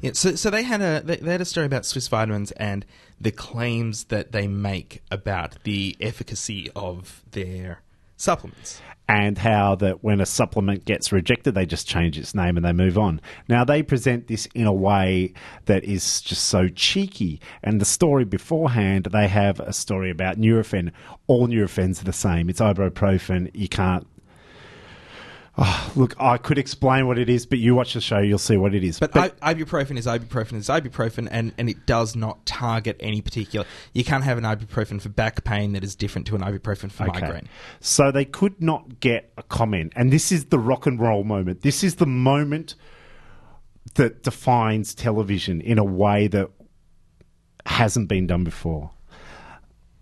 Yeah, 0.00 0.10
so 0.14 0.34
so 0.34 0.50
they 0.50 0.64
had 0.64 0.82
a 0.82 1.02
they, 1.04 1.18
they 1.18 1.30
had 1.30 1.40
a 1.40 1.44
story 1.44 1.66
about 1.66 1.86
Swiss 1.86 2.08
vitamins 2.08 2.50
and 2.50 2.84
the 3.20 3.30
claims 3.30 4.06
that 4.06 4.32
they 4.32 4.48
make 4.48 5.04
about 5.08 5.62
the 5.62 5.96
efficacy 6.00 6.68
of 6.74 7.22
their 7.30 7.80
supplements. 8.16 8.80
and 9.06 9.36
how 9.36 9.74
that 9.74 10.02
when 10.02 10.18
a 10.18 10.24
supplement 10.26 10.86
gets 10.86 11.12
rejected, 11.12 11.54
they 11.54 11.66
just 11.66 11.86
change 11.86 12.18
its 12.18 12.34
name 12.34 12.56
and 12.56 12.64
they 12.64 12.72
move 12.72 12.96
on. 12.96 13.20
Now 13.48 13.62
they 13.62 13.82
present 13.82 14.28
this 14.28 14.46
in 14.54 14.66
a 14.66 14.72
way 14.72 15.34
that 15.66 15.84
is 15.84 16.22
just 16.22 16.44
so 16.44 16.68
cheeky. 16.68 17.38
And 17.62 17.80
the 17.80 17.84
story 17.84 18.24
beforehand, 18.24 19.08
they 19.12 19.28
have 19.28 19.60
a 19.60 19.74
story 19.74 20.10
about 20.10 20.38
Nurofen. 20.38 20.90
All 21.26 21.48
Nurofens 21.48 22.00
are 22.00 22.04
the 22.04 22.14
same. 22.14 22.48
It's 22.48 22.60
ibuprofen. 22.60 23.50
You 23.52 23.68
can't 23.68 24.06
Oh, 25.56 25.92
look, 25.94 26.16
I 26.18 26.36
could 26.36 26.58
explain 26.58 27.06
what 27.06 27.16
it 27.16 27.28
is, 27.28 27.46
but 27.46 27.60
you 27.60 27.76
watch 27.76 27.94
the 27.94 28.00
show, 28.00 28.18
you'll 28.18 28.38
see 28.38 28.56
what 28.56 28.74
it 28.74 28.82
is. 28.82 28.98
But, 28.98 29.16
I, 29.16 29.54
ibuprofen 29.54 29.96
is 29.96 30.04
ibuprofen 30.06 30.54
is 30.54 30.68
ibuprofen, 30.68 31.28
and, 31.30 31.52
and 31.56 31.70
it 31.70 31.86
does 31.86 32.16
not 32.16 32.44
target 32.44 32.96
any 32.98 33.20
particular. 33.20 33.64
You 33.92 34.02
can't 34.02 34.24
have 34.24 34.36
an 34.36 34.42
ibuprofen 34.42 35.00
for 35.00 35.10
back 35.10 35.44
pain 35.44 35.72
that 35.74 35.84
is 35.84 35.94
different 35.94 36.26
to 36.28 36.34
an 36.34 36.42
ibuprofen 36.42 36.90
for 36.90 37.04
Okay. 37.08 37.20
migraine. 37.20 37.48
So 37.78 38.10
they 38.10 38.24
could 38.24 38.60
not 38.60 38.98
get 38.98 39.32
a 39.38 39.44
comment. 39.44 39.92
And 39.94 40.12
this 40.12 40.32
is 40.32 40.46
the 40.46 40.58
rock 40.58 40.86
and 40.86 40.98
roll 40.98 41.22
moment. 41.22 41.60
This 41.62 41.84
is 41.84 41.96
the 41.96 42.06
moment 42.06 42.74
that 43.94 44.24
defines 44.24 44.92
television 44.92 45.60
in 45.60 45.78
a 45.78 45.84
way 45.84 46.26
that 46.28 46.50
hasn't 47.66 48.08
been 48.08 48.26
done 48.26 48.42
before. 48.42 48.90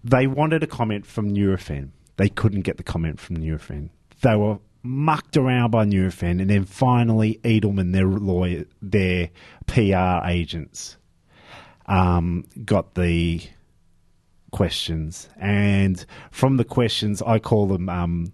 They 0.03 0.27
wanted 0.27 0.63
a 0.63 0.67
comment 0.67 1.05
from 1.05 1.31
Nurofen. 1.31 1.91
They 2.17 2.31
couldn't 2.31 2.63
get 2.63 2.79
the 2.79 2.83
comment 2.83 3.21
from 3.21 3.37
Nurofen. 3.37 3.91
They 4.23 4.35
were 4.35 4.59
mucked 4.83 5.37
around 5.37 5.71
by 5.71 5.85
Nurofen, 5.85 6.41
and 6.41 6.51
then 6.51 6.65
finally 6.65 7.41
Edelman, 7.45 7.93
their 7.93 8.07
lawyer, 8.07 8.65
their 8.81 9.31
PR 9.67 10.27
agents, 10.27 10.97
um, 11.87 12.45
got 12.65 12.95
the 12.95 13.43
questions. 14.51 15.29
And 15.39 16.05
from 16.31 16.57
the 16.57 16.65
questions, 16.65 17.23
I 17.23 17.39
call 17.39 17.67
them 17.67 17.89
um, 17.89 18.33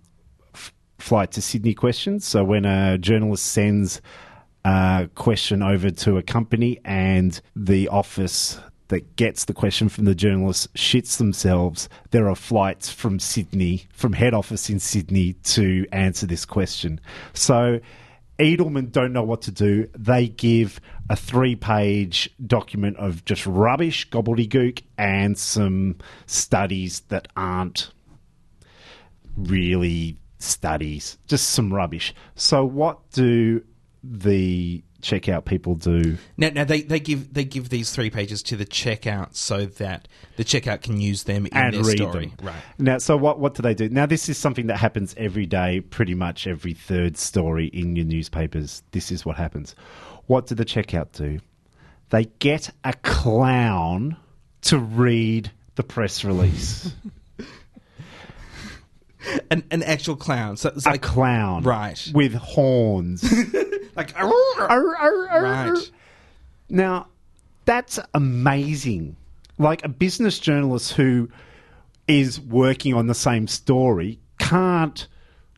f- 0.54 0.74
flight 0.98 1.32
to 1.32 1.42
Sydney 1.42 1.74
questions. 1.74 2.26
So 2.26 2.44
when 2.44 2.64
a 2.64 2.98
journalist 2.98 3.46
sends 3.46 4.00
a 4.64 5.08
question 5.14 5.62
over 5.62 5.90
to 5.90 6.18
a 6.18 6.22
company 6.22 6.80
and 6.84 7.40
the 7.56 7.88
office 7.88 8.58
that 8.88 9.16
gets 9.16 9.44
the 9.44 9.54
question 9.54 9.88
from 9.88 10.04
the 10.04 10.14
journalist 10.14 10.72
shits 10.74 11.18
themselves, 11.18 11.88
there 12.10 12.28
are 12.28 12.34
flights 12.34 12.90
from 12.90 13.18
Sydney, 13.18 13.84
from 13.92 14.12
head 14.14 14.34
office 14.34 14.70
in 14.70 14.80
Sydney 14.80 15.34
to 15.44 15.86
answer 15.92 16.26
this 16.26 16.44
question. 16.44 17.00
So 17.34 17.80
Edelman 18.38 18.92
don't 18.92 19.12
know 19.12 19.22
what 19.22 19.42
to 19.42 19.50
do. 19.50 19.88
They 19.96 20.28
give 20.28 20.80
a 21.10 21.16
three 21.16 21.56
page 21.56 22.30
document 22.46 22.96
of 22.96 23.24
just 23.24 23.46
rubbish, 23.46 24.08
gobbledygook, 24.10 24.82
and 24.96 25.36
some 25.36 25.96
studies 26.26 27.00
that 27.08 27.28
aren't 27.36 27.90
really 29.36 30.18
studies, 30.38 31.18
just 31.26 31.50
some 31.50 31.74
rubbish. 31.74 32.14
So, 32.36 32.64
what 32.64 33.10
do 33.10 33.64
the 34.04 34.84
checkout 35.02 35.44
people 35.44 35.74
do? 35.74 36.16
Now, 36.36 36.50
now 36.50 36.64
they, 36.64 36.82
they 36.82 37.00
give 37.00 37.34
they 37.34 37.44
give 37.44 37.68
these 37.68 37.90
three 37.90 38.10
pages 38.10 38.42
to 38.44 38.56
the 38.56 38.64
checkout 38.66 39.34
so 39.34 39.66
that 39.66 40.08
the 40.36 40.44
checkout 40.44 40.82
can 40.82 41.00
use 41.00 41.24
them 41.24 41.46
in 41.46 41.56
and 41.56 41.76
read 41.76 41.98
story. 41.98 42.26
them. 42.26 42.46
Right. 42.46 42.62
Now, 42.78 42.98
so 42.98 43.16
what 43.16 43.38
what 43.38 43.54
do 43.54 43.62
they 43.62 43.74
do? 43.74 43.88
Now, 43.88 44.06
this 44.06 44.28
is 44.28 44.38
something 44.38 44.66
that 44.68 44.76
happens 44.76 45.14
every 45.16 45.46
day, 45.46 45.80
pretty 45.80 46.14
much 46.14 46.46
every 46.46 46.74
third 46.74 47.16
story 47.16 47.66
in 47.68 47.96
your 47.96 48.06
newspapers. 48.06 48.82
This 48.92 49.10
is 49.10 49.24
what 49.24 49.36
happens. 49.36 49.74
What 50.26 50.46
do 50.46 50.54
the 50.54 50.64
checkout 50.64 51.12
do? 51.12 51.40
They 52.10 52.24
get 52.38 52.70
a 52.84 52.94
clown 52.94 54.16
to 54.62 54.78
read 54.78 55.50
the 55.74 55.82
press 55.82 56.24
release. 56.24 56.92
An, 59.50 59.64
an 59.70 59.82
actual 59.82 60.16
clown. 60.16 60.56
So 60.56 60.70
it's 60.74 60.86
a 60.86 60.90
like 60.90 61.02
clown, 61.02 61.62
Right. 61.62 62.10
with 62.14 62.34
horns. 62.34 63.22
like 63.96 64.16
right. 64.18 65.28
right. 65.30 65.90
Now, 66.68 67.08
that's 67.64 67.98
amazing. 68.14 69.16
Like 69.58 69.84
a 69.84 69.88
business 69.88 70.38
journalist 70.38 70.92
who 70.92 71.28
is 72.06 72.40
working 72.40 72.94
on 72.94 73.06
the 73.06 73.14
same 73.14 73.46
story 73.46 74.18
can't 74.38 75.06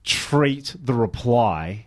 treat 0.05 0.75
the 0.83 0.95
reply 0.95 1.87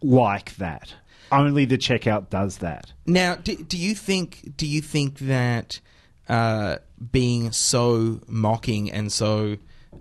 like 0.00 0.56
that. 0.56 0.94
Only 1.30 1.64
the 1.64 1.78
checkout 1.78 2.30
does 2.30 2.58
that. 2.58 2.92
Now, 3.06 3.34
do, 3.36 3.56
do 3.56 3.78
you 3.78 3.94
think 3.94 4.56
do 4.56 4.66
you 4.66 4.80
think 4.82 5.18
that 5.20 5.80
uh, 6.28 6.76
being 7.10 7.52
so 7.52 8.20
mocking 8.28 8.90
and 8.90 9.10
so 9.10 9.56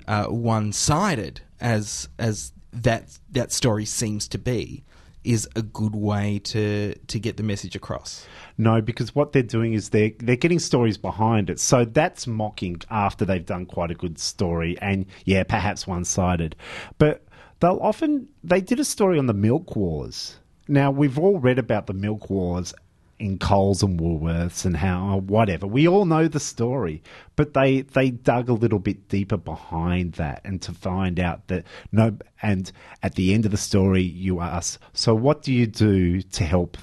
uh, 0.07 0.25
one 0.25 0.71
sided 0.71 1.41
as 1.59 2.09
as 2.17 2.53
that 2.73 3.17
that 3.31 3.51
story 3.51 3.85
seems 3.85 4.27
to 4.29 4.37
be 4.37 4.83
is 5.23 5.47
a 5.55 5.61
good 5.61 5.95
way 5.95 6.39
to 6.39 6.95
to 6.95 7.19
get 7.19 7.37
the 7.37 7.43
message 7.43 7.75
across? 7.75 8.25
No, 8.57 8.81
because 8.81 9.15
what 9.15 9.31
they're 9.31 9.43
doing 9.43 9.73
is 9.73 9.89
they're 9.89 10.11
they're 10.19 10.35
getting 10.35 10.59
stories 10.59 10.97
behind 10.97 11.49
it. 11.49 11.59
So 11.59 11.85
that's 11.85 12.27
mocking 12.27 12.81
after 12.89 13.25
they've 13.25 13.45
done 13.45 13.65
quite 13.65 13.91
a 13.91 13.95
good 13.95 14.19
story 14.19 14.77
and 14.81 15.05
yeah, 15.25 15.43
perhaps 15.43 15.85
one 15.85 16.05
sided. 16.05 16.55
But 16.97 17.25
they'll 17.59 17.79
often 17.81 18.27
they 18.43 18.61
did 18.61 18.79
a 18.79 18.85
story 18.85 19.19
on 19.19 19.27
the 19.27 19.33
milk 19.33 19.75
wars. 19.75 20.37
Now 20.67 20.91
we've 20.91 21.19
all 21.19 21.39
read 21.39 21.59
about 21.59 21.87
the 21.87 21.93
milk 21.93 22.29
wars 22.29 22.73
in 23.21 23.37
Coles 23.37 23.83
and 23.83 23.99
Woolworths 23.99 24.65
and 24.65 24.75
how 24.75 25.17
whatever. 25.27 25.67
We 25.67 25.87
all 25.87 26.05
know 26.05 26.27
the 26.27 26.39
story, 26.39 27.03
but 27.35 27.53
they 27.53 27.81
they 27.81 28.09
dug 28.09 28.49
a 28.49 28.53
little 28.53 28.79
bit 28.79 29.07
deeper 29.07 29.37
behind 29.37 30.13
that 30.13 30.41
and 30.43 30.61
to 30.63 30.73
find 30.73 31.19
out 31.19 31.47
that 31.47 31.65
no 31.91 32.17
and 32.41 32.71
at 33.03 33.15
the 33.15 33.33
end 33.33 33.45
of 33.45 33.51
the 33.51 33.57
story 33.57 34.01
you 34.01 34.39
ask, 34.39 34.81
so 34.93 35.13
what 35.13 35.43
do 35.43 35.53
you 35.53 35.67
do 35.67 36.21
to 36.21 36.43
help 36.43 36.77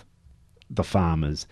the 0.70 0.84
farmers? 0.84 1.46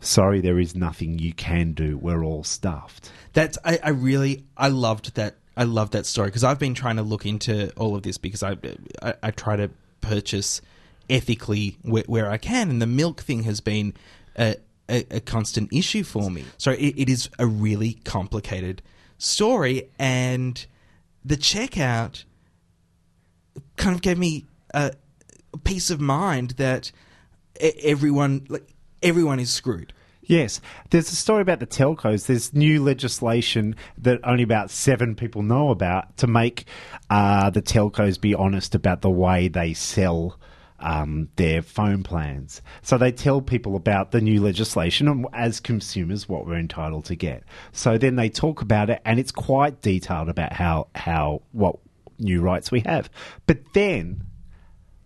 Sorry, 0.00 0.40
there 0.40 0.58
is 0.58 0.74
nothing 0.74 1.18
you 1.18 1.34
can 1.34 1.72
do. 1.72 1.98
We're 1.98 2.24
all 2.24 2.42
stuffed. 2.42 3.12
That's 3.34 3.58
I, 3.64 3.78
I 3.82 3.90
really 3.90 4.46
I 4.56 4.68
loved 4.68 5.16
that 5.16 5.36
I 5.54 5.64
loved 5.64 5.92
that 5.92 6.06
story 6.06 6.28
because 6.28 6.44
I've 6.44 6.58
been 6.58 6.74
trying 6.74 6.96
to 6.96 7.02
look 7.02 7.26
into 7.26 7.70
all 7.76 7.94
of 7.94 8.02
this 8.02 8.16
because 8.16 8.42
I 8.42 8.56
I, 9.02 9.14
I 9.22 9.30
try 9.32 9.56
to 9.56 9.70
purchase 10.00 10.62
ethically 11.10 11.76
where, 11.82 12.04
where 12.06 12.30
I 12.30 12.38
can, 12.38 12.70
and 12.70 12.80
the 12.80 12.86
milk 12.86 13.20
thing 13.20 13.42
has 13.42 13.60
been 13.60 13.92
a, 14.40 14.56
a, 14.88 15.06
a 15.10 15.20
constant 15.20 15.72
issue 15.72 16.02
for 16.02 16.30
me. 16.30 16.44
So 16.58 16.72
it, 16.72 16.94
it 16.96 17.08
is 17.08 17.28
a 17.38 17.46
really 17.46 17.94
complicated 18.04 18.82
story, 19.18 19.90
and 19.98 20.66
the 21.24 21.36
checkout 21.36 22.24
kind 23.76 23.94
of 23.94 24.02
gave 24.02 24.18
me 24.18 24.46
a, 24.72 24.92
peace 25.64 25.90
of 25.90 26.00
mind 26.00 26.50
that 26.52 26.92
everyone 27.82 28.46
like 28.48 28.72
everyone 29.02 29.40
is 29.40 29.50
screwed. 29.50 29.92
Yes, 30.22 30.60
there's 30.90 31.10
a 31.10 31.16
story 31.16 31.42
about 31.42 31.58
the 31.58 31.66
telcos. 31.66 32.26
There's 32.26 32.54
new 32.54 32.80
legislation 32.82 33.74
that 33.98 34.20
only 34.22 34.44
about 34.44 34.70
seven 34.70 35.16
people 35.16 35.42
know 35.42 35.70
about 35.70 36.16
to 36.18 36.28
make 36.28 36.66
uh, 37.08 37.50
the 37.50 37.62
telcos 37.62 38.20
be 38.20 38.32
honest 38.32 38.76
about 38.76 39.02
the 39.02 39.10
way 39.10 39.48
they 39.48 39.74
sell 39.74 40.38
um, 40.80 41.28
their 41.36 41.62
phone 41.62 42.02
plans. 42.02 42.62
So 42.82 42.98
they 42.98 43.12
tell 43.12 43.40
people 43.40 43.76
about 43.76 44.10
the 44.10 44.20
new 44.20 44.42
legislation 44.42 45.08
and 45.08 45.26
as 45.32 45.60
consumers 45.60 46.28
what 46.28 46.46
we're 46.46 46.58
entitled 46.58 47.04
to 47.06 47.14
get. 47.14 47.44
So 47.72 47.98
then 47.98 48.16
they 48.16 48.28
talk 48.28 48.62
about 48.62 48.90
it, 48.90 49.00
and 49.04 49.20
it's 49.20 49.32
quite 49.32 49.82
detailed 49.82 50.28
about 50.28 50.52
how 50.52 50.88
how 50.94 51.42
what 51.52 51.76
new 52.18 52.40
rights 52.40 52.70
we 52.70 52.80
have. 52.80 53.10
But 53.46 53.58
then 53.72 54.24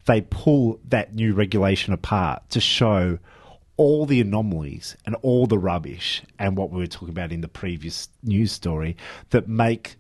they 0.07 0.21
pull 0.23 0.81
that 0.89 1.15
new 1.15 1.35
regulation 1.35 1.93
apart 1.93 2.51
to 2.51 2.61
show 2.61 3.19
all 3.77 4.07
the 4.07 4.21
anomalies 4.21 4.97
and 5.05 5.17
all 5.23 5.47
the 5.47 5.59
rubbish 5.59 6.23
and 6.39 6.57
what 6.57 6.71
we 6.71 6.79
were 6.79 6.87
talking 6.87 7.09
about 7.09 7.33
in 7.33 7.41
the 7.41 7.49
previous 7.49 8.09
news 8.23 8.53
story 8.53 8.97
that 9.31 9.49
make 9.49 9.97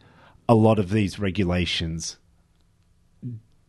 a 0.48 0.54
lot 0.54 0.78
of 0.78 0.90
these 0.90 1.18
regulations 1.18 2.18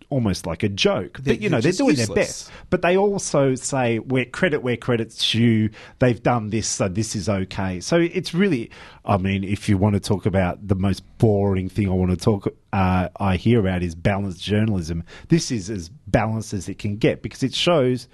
almost 0.10 0.46
like 0.46 0.64
a 0.64 0.70
joke. 0.70 1.20
They're- 1.20 1.34
But 1.36 1.42
you 1.42 1.50
know, 1.50 1.62
they're 1.62 1.72
they're 1.72 1.86
doing 1.86 1.96
their 1.96 2.06
best. 2.16 2.52
But 2.70 2.82
they 2.82 2.96
also 2.98 3.56
say 3.56 4.00
where 4.00 4.26
credit 4.26 4.62
where 4.64 4.78
credit's 4.78 5.32
due. 5.32 5.70
They've 6.00 6.22
done 6.22 6.50
this, 6.50 6.68
so 6.68 6.88
this 6.88 7.16
is 7.16 7.28
okay. 7.30 7.80
So 7.80 7.98
it's 7.98 8.34
really, 8.34 8.70
I 9.06 9.18
mean, 9.18 9.44
if 9.44 9.68
you 9.70 9.78
want 9.78 9.94
to 9.96 10.00
talk 10.00 10.26
about 10.26 10.68
the 10.68 10.76
most 10.76 11.04
boring 11.18 11.70
thing 11.70 11.88
I 11.90 11.94
want 11.94 12.12
to 12.12 12.18
talk, 12.18 12.48
uh, 12.74 13.10
I 13.20 13.36
hear 13.38 13.60
about 13.60 13.84
is 13.84 13.96
balanced 13.96 14.42
journalism. 14.44 15.04
This 15.30 15.52
is 15.52 15.70
as 15.70 15.90
balanced 16.08 16.54
as 16.54 16.70
it 16.70 16.78
can 16.80 16.98
get 16.98 17.22
because 17.22 17.44
it 17.44 17.54
shows 17.54 18.08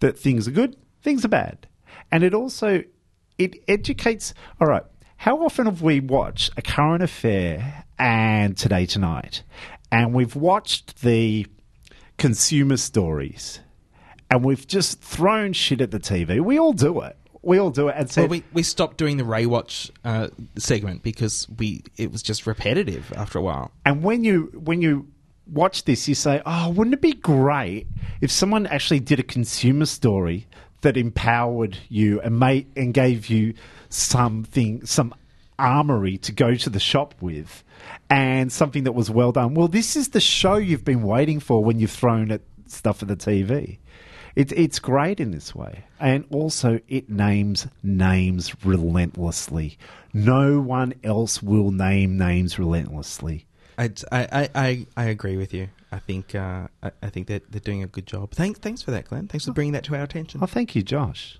that 0.00 0.18
things 0.18 0.48
are 0.48 0.52
good, 0.52 0.76
things 1.02 1.24
are 1.24 1.28
bad, 1.28 1.66
and 2.10 2.22
it 2.24 2.34
also 2.34 2.82
it 3.38 3.56
educates. 3.68 4.34
All 4.60 4.66
right, 4.68 4.82
how 5.16 5.44
often 5.44 5.66
have 5.66 5.82
we 5.82 6.00
watched 6.00 6.52
a 6.56 6.62
current 6.62 7.02
affair 7.02 7.84
and 7.98 8.56
Today 8.56 8.86
Tonight, 8.86 9.42
and 9.90 10.14
we've 10.14 10.36
watched 10.36 11.02
the 11.02 11.46
consumer 12.18 12.76
stories, 12.76 13.60
and 14.30 14.44
we've 14.44 14.66
just 14.66 15.00
thrown 15.00 15.52
shit 15.52 15.80
at 15.80 15.90
the 15.90 15.98
TV. 15.98 16.40
We 16.40 16.58
all 16.58 16.72
do 16.72 17.00
it. 17.00 17.16
We 17.42 17.58
all 17.58 17.70
do 17.70 17.88
it, 17.88 17.94
and 17.96 18.10
so 18.10 18.22
Well, 18.22 18.28
we, 18.28 18.44
we 18.52 18.62
stopped 18.62 18.98
doing 18.98 19.16
the 19.16 19.24
Ray 19.24 19.46
Watch 19.46 19.90
uh, 20.04 20.28
segment 20.58 21.02
because 21.02 21.48
we 21.58 21.82
it 21.96 22.12
was 22.12 22.22
just 22.22 22.46
repetitive 22.46 23.12
after 23.16 23.38
a 23.38 23.42
while. 23.42 23.70
And 23.86 24.02
when 24.02 24.24
you 24.24 24.50
when 24.54 24.82
you 24.82 25.08
watch 25.46 25.84
this, 25.84 26.06
you 26.06 26.14
say, 26.14 26.42
"Oh, 26.44 26.68
wouldn't 26.70 26.94
it 26.94 27.00
be 27.00 27.14
great 27.14 27.86
if 28.20 28.30
someone 28.30 28.66
actually 28.66 29.00
did 29.00 29.18
a 29.20 29.22
consumer 29.22 29.86
story 29.86 30.46
that 30.82 30.96
empowered 30.96 31.78
you 31.88 32.20
and 32.20 32.38
made 32.38 32.66
and 32.76 32.92
gave 32.92 33.28
you 33.28 33.54
something, 33.88 34.84
some 34.84 35.14
armory 35.60 36.18
to 36.18 36.32
go 36.32 36.54
to 36.54 36.70
the 36.70 36.80
shop 36.80 37.14
with 37.20 37.62
and 38.08 38.50
something 38.52 38.84
that 38.84 38.92
was 38.92 39.10
well 39.10 39.32
done. 39.32 39.54
Well, 39.54 39.68
this 39.68 39.96
is 39.96 40.08
the 40.08 40.20
show 40.20 40.56
you've 40.56 40.84
been 40.84 41.02
waiting 41.02 41.40
for 41.40 41.62
when 41.62 41.78
you've 41.78 41.90
thrown 41.90 42.30
at 42.30 42.42
stuff 42.66 43.02
at 43.02 43.08
the 43.08 43.16
TV. 43.16 43.78
It, 44.36 44.52
it's 44.52 44.78
great 44.78 45.20
in 45.20 45.32
this 45.32 45.54
way. 45.54 45.84
And 45.98 46.24
also, 46.30 46.80
it 46.88 47.10
names 47.10 47.66
names 47.82 48.54
relentlessly. 48.64 49.76
No 50.12 50.60
one 50.60 50.94
else 51.04 51.42
will 51.42 51.70
name 51.70 52.16
names 52.16 52.58
relentlessly. 52.58 53.46
I, 53.78 53.90
I, 54.12 54.48
I, 54.54 54.86
I 54.96 55.04
agree 55.04 55.36
with 55.36 55.54
you. 55.54 55.68
I 55.92 55.98
think 55.98 56.34
uh, 56.34 56.68
I, 56.82 56.92
I 57.02 57.10
think 57.10 57.26
that 57.28 57.50
they're 57.50 57.60
doing 57.60 57.82
a 57.82 57.86
good 57.86 58.06
job. 58.06 58.32
Thanks, 58.32 58.60
thanks 58.60 58.82
for 58.82 58.90
that, 58.92 59.06
Glenn. 59.06 59.26
Thanks 59.26 59.46
for 59.46 59.52
bringing 59.52 59.72
that 59.72 59.84
to 59.84 59.96
our 59.96 60.02
attention. 60.02 60.40
Oh, 60.42 60.46
thank 60.46 60.74
you, 60.76 60.82
Josh. 60.82 61.38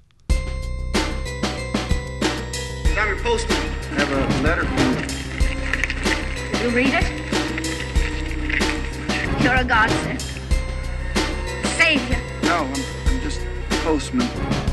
I'm 2.99 3.09
your 3.09 3.19
postman. 3.21 3.70
I 3.91 3.95
have 3.95 4.13
a 4.13 4.43
letter 4.43 4.65
from 4.65 4.79
You 6.63 6.69
You 6.69 6.77
read 6.77 6.95
it? 6.95 7.07
You're 9.43 9.57
a 9.57 9.65
godsend. 9.65 10.21
Savior. 11.79 12.21
No, 12.45 12.57
I'm, 12.59 12.75
I'm 13.07 13.21
just 13.21 13.41
the 13.41 13.77
postman. 13.83 14.29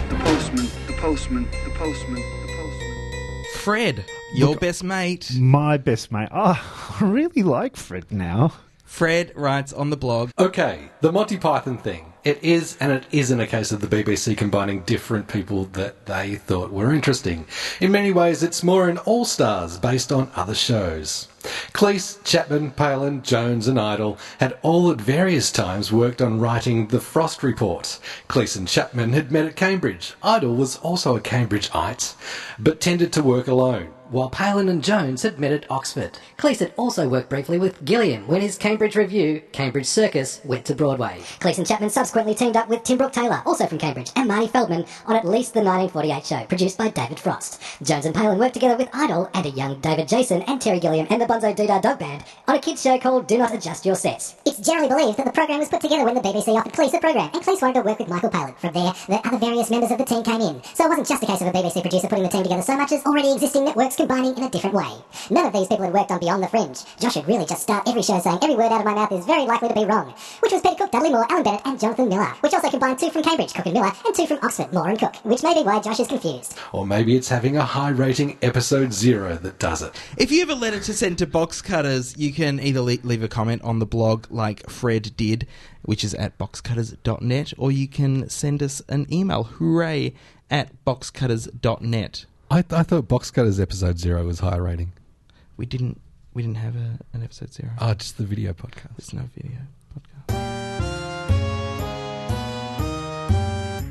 The 0.09 0.15
postman. 0.23 0.67
The 0.87 0.93
postman. 0.93 1.47
The 1.65 1.71
postman. 1.71 2.15
The 2.15 2.53
postman. 2.55 3.43
Fred, 3.55 4.05
your 4.33 4.55
best 4.55 4.83
mate. 4.83 5.31
My 5.39 5.77
best 5.77 6.11
mate. 6.11 6.29
Oh, 6.31 6.61
I 7.01 7.03
really 7.03 7.43
like 7.43 7.75
Fred 7.75 8.11
now. 8.11 8.53
Fred 8.83 9.31
writes 9.35 9.73
on 9.73 9.89
the 9.89 9.97
blog. 9.97 10.31
Okay, 10.37 10.89
the 11.01 11.11
Monty 11.11 11.37
Python 11.37 11.77
thing. 11.77 12.13
It 12.27 12.43
is 12.43 12.75
and 12.81 12.91
it 12.91 13.05
isn't 13.09 13.39
a 13.39 13.47
case 13.47 13.71
of 13.71 13.79
the 13.79 13.87
BBC 13.87 14.35
combining 14.35 14.81
different 14.81 15.29
people 15.29 15.63
that 15.71 16.07
they 16.07 16.35
thought 16.35 16.73
were 16.73 16.93
interesting. 16.93 17.45
In 17.79 17.89
many 17.89 18.11
ways, 18.11 18.43
it's 18.43 18.65
more 18.65 18.89
an 18.89 18.97
all 18.97 19.23
stars 19.23 19.77
based 19.77 20.11
on 20.11 20.29
other 20.35 20.53
shows. 20.53 21.29
Cleese, 21.71 22.21
Chapman, 22.25 22.71
Palin, 22.71 23.21
Jones, 23.23 23.69
and 23.69 23.79
Idle 23.79 24.17
had 24.41 24.57
all 24.61 24.91
at 24.91 24.99
various 24.99 25.53
times 25.53 25.93
worked 25.93 26.21
on 26.21 26.41
writing 26.41 26.87
the 26.87 26.99
Frost 26.99 27.43
Report. 27.43 27.97
Cleese 28.27 28.57
and 28.57 28.67
Chapman 28.67 29.13
had 29.13 29.31
met 29.31 29.45
at 29.45 29.55
Cambridge. 29.55 30.15
Idle 30.21 30.53
was 30.53 30.75
also 30.79 31.15
a 31.15 31.21
Cambridgeite, 31.21 32.13
but 32.59 32.81
tended 32.81 33.13
to 33.13 33.23
work 33.23 33.47
alone. 33.47 33.93
While 34.09 34.29
Palin 34.29 34.69
and 34.69 34.81
Jones 34.81 35.23
had 35.23 35.37
met 35.37 35.51
at 35.51 35.69
Oxford. 35.69 36.17
Cleese 36.37 36.59
had 36.59 36.73
also 36.77 37.09
worked 37.09 37.29
briefly 37.29 37.59
with 37.59 37.83
Gilliam 37.83 38.25
when 38.25 38.39
his 38.39 38.57
Cambridge 38.57 38.95
Review, 38.95 39.41
Cambridge 39.51 39.85
Circus, 39.85 40.39
went 40.45 40.63
to 40.65 40.75
Broadway. 40.75 41.19
Cleese 41.39 41.57
and 41.57 41.67
Chapman 41.67 41.89
subsequently 41.89 42.33
teamed 42.33 42.55
up 42.55 42.69
with 42.69 42.83
Tim 42.83 42.97
Brooke 42.97 43.11
Taylor, 43.11 43.41
also 43.45 43.65
from 43.65 43.79
Cambridge, 43.79 44.11
and 44.15 44.29
Marty 44.29 44.47
Feldman 44.47 44.85
on 45.07 45.17
at 45.17 45.25
least 45.25 45.53
the 45.53 45.59
1948 45.59 46.25
show, 46.25 46.45
produced 46.45 46.77
by 46.77 46.87
David 46.87 47.19
Frost. 47.19 47.61
Jones 47.83 48.05
and 48.05 48.15
Palin 48.15 48.39
worked 48.39 48.53
together 48.53 48.77
with 48.77 48.87
Idle 48.93 49.29
and 49.33 49.45
a 49.45 49.49
young 49.49 49.77
David 49.81 50.07
Jason 50.07 50.41
and 50.43 50.61
Terry 50.61 50.79
Gilliam 50.79 51.07
and 51.09 51.21
the 51.21 51.25
Bonzo 51.25 51.53
Doodah 51.53 51.81
Dog 51.81 51.99
Band 51.99 52.23
on 52.47 52.55
a 52.55 52.59
kids 52.59 52.81
show 52.81 52.97
called 52.97 53.27
Do 53.27 53.37
Not 53.37 53.53
Adjust 53.53 53.85
Your 53.85 53.95
Sets. 53.95 54.35
It's 54.45 54.59
generally 54.59 54.87
believed 54.87 55.17
that 55.17 55.25
the 55.25 55.33
program 55.33 55.59
was 55.59 55.67
put 55.67 55.81
together 55.81 56.05
when 56.05 56.15
the 56.15 56.21
BBC 56.21 56.55
offered 56.55 56.71
Cleese 56.71 56.91
the 56.91 56.99
program, 56.99 57.29
and 57.33 57.43
Cleese 57.43 57.61
wanted 57.61 57.73
to 57.73 57.81
work 57.81 57.99
with 57.99 58.07
Michael 58.07 58.29
Palin. 58.29 58.53
From 58.55 58.71
there, 58.71 58.93
the 59.09 59.27
other 59.27 59.37
various 59.37 59.69
members 59.69 59.91
of 59.91 59.97
the 59.97 60.05
team 60.05 60.23
came 60.23 60.39
in. 60.39 60.63
So 60.75 60.85
it 60.85 60.89
wasn't 60.89 61.07
just 61.09 61.23
a 61.23 61.25
case 61.25 61.41
of 61.41 61.47
a 61.47 61.51
BBC 61.51 61.81
producer 61.81 62.07
putting 62.07 62.23
the 62.23 62.29
team 62.29 62.43
together 62.43 62.61
so 62.61 62.77
much 62.77 62.93
as 62.93 63.05
already 63.05 63.33
existing 63.33 63.65
networks 63.65 63.96
combining 63.97 64.37
in 64.37 64.43
a 64.43 64.49
different 64.49 64.75
way. 64.75 64.91
None 65.29 65.47
of 65.47 65.53
these 65.53 65.67
people 65.67 65.83
had 65.83 65.93
worked 65.93 66.11
on 66.11 66.19
Beyond 66.19 66.43
the 66.43 66.47
Fringe. 66.47 66.77
Josh 66.99 67.15
had 67.15 67.27
really 67.27 67.45
just 67.45 67.63
start 67.63 67.87
every 67.87 68.03
show 68.03 68.19
saying 68.19 68.39
every 68.41 68.55
word 68.55 68.71
out 68.71 68.79
of 68.79 68.85
my 68.85 68.93
mouth 68.93 69.11
is 69.11 69.25
very 69.25 69.43
likely 69.43 69.67
to 69.67 69.73
be 69.73 69.85
wrong, 69.85 70.13
which 70.39 70.51
was 70.51 70.61
Peter 70.61 70.75
Cook, 70.75 70.91
Dudley 70.91 71.09
Moore, 71.09 71.25
Alan 71.29 71.43
Bennett, 71.43 71.61
and 71.65 71.79
Jonathan 71.79 72.07
Miller, 72.07 72.27
which 72.41 72.53
also 72.53 72.69
combined 72.69 72.99
two 72.99 73.09
from 73.09 73.23
Cambridge, 73.23 73.53
Cook 73.53 73.65
and 73.65 73.73
Miller, 73.73 73.91
and 74.05 74.15
two 74.15 74.27
from 74.27 74.39
Oxford, 74.43 74.71
Moore 74.71 74.89
and 74.89 74.99
Cook, 74.99 75.15
which 75.25 75.43
may 75.43 75.53
be 75.53 75.63
why 75.63 75.81
Josh 75.81 75.99
is 75.99 76.07
confused. 76.07 76.57
Or 76.71 76.85
maybe 76.85 77.15
it's 77.15 77.29
having 77.29 77.57
a 77.57 77.63
high 77.63 77.89
rating 77.89 78.37
episode 78.41 78.93
zero 78.93 79.35
that 79.35 79.57
does 79.59 79.81
it. 79.81 79.99
If 80.17 80.31
you 80.31 80.39
have 80.41 80.49
a 80.49 80.55
letter 80.55 80.79
to 80.79 80.93
send 80.93 81.17
to 81.17 81.27
Box 81.27 81.61
Cutters, 81.61 82.15
you 82.17 82.31
can 82.31 82.59
either 82.59 82.81
le- 82.81 82.99
leave 83.03 83.23
a 83.23 83.27
comment 83.27 83.63
on 83.63 83.79
the 83.79 83.85
blog 83.85 84.27
like 84.29 84.69
Fred 84.69 85.17
did, 85.17 85.47
which 85.81 86.03
is 86.03 86.13
at 86.13 86.37
boxcutters.net, 86.37 87.53
or 87.57 87.71
you 87.71 87.87
can 87.87 88.29
send 88.29 88.61
us 88.61 88.81
an 88.87 89.11
email, 89.11 89.43
hooray, 89.43 90.13
at 90.49 90.71
boxcutters.net. 90.85 92.25
I, 92.49 92.59
I 92.71 92.83
thought 92.83 93.07
Box 93.07 93.29
Cutters 93.29 93.59
episode 93.59 93.99
zero 93.99 94.23
was 94.25 94.39
high 94.39 94.55
rating. 94.57 94.93
We 95.57 95.65
didn't 95.65 95.99
we 96.33 96.41
didn't 96.43 96.57
have 96.57 96.75
a, 96.75 96.99
an 97.13 97.23
episode 97.23 97.53
zero. 97.53 97.71
Oh, 97.79 97.93
just 97.93 98.17
the 98.17 98.23
video 98.23 98.53
podcast. 98.53 98.95
There's 98.97 99.13
no 99.13 99.23
video 99.35 99.57
podcast. 99.93 100.67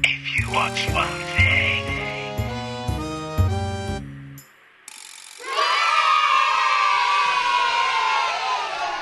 If 0.04 0.38
you 0.38 0.54
watch 0.54 0.88
one 0.94 1.08
thing. 1.36 1.82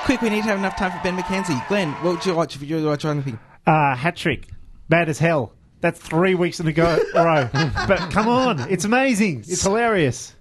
Quick, 0.05 0.21
we 0.21 0.31
need 0.31 0.43
to 0.43 0.49
have 0.49 0.59
enough 0.59 0.77
time 0.77 0.91
for 0.91 1.01
Ben 1.03 1.17
McKenzie. 1.17 1.67
Glenn, 1.69 1.93
what 2.03 2.17
would 2.17 2.27
you 2.27 2.35
watch 2.35 2.57
if 2.57 2.63
you 2.63 2.77
were 2.77 2.89
watching 2.91 3.11
anything? 3.11 3.39
Uh, 3.67 3.95
hat 3.95 4.17
trick. 4.17 4.49
Bad 4.89 5.09
as 5.09 5.19
hell. 5.19 5.53
That's 5.85 6.01
three 6.01 6.35
weeks 6.35 6.61
in 6.61 6.67
a 6.67 6.73
go 6.73 6.99
row. 7.15 7.47
but 7.87 7.99
come 8.11 8.27
on, 8.27 8.59
it's 8.71 8.87
amazing. 8.87 9.41
It's 9.41 9.63
hilarious. 9.63 10.35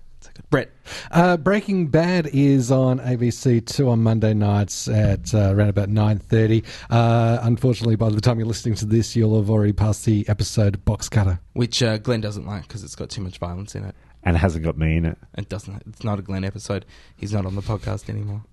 Brett. 0.50 0.72
Uh, 1.12 1.36
Breaking 1.36 1.88
Bad 1.88 2.30
is 2.32 2.72
on 2.72 3.02
ABC 3.02 3.66
Two 3.66 3.90
on 3.90 4.02
Monday 4.02 4.34
nights 4.34 4.88
at 4.88 5.36
uh, 5.36 5.54
around 5.54 5.68
about 5.68 5.90
nine 5.90 6.18
thirty. 6.20 6.64
Uh, 6.90 7.40
unfortunately, 7.42 7.98
by 7.98 8.08
the 8.10 8.22
time 8.22 8.40
you're 8.40 8.48
listening 8.48 8.76
to 8.76 8.86
this, 8.86 9.18
you'll 9.18 9.36
have 9.36 9.50
already 9.50 9.74
passed 9.74 10.06
the 10.06 10.24
episode 10.30 10.86
Box 10.86 11.10
Cutter. 11.10 11.42
Which 11.52 11.84
uh, 11.84 11.98
Glenn 11.98 12.22
doesn't 12.22 12.46
like 12.46 12.66
because 12.66 12.82
it's 12.82 12.96
got 12.96 13.10
too 13.10 13.22
much 13.22 13.38
violence 13.38 13.76
in 13.76 13.84
it. 13.84 13.96
And 14.24 14.38
it 14.38 14.40
hasn't 14.40 14.64
got 14.64 14.78
me 14.78 14.96
in 14.96 15.04
it. 15.04 15.18
It 15.38 15.50
doesn't. 15.50 15.84
It's 15.88 16.06
not 16.06 16.20
a 16.20 16.22
Glenn 16.22 16.46
episode. 16.46 16.86
He's 17.18 17.34
not 17.34 17.46
on 17.46 17.56
the 17.56 17.62
podcast 17.62 18.10
anymore. 18.10 18.46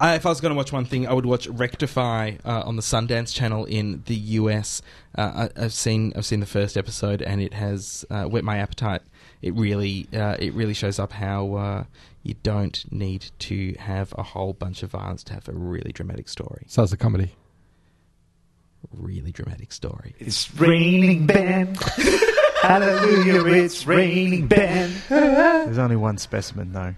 I, 0.00 0.14
if 0.16 0.26
I 0.26 0.28
was 0.28 0.40
going 0.40 0.50
to 0.50 0.56
watch 0.56 0.72
one 0.72 0.84
thing, 0.84 1.06
I 1.06 1.12
would 1.12 1.26
watch 1.26 1.46
Rectify 1.46 2.32
uh, 2.44 2.62
on 2.64 2.76
the 2.76 2.82
Sundance 2.82 3.32
Channel 3.32 3.64
in 3.64 4.02
the 4.06 4.14
US. 4.14 4.82
Uh, 5.16 5.48
I, 5.56 5.64
I've 5.64 5.72
seen 5.72 6.12
I've 6.16 6.26
seen 6.26 6.40
the 6.40 6.46
first 6.46 6.76
episode, 6.76 7.22
and 7.22 7.40
it 7.40 7.54
has 7.54 8.04
uh, 8.10 8.24
whet 8.24 8.44
my 8.44 8.58
appetite. 8.58 9.02
It 9.42 9.54
really 9.54 10.08
uh, 10.12 10.36
it 10.38 10.52
really 10.54 10.74
shows 10.74 10.98
up 10.98 11.12
how 11.12 11.54
uh, 11.54 11.84
you 12.22 12.34
don't 12.42 12.90
need 12.90 13.30
to 13.40 13.74
have 13.78 14.14
a 14.18 14.22
whole 14.22 14.52
bunch 14.52 14.82
of 14.82 14.90
violence 14.90 15.22
to 15.24 15.34
have 15.34 15.48
a 15.48 15.52
really 15.52 15.92
dramatic 15.92 16.28
story. 16.28 16.64
So 16.68 16.82
it's 16.82 16.92
a 16.92 16.96
comedy. 16.96 17.32
Really 18.92 19.32
dramatic 19.32 19.72
story. 19.72 20.14
It's 20.18 20.52
raining, 20.54 21.26
Ben. 21.26 21.74
Hallelujah, 22.62 23.44
it's 23.62 23.86
raining, 23.86 24.46
Ben. 24.46 24.90
There's 25.08 25.78
only 25.78 25.96
one 25.96 26.18
specimen, 26.18 26.72
though, 26.72 26.94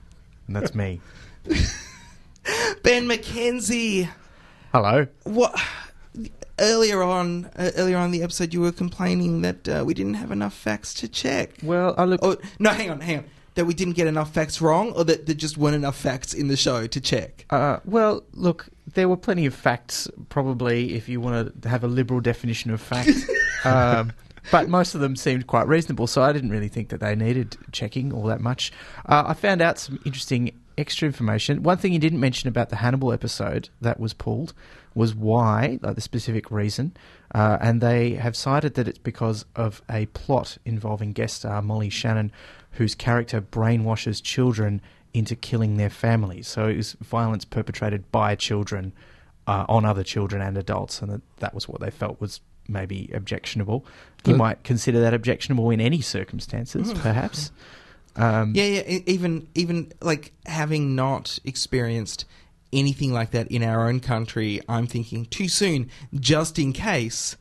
and 0.47 0.57
that's 0.57 0.75
me. 0.75 1.01
Ben 2.83 3.09
McKenzie. 3.09 4.09
Hello. 4.73 5.07
What? 5.25 5.61
Earlier 6.59 7.03
on, 7.03 7.51
uh, 7.57 7.71
earlier 7.77 7.99
on 7.99 8.07
in 8.07 8.11
the 8.13 8.23
episode, 8.23 8.55
you 8.55 8.61
were 8.61 8.73
complaining 8.73 9.43
that 9.43 9.69
uh, 9.69 9.85
we 9.85 9.93
didn't 9.93 10.15
have 10.15 10.31
enough 10.31 10.55
facts 10.55 10.95
to 10.95 11.09
check. 11.09 11.51
Well, 11.63 11.95
I 11.99 12.05
look. 12.05 12.21
Oh 12.23 12.37
no, 12.59 12.71
hang 12.71 12.91
on, 12.91 13.01
hang 13.01 13.19
on. 13.19 13.25
That 13.57 13.65
we 13.65 13.75
didn't 13.75 13.95
get 13.95 14.07
enough 14.07 14.33
facts 14.33 14.61
wrong, 14.61 14.93
or 14.93 15.05
that 15.05 15.27
there 15.27 15.35
just 15.35 15.57
weren't 15.57 15.77
enough 15.77 15.97
facts 15.97 16.35
in 16.35 16.49
the 16.49 16.57
show 16.57 16.87
to 16.87 17.01
check. 17.01 17.47
Uh, 17.51 17.79
well, 17.85 18.23
look, 18.33 18.69
there 18.95 19.09
were 19.09 19.17
plenty 19.17 19.47
of 19.47 19.55
facts, 19.55 20.09
probably, 20.29 20.95
if 20.95 21.09
you 21.09 21.21
want 21.21 21.63
to 21.63 21.69
have 21.69 21.83
a 21.83 21.89
liberal 21.89 22.21
definition 22.21 22.71
of 22.71 22.81
facts. 22.81 23.29
um, 23.65 24.13
but 24.51 24.69
most 24.69 24.95
of 24.95 25.01
them 25.01 25.17
seemed 25.17 25.47
quite 25.47 25.67
reasonable, 25.67 26.07
so 26.07 26.23
I 26.23 26.33
didn't 26.33 26.51
really 26.51 26.69
think 26.69 26.91
that 26.91 27.01
they 27.01 27.17
needed 27.17 27.57
checking 27.73 28.13
all 28.13 28.25
that 28.25 28.41
much. 28.41 28.73
Uh, 29.07 29.25
I 29.27 29.35
found 29.35 29.63
out 29.63 29.79
some 29.79 29.99
interesting 30.05 30.53
extra 30.79 31.07
information. 31.07 31.63
One 31.63 31.79
thing 31.79 31.93
you 31.93 31.99
didn't 31.99 32.21
mention 32.21 32.49
about 32.49 32.71
the 32.71 32.77
Hannibal 32.77 33.13
episode 33.13 33.69
that 33.81 33.99
was 33.99 34.13
pulled 34.13 34.53
was 34.95 35.15
why, 35.15 35.79
like 35.83 35.95
the 35.95 36.01
specific 36.01 36.51
reason, 36.51 36.97
uh, 37.35 37.59
and 37.61 37.81
they 37.81 38.15
have 38.15 38.37
cited 38.37 38.75
that 38.75 38.89
it's 38.89 38.99
because 38.99 39.45
of 39.55 39.83
a 39.91 40.07
plot 40.07 40.59
involving 40.65 41.13
guest 41.13 41.37
star 41.37 41.61
Molly 41.61 41.91
Shannon, 41.91 42.33
whose 42.73 42.95
character 42.95 43.41
brainwashes 43.41 44.23
children 44.23 44.81
into 45.13 45.35
killing 45.35 45.77
their 45.77 45.91
families. 45.91 46.47
So 46.49 46.69
it 46.69 46.77
was 46.77 46.93
violence 46.95 47.45
perpetrated 47.45 48.11
by 48.11 48.35
children 48.35 48.93
uh, 49.47 49.65
on 49.69 49.85
other 49.85 50.03
children 50.03 50.43
and 50.43 50.57
adults, 50.59 51.01
and 51.01 51.11
that, 51.11 51.21
that 51.39 51.55
was 51.55 51.69
what 51.69 51.81
they 51.81 51.91
felt 51.91 52.21
was 52.21 52.41
maybe 52.69 53.11
objectionable. 53.15 53.85
You 54.25 54.35
might 54.35 54.65
consider 54.65 55.01
that 55.01 55.15
objectionable 55.15 55.71
in 55.71 55.81
any 55.81 56.01
circumstances, 56.01 56.93
perhaps. 56.95 57.53
Um, 58.17 58.53
Yeah, 58.55 58.65
yeah. 58.65 58.99
Even, 59.07 59.49
even 59.55 59.93
like 60.01 60.33
having 60.47 60.95
not 60.95 61.39
experienced 61.45 62.25
anything 62.73 63.13
like 63.13 63.31
that 63.31 63.49
in 63.49 63.63
our 63.63 63.89
own 63.89 64.01
country, 64.01 64.61
I'm 64.69 64.87
thinking 64.87 65.27
too 65.27 65.49
soon. 65.49 65.91
Just 66.15 66.59
in 66.59 66.73
case 66.73 67.37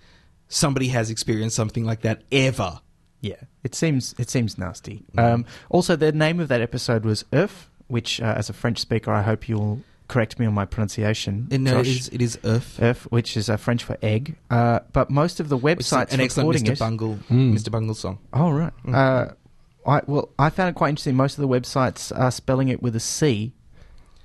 somebody 0.47 0.89
has 0.89 1.09
experienced 1.09 1.55
something 1.55 1.85
like 1.85 2.01
that 2.01 2.21
ever. 2.31 2.79
Yeah, 3.21 3.35
it 3.63 3.73
seems 3.73 4.13
it 4.19 4.29
seems 4.29 4.57
nasty. 4.57 5.03
Um, 5.17 5.45
also, 5.69 5.95
the 5.95 6.11
name 6.11 6.39
of 6.39 6.47
that 6.49 6.61
episode 6.61 7.03
was 7.05 7.25
Earth, 7.33 7.69
which, 7.87 8.21
uh, 8.21 8.25
as 8.37 8.49
a 8.49 8.53
French 8.53 8.77
speaker, 8.79 9.11
I 9.11 9.23
hope 9.23 9.49
you'll 9.49 9.81
correct 10.07 10.37
me 10.37 10.45
on 10.45 10.53
my 10.53 10.65
pronunciation. 10.65 11.47
Uh, 11.51 11.57
no, 11.57 11.79
it 11.79 11.83
Josh. 11.85 11.87
is- 11.87 12.07
it 12.09 12.21
is 12.21 12.37
Earth. 12.43 12.77
Earth, 12.79 13.07
which 13.11 13.35
is 13.35 13.49
uh, 13.49 13.57
French 13.57 13.83
for 13.83 13.97
egg. 14.03 14.35
Uh, 14.51 14.81
but 14.93 15.09
most 15.09 15.39
of 15.39 15.49
the 15.49 15.57
Which 15.57 15.79
is 15.79 15.87
websites 15.87 16.13
an 16.13 16.19
excellent 16.19 16.59
Mr. 16.61 16.73
it- 16.73 16.79
Bungle, 16.79 17.15
Mm. 17.31 17.55
Mr. 17.55 17.71
Bungle 17.71 17.95
song. 17.95 18.19
Oh 18.31 18.51
right. 18.51 18.73
Uh, 18.87 19.29
I 19.85 20.01
well, 20.07 20.29
I 20.39 20.49
found 20.49 20.69
it 20.69 20.75
quite 20.75 20.89
interesting. 20.89 21.15
Most 21.15 21.37
of 21.37 21.41
the 21.41 21.47
websites 21.47 22.11
are 22.17 22.31
spelling 22.31 22.69
it 22.69 22.81
with 22.81 22.95
a 22.95 22.99
C, 22.99 23.53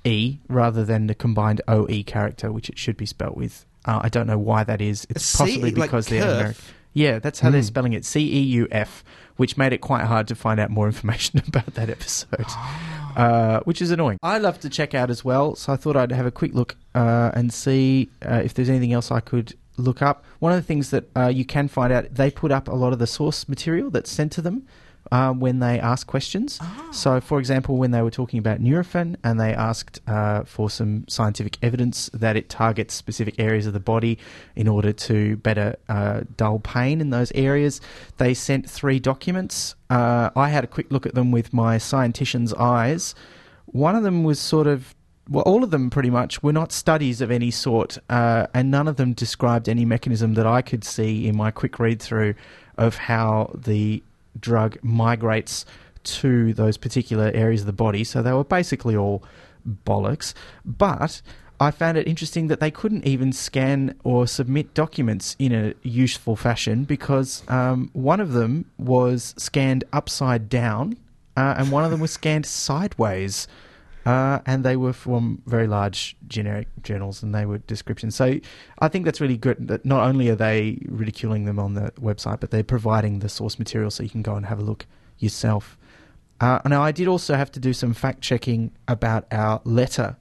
E, 0.03 0.37
rather 0.47 0.83
than 0.83 1.07
the 1.07 1.15
combined 1.15 1.61
O 1.67 1.87
E 1.89 2.03
character, 2.03 2.51
which 2.51 2.69
it 2.69 2.77
should 2.77 2.97
be 2.97 3.05
spelt 3.05 3.37
with. 3.37 3.65
Uh, 3.85 3.99
I 4.03 4.09
don't 4.09 4.27
know 4.27 4.37
why 4.37 4.63
that 4.63 4.81
is. 4.81 5.05
It's 5.09 5.23
C, 5.23 5.37
possibly 5.37 5.71
like 5.71 5.89
because 5.89 6.07
they're 6.07 6.21
curve? 6.21 6.37
American. 6.39 6.63
Yeah, 6.93 7.19
that's 7.19 7.39
how 7.39 7.49
they're 7.51 7.61
Hmm. 7.61 7.65
spelling 7.67 7.93
it. 7.93 8.03
C 8.05 8.19
E 8.21 8.39
U 8.41 8.67
F, 8.71 9.03
which 9.37 9.55
made 9.57 9.71
it 9.73 9.77
quite 9.79 10.03
hard 10.05 10.27
to 10.27 10.35
find 10.35 10.59
out 10.59 10.69
more 10.69 10.87
information 10.93 11.41
about 11.47 11.67
that 11.75 11.89
episode, 11.89 12.45
uh, 13.15 13.61
which 13.61 13.81
is 13.81 13.91
annoying. 13.91 14.17
I 14.23 14.37
love 14.39 14.59
to 14.61 14.69
check 14.69 14.93
out 14.93 15.09
as 15.09 15.23
well, 15.23 15.55
so 15.55 15.73
I 15.73 15.75
thought 15.77 15.95
I'd 15.95 16.11
have 16.11 16.25
a 16.25 16.31
quick 16.31 16.53
look 16.53 16.75
uh, 16.95 17.31
and 17.33 17.53
see 17.53 18.09
uh, 18.25 18.41
if 18.43 18.53
there's 18.53 18.69
anything 18.69 18.93
else 18.93 19.11
I 19.11 19.19
could 19.19 19.55
look 19.77 20.01
up. 20.01 20.23
One 20.39 20.51
of 20.51 20.57
the 20.57 20.63
things 20.63 20.89
that 20.91 21.05
uh, 21.15 21.27
you 21.27 21.45
can 21.45 21.67
find 21.67 21.93
out, 21.93 22.13
they 22.13 22.29
put 22.29 22.51
up 22.51 22.67
a 22.67 22.75
lot 22.75 22.91
of 22.93 22.99
the 22.99 23.07
source 23.07 23.47
material 23.47 23.89
that's 23.89 24.11
sent 24.11 24.31
to 24.33 24.41
them. 24.41 24.67
Uh, 25.11 25.33
when 25.33 25.59
they 25.59 25.77
ask 25.77 26.07
questions. 26.07 26.57
So, 26.93 27.19
for 27.19 27.37
example, 27.39 27.75
when 27.75 27.91
they 27.91 28.01
were 28.01 28.11
talking 28.11 28.39
about 28.39 28.61
Nurofen 28.61 29.17
and 29.25 29.37
they 29.41 29.53
asked 29.53 29.99
uh, 30.07 30.43
for 30.43 30.69
some 30.69 31.05
scientific 31.09 31.57
evidence 31.61 32.09
that 32.13 32.37
it 32.37 32.47
targets 32.47 32.93
specific 32.93 33.37
areas 33.37 33.65
of 33.65 33.73
the 33.73 33.81
body 33.81 34.17
in 34.55 34.69
order 34.69 34.93
to 34.93 35.35
better 35.37 35.75
uh, 35.89 36.21
dull 36.37 36.59
pain 36.59 37.01
in 37.01 37.09
those 37.09 37.29
areas, 37.33 37.81
they 38.19 38.33
sent 38.33 38.69
three 38.69 38.99
documents. 38.99 39.75
Uh, 39.89 40.29
I 40.33 40.47
had 40.47 40.63
a 40.63 40.67
quick 40.67 40.89
look 40.91 41.05
at 41.05 41.13
them 41.13 41.29
with 41.29 41.51
my 41.51 41.75
scientician's 41.75 42.53
eyes. 42.53 43.13
One 43.65 43.95
of 43.95 44.03
them 44.03 44.23
was 44.23 44.39
sort 44.39 44.67
of 44.67 44.95
well, 45.29 45.43
all 45.43 45.63
of 45.63 45.71
them 45.71 45.89
pretty 45.89 46.09
much 46.09 46.43
were 46.43 46.53
not 46.53 46.71
studies 46.71 47.21
of 47.21 47.31
any 47.31 47.51
sort, 47.51 47.97
uh, 48.09 48.47
and 48.53 48.69
none 48.71 48.87
of 48.87 48.97
them 48.97 49.13
described 49.13 49.69
any 49.69 49.85
mechanism 49.85 50.33
that 50.33 50.45
I 50.45 50.61
could 50.61 50.83
see 50.83 51.27
in 51.27 51.37
my 51.37 51.51
quick 51.51 51.79
read 51.79 52.01
through 52.01 52.35
of 52.77 52.95
how 52.95 53.51
the 53.55 54.03
drug 54.39 54.77
migrates 54.81 55.65
to 56.03 56.53
those 56.53 56.77
particular 56.77 57.31
areas 57.33 57.61
of 57.61 57.67
the 57.67 57.73
body. 57.73 58.03
So 58.03 58.21
they 58.21 58.33
were 58.33 58.43
basically 58.43 58.95
all 58.95 59.23
bollocks. 59.85 60.33
But 60.65 61.21
I 61.59 61.69
found 61.69 61.97
it 61.97 62.07
interesting 62.07 62.47
that 62.47 62.59
they 62.59 62.71
couldn't 62.71 63.05
even 63.05 63.31
scan 63.31 63.95
or 64.03 64.25
submit 64.25 64.73
documents 64.73 65.35
in 65.37 65.53
a 65.53 65.75
useful 65.83 66.35
fashion 66.35 66.85
because 66.85 67.43
um, 67.47 67.91
one 67.93 68.19
of 68.19 68.33
them 68.33 68.65
was 68.79 69.35
scanned 69.37 69.83
upside 69.93 70.49
down 70.49 70.97
uh, 71.37 71.55
and 71.57 71.71
one 71.71 71.83
of 71.83 71.91
them 71.91 71.99
was 71.99 72.11
scanned 72.11 72.45
sideways. 72.45 73.47
Uh, 74.05 74.39
and 74.45 74.63
they 74.63 74.75
were 74.75 74.93
from 74.93 75.41
very 75.45 75.67
large 75.67 76.15
generic 76.27 76.67
journals, 76.81 77.21
and 77.21 77.35
they 77.35 77.45
were 77.45 77.59
descriptions. 77.59 78.15
So 78.15 78.39
I 78.79 78.87
think 78.87 79.05
that's 79.05 79.21
really 79.21 79.37
good. 79.37 79.67
That 79.67 79.85
not 79.85 80.07
only 80.07 80.29
are 80.29 80.35
they 80.35 80.79
ridiculing 80.87 81.45
them 81.45 81.59
on 81.59 81.75
the 81.75 81.91
website, 82.01 82.39
but 82.39 82.51
they're 82.51 82.63
providing 82.63 83.19
the 83.19 83.29
source 83.29 83.59
material 83.59 83.91
so 83.91 84.01
you 84.01 84.09
can 84.09 84.23
go 84.23 84.35
and 84.35 84.45
have 84.47 84.59
a 84.59 84.63
look 84.63 84.85
yourself. 85.19 85.77
Uh, 86.39 86.59
now, 86.65 86.81
I 86.81 86.91
did 86.91 87.07
also 87.07 87.35
have 87.35 87.51
to 87.51 87.59
do 87.59 87.73
some 87.73 87.93
fact 87.93 88.21
checking 88.21 88.71
about 88.87 89.27
our 89.31 89.61
letter 89.63 90.17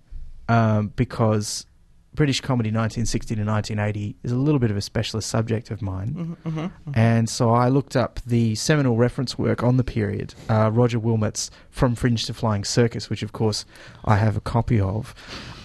um, 0.51 0.93
because 0.95 1.65
British 2.13 2.41
comedy 2.41 2.69
1960 2.71 3.37
to 3.37 3.45
1980 3.45 4.17
is 4.25 4.33
a 4.33 4.37
little 4.37 4.59
bit 4.59 4.71
of 4.71 4.77
a 4.77 4.81
specialist 4.81 5.29
subject 5.31 5.71
of 5.71 5.81
mine. 5.81 6.37
Mhm, 6.45 6.53
mhm, 6.53 6.65
mhm. 6.89 6.97
And 6.97 7.29
so 7.29 7.51
I 7.51 7.69
looked 7.69 7.95
up 7.95 8.19
the 8.27 8.57
seminal 8.57 8.97
reference 8.97 9.39
work 9.39 9.63
on 9.63 9.77
the 9.77 9.85
period, 9.85 10.35
uh, 10.49 10.71
Roger 10.73 10.99
Wilmut's 10.99 11.51
From 11.71 11.95
Fringe 11.95 12.25
to 12.27 12.35
Flying 12.35 12.65
Circus, 12.65 13.09
which 13.09 13.23
of 13.23 13.33
course 13.33 13.65
I 14.05 14.17
have 14.17 14.37
a 14.37 14.41
copy 14.41 14.81
of. 14.81 15.15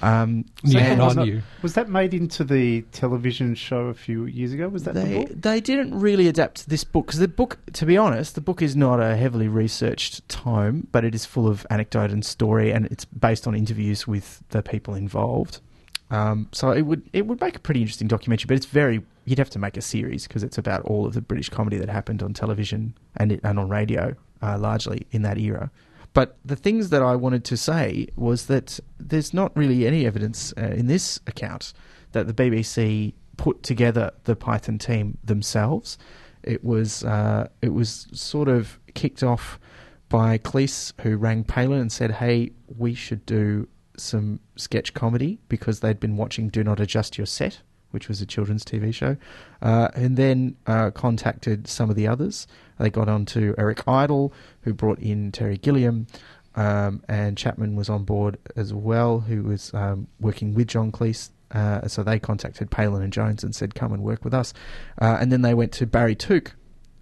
Um, 0.04 0.46
So 0.66 0.78
and- 0.78 1.00
was, 1.02 1.16
that, 1.16 1.42
was 1.64 1.74
that 1.74 1.90
made 1.90 2.14
into 2.14 2.44
the 2.44 2.84
television 2.92 3.56
show 3.56 3.88
a 3.88 3.96
few 3.96 4.26
years 4.26 4.54
ago? 4.54 4.70
Was 4.70 4.84
that 4.84 4.94
the 4.94 5.00
they, 5.02 5.18
book? 5.24 5.30
they 5.42 5.60
didn't 5.60 6.00
really 6.00 6.28
adapt 6.28 6.70
this 6.70 6.84
book 6.84 7.08
because 7.08 7.20
the 7.20 7.28
book, 7.28 7.58
to 7.74 7.88
be 7.88 7.98
honest, 7.98 8.36
the 8.36 8.42
book 8.42 8.62
is 8.62 8.76
not 8.76 9.00
a 9.02 9.16
heavily 9.18 9.48
researched 9.48 10.28
tome, 10.30 10.88
but 10.92 11.04
it 11.04 11.16
is 11.16 11.26
full 11.26 11.48
of 11.48 11.66
anecdote 11.72 12.12
and 12.12 12.24
story, 12.24 12.72
and 12.72 12.86
it's 12.88 13.06
based 13.06 13.48
on 13.48 13.56
interviews 13.56 14.06
with 14.08 14.44
the 14.50 14.62
people 14.62 14.94
involved. 14.94 15.60
Um, 16.12 16.50
so 16.52 16.72
it 16.72 16.84
would 16.84 17.10
it 17.14 17.26
would 17.26 17.42
make 17.42 17.56
a 17.56 17.60
pretty 17.60 17.82
interesting 17.82 18.08
documentary, 18.08 18.48
but 18.48 18.58
it's 18.58 18.66
very 18.66 19.02
you'd 19.26 19.40
have 19.40 19.50
to 19.52 19.60
make 19.60 19.76
a 19.76 19.82
series 19.82 20.28
because 20.28 20.44
it's 20.44 20.58
about 20.58 20.84
all 20.84 21.06
of 21.06 21.14
the 21.14 21.22
British 21.22 21.50
comedy 21.50 21.78
that 21.78 21.90
happened 21.90 22.22
on 22.22 22.34
television 22.34 22.96
and 23.18 23.32
it, 23.32 23.40
and 23.44 23.60
on 23.60 23.70
radio, 23.70 24.16
uh, 24.42 24.58
largely 24.58 25.08
in 25.12 25.24
that 25.24 25.38
era. 25.38 25.72
But 26.14 26.38
the 26.46 26.56
things 26.56 26.92
that 26.92 27.02
I 27.02 27.16
wanted 27.16 27.44
to 27.46 27.58
say 27.58 28.08
was 28.16 28.46
that 28.46 28.80
there's 29.00 29.34
not 29.34 29.52
really 29.58 29.86
any 29.86 30.06
evidence 30.06 30.54
uh, 30.58 30.62
in 30.68 30.88
this 30.88 31.20
account 31.28 31.74
that 32.14 32.28
the 32.28 32.34
BBC 32.34 33.14
put 33.36 33.64
together 33.64 34.12
the 34.24 34.36
Python 34.36 34.78
team 34.78 35.18
themselves. 35.24 35.98
It 36.44 36.64
was 36.64 37.04
uh, 37.04 37.50
it 37.62 37.74
was 37.74 38.08
sort 38.14 38.48
of 38.48 38.80
kicked 38.94 39.24
off 39.24 39.60
by 40.08 40.38
Cleese, 40.38 40.94
who 41.02 41.18
rang 41.18 41.44
Palin 41.44 41.80
and 41.80 41.92
said, 41.92 42.12
"Hey, 42.12 42.52
we 42.78 42.94
should 42.94 43.26
do 43.26 43.68
some 43.98 44.40
sketch 44.56 44.94
comedy 44.94 45.40
because 45.50 45.80
they'd 45.80 46.00
been 46.00 46.18
watching 46.18 46.50
Do 46.50 46.64
Not 46.64 46.80
Adjust 46.80 47.18
Your 47.18 47.28
Set." 47.28 47.62
Which 47.92 48.10
was 48.10 48.20
a 48.20 48.26
children's 48.26 48.66
TV 48.66 48.94
show, 48.94 49.16
uh, 49.62 49.88
and 49.96 50.18
then 50.18 50.58
uh, 50.68 50.92
contacted 50.92 51.66
some 51.66 51.90
of 51.90 51.96
the 51.96 52.08
others. 52.08 52.46
They 52.78 52.90
got 52.90 53.08
on 53.08 53.26
to 53.28 53.56
Eric 53.58 53.88
Idle, 53.88 54.34
who 54.64 54.74
brought 54.74 55.00
in 55.00 55.32
Terry 55.32 55.58
Gilliam, 55.58 56.08
um, 56.56 57.04
and 57.08 57.38
Chapman 57.38 57.76
was 57.76 57.90
on 57.90 58.04
board 58.04 58.38
as 58.56 58.74
well, 58.74 59.20
who 59.20 59.44
was 59.44 59.74
um, 59.74 60.08
working 60.20 60.54
with 60.54 60.68
John 60.68 60.92
Cleese. 60.92 61.30
Uh, 61.52 61.88
so 61.88 62.04
they 62.04 62.20
contacted 62.20 62.72
Palin 62.72 63.04
and 63.04 63.14
Jones 63.14 63.44
and 63.44 63.56
said, 63.56 63.76
"Come 63.76 63.94
and 63.94 64.04
work 64.04 64.24
with 64.24 64.34
us." 64.34 64.54
Uh, 65.02 65.18
and 65.20 65.32
then 65.32 65.42
they 65.42 65.54
went 65.54 65.72
to 65.74 65.86
Barry 65.86 66.16
Took, 66.16 66.56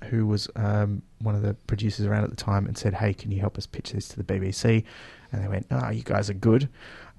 who 0.06 0.28
was 0.28 0.48
um, 0.56 1.02
one 1.20 1.34
of 1.34 1.42
the 1.42 1.54
producers 1.54 2.06
around 2.06 2.24
at 2.24 2.30
the 2.30 2.36
time, 2.36 2.66
and 2.66 2.78
said, 2.78 2.96
"Hey, 2.96 3.14
can 3.14 3.32
you 3.32 3.40
help 3.40 3.58
us 3.58 3.66
pitch 3.66 3.94
this 3.94 4.08
to 4.10 4.22
the 4.22 4.24
BBC?" 4.24 4.84
And 5.34 5.44
they 5.44 5.48
went, 5.50 5.66
"Ah, 5.72 5.90
you 5.90 6.04
guys 6.04 6.30
are 6.30 6.34
good." 6.36 6.70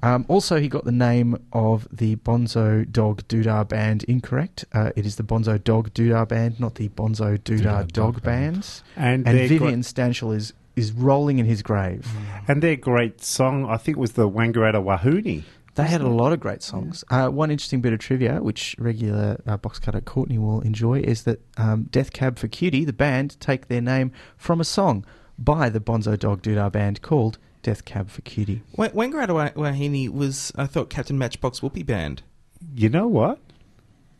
Um, 0.02 0.24
also, 0.28 0.60
he 0.60 0.68
got 0.68 0.84
the 0.84 0.92
name 0.92 1.36
of 1.52 1.88
the 1.90 2.16
Bonzo 2.16 2.90
Dog 2.90 3.26
Doodah 3.26 3.66
Band 3.68 4.04
incorrect. 4.04 4.64
Uh, 4.72 4.90
it 4.96 5.06
is 5.06 5.16
the 5.16 5.22
Bonzo 5.22 5.62
Dog 5.62 5.92
Doodah 5.94 6.28
Band, 6.28 6.60
not 6.60 6.74
the 6.76 6.88
Bonzo 6.90 7.38
Doodah 7.38 7.90
Dog, 7.90 8.22
Band. 8.22 8.82
And 8.96 9.26
And, 9.26 9.38
Vivian 9.38 9.58
great- 9.60 9.78
Stanshall 9.84 10.34
is 10.34 10.52
is 10.76 10.90
rolling 10.92 11.38
in 11.38 11.46
his 11.46 11.62
grave. 11.62 12.06
And 12.48 12.60
their 12.62 12.74
great 12.76 13.22
song, 13.22 13.64
I 13.64 13.76
think, 13.76 13.96
was 13.96 14.12
the 14.12 14.28
Wangaratta 14.28 14.82
Wahoonie. 14.82 15.44
They 15.76 15.84
had 15.86 16.00
a 16.02 16.08
lot 16.08 16.32
of 16.32 16.38
great 16.40 16.62
songs. 16.62 17.02
Uh, 17.10 17.28
one 17.28 17.50
interesting 17.50 17.80
bit 17.80 17.92
of 17.92 17.98
trivia, 18.00 18.40
which 18.42 18.76
regular 18.78 19.40
uh, 19.46 19.56
box 19.56 19.78
cutter 19.78 20.00
Courtney 20.00 20.38
will 20.38 20.60
enjoy, 20.60 21.00
is 21.00 21.22
that 21.24 21.40
um, 21.56 21.84
Death 21.90 22.12
Cab 22.12 22.38
for 22.38 22.46
Cutie, 22.48 22.84
the 22.84 22.92
band, 22.92 23.38
take 23.40 23.68
their 23.68 23.80
name 23.80 24.10
from 24.36 24.60
a 24.60 24.64
song 24.64 25.04
by 25.38 25.68
the 25.68 25.80
Bonzo 25.80 26.16
Dog 26.18 26.42
Doodah 26.42 26.70
Band 26.72 27.02
called 27.02 27.38
Death 27.64 27.84
Cab 27.84 28.10
for 28.10 28.20
Cutie. 28.22 28.62
Wa- 28.76 28.90
Wangaratta 28.90 29.34
Wa- 29.34 29.50
Wahine 29.56 30.12
was, 30.12 30.52
I 30.54 30.66
thought, 30.66 30.90
Captain 30.90 31.18
Matchbox 31.18 31.62
Whoopee 31.62 31.82
Band. 31.82 32.22
You 32.76 32.90
know 32.90 33.08
what? 33.08 33.40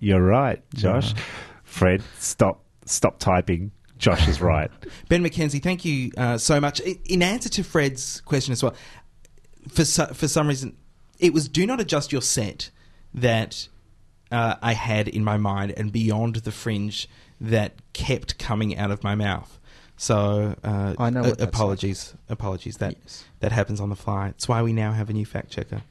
You're 0.00 0.22
right, 0.22 0.62
Josh. 0.74 1.14
Fred, 1.62 2.02
stop 2.18 2.64
stop 2.86 3.18
typing. 3.18 3.70
Josh 3.98 4.26
is 4.28 4.40
right. 4.40 4.70
Ben 5.08 5.22
McKenzie, 5.22 5.62
thank 5.62 5.84
you 5.84 6.10
uh, 6.16 6.36
so 6.36 6.60
much. 6.60 6.80
In 6.80 7.22
answer 7.22 7.48
to 7.50 7.62
Fred's 7.62 8.20
question 8.22 8.52
as 8.52 8.62
well, 8.62 8.74
for 9.68 9.84
so, 9.84 10.06
for 10.06 10.26
some 10.28 10.48
reason, 10.48 10.76
it 11.18 11.32
was 11.32 11.48
"Do 11.48 11.66
not 11.66 11.80
adjust 11.80 12.12
your 12.12 12.22
set" 12.22 12.70
that 13.14 13.68
uh, 14.30 14.56
I 14.60 14.72
had 14.72 15.08
in 15.08 15.22
my 15.22 15.36
mind, 15.36 15.72
and 15.76 15.92
beyond 15.92 16.36
the 16.36 16.52
fringe 16.52 17.08
that 17.40 17.74
kept 17.92 18.38
coming 18.38 18.76
out 18.76 18.90
of 18.90 19.02
my 19.04 19.14
mouth. 19.14 19.58
So 19.96 20.54
uh, 20.64 20.94
I 20.98 21.10
know 21.10 21.20
uh, 21.20 21.28
what 21.28 21.38
that's 21.38 21.48
apologies, 21.48 22.14
apologies. 22.28 22.78
That 22.78 22.96
that 23.40 23.52
happens 23.52 23.80
on 23.80 23.90
the 23.90 23.96
fly. 23.96 24.28
It's 24.28 24.48
why 24.48 24.62
we 24.62 24.72
now 24.72 24.92
have 24.92 25.10
a 25.10 25.12
new 25.12 25.26
fact 25.26 25.50
checker. 25.50 25.82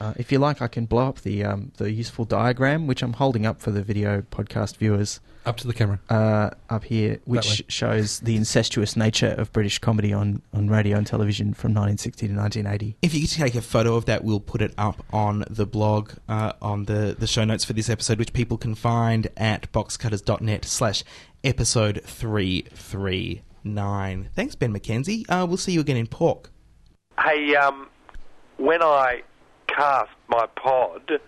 Uh, 0.00 0.14
if 0.16 0.32
you 0.32 0.38
like, 0.38 0.62
I 0.62 0.68
can 0.68 0.86
blow 0.86 1.08
up 1.08 1.20
the 1.20 1.44
um, 1.44 1.72
the 1.76 1.90
useful 1.90 2.24
diagram, 2.24 2.86
which 2.86 3.02
I'm 3.02 3.14
holding 3.14 3.44
up 3.44 3.60
for 3.60 3.70
the 3.70 3.82
video 3.82 4.22
podcast 4.22 4.76
viewers. 4.76 5.20
Up 5.46 5.56
to 5.58 5.66
the 5.66 5.72
camera. 5.72 5.98
Uh, 6.10 6.50
up 6.68 6.84
here, 6.84 7.18
which 7.24 7.64
shows 7.68 8.20
the 8.20 8.36
incestuous 8.36 8.94
nature 8.94 9.34
of 9.38 9.50
British 9.54 9.78
comedy 9.78 10.12
on, 10.12 10.42
on 10.52 10.68
radio 10.68 10.98
and 10.98 11.06
television 11.06 11.54
from 11.54 11.70
1960 11.70 12.28
to 12.28 12.34
1980. 12.34 12.96
If 13.00 13.14
you 13.14 13.22
could 13.22 13.30
take 13.30 13.54
a 13.54 13.62
photo 13.62 13.96
of 13.96 14.04
that, 14.04 14.22
we'll 14.22 14.40
put 14.40 14.60
it 14.60 14.74
up 14.76 15.02
on 15.14 15.44
the 15.48 15.64
blog, 15.64 16.12
uh, 16.28 16.52
on 16.60 16.84
the, 16.84 17.16
the 17.18 17.26
show 17.26 17.44
notes 17.44 17.64
for 17.64 17.72
this 17.72 17.88
episode, 17.88 18.18
which 18.18 18.34
people 18.34 18.58
can 18.58 18.74
find 18.74 19.28
at 19.38 19.72
boxcutters.net 19.72 20.66
slash 20.66 21.04
episode 21.44 22.02
339. 22.04 24.30
Thanks, 24.34 24.54
Ben 24.54 24.72
McKenzie. 24.72 25.24
Uh, 25.28 25.46
we'll 25.46 25.56
see 25.56 25.72
you 25.72 25.80
again 25.80 25.96
in 25.96 26.06
Pork. 26.06 26.50
Hey, 27.22 27.54
um, 27.56 27.88
when 28.56 28.82
I 28.82 29.22
cast 29.66 30.10
my 30.28 30.46
pod, 30.56 31.20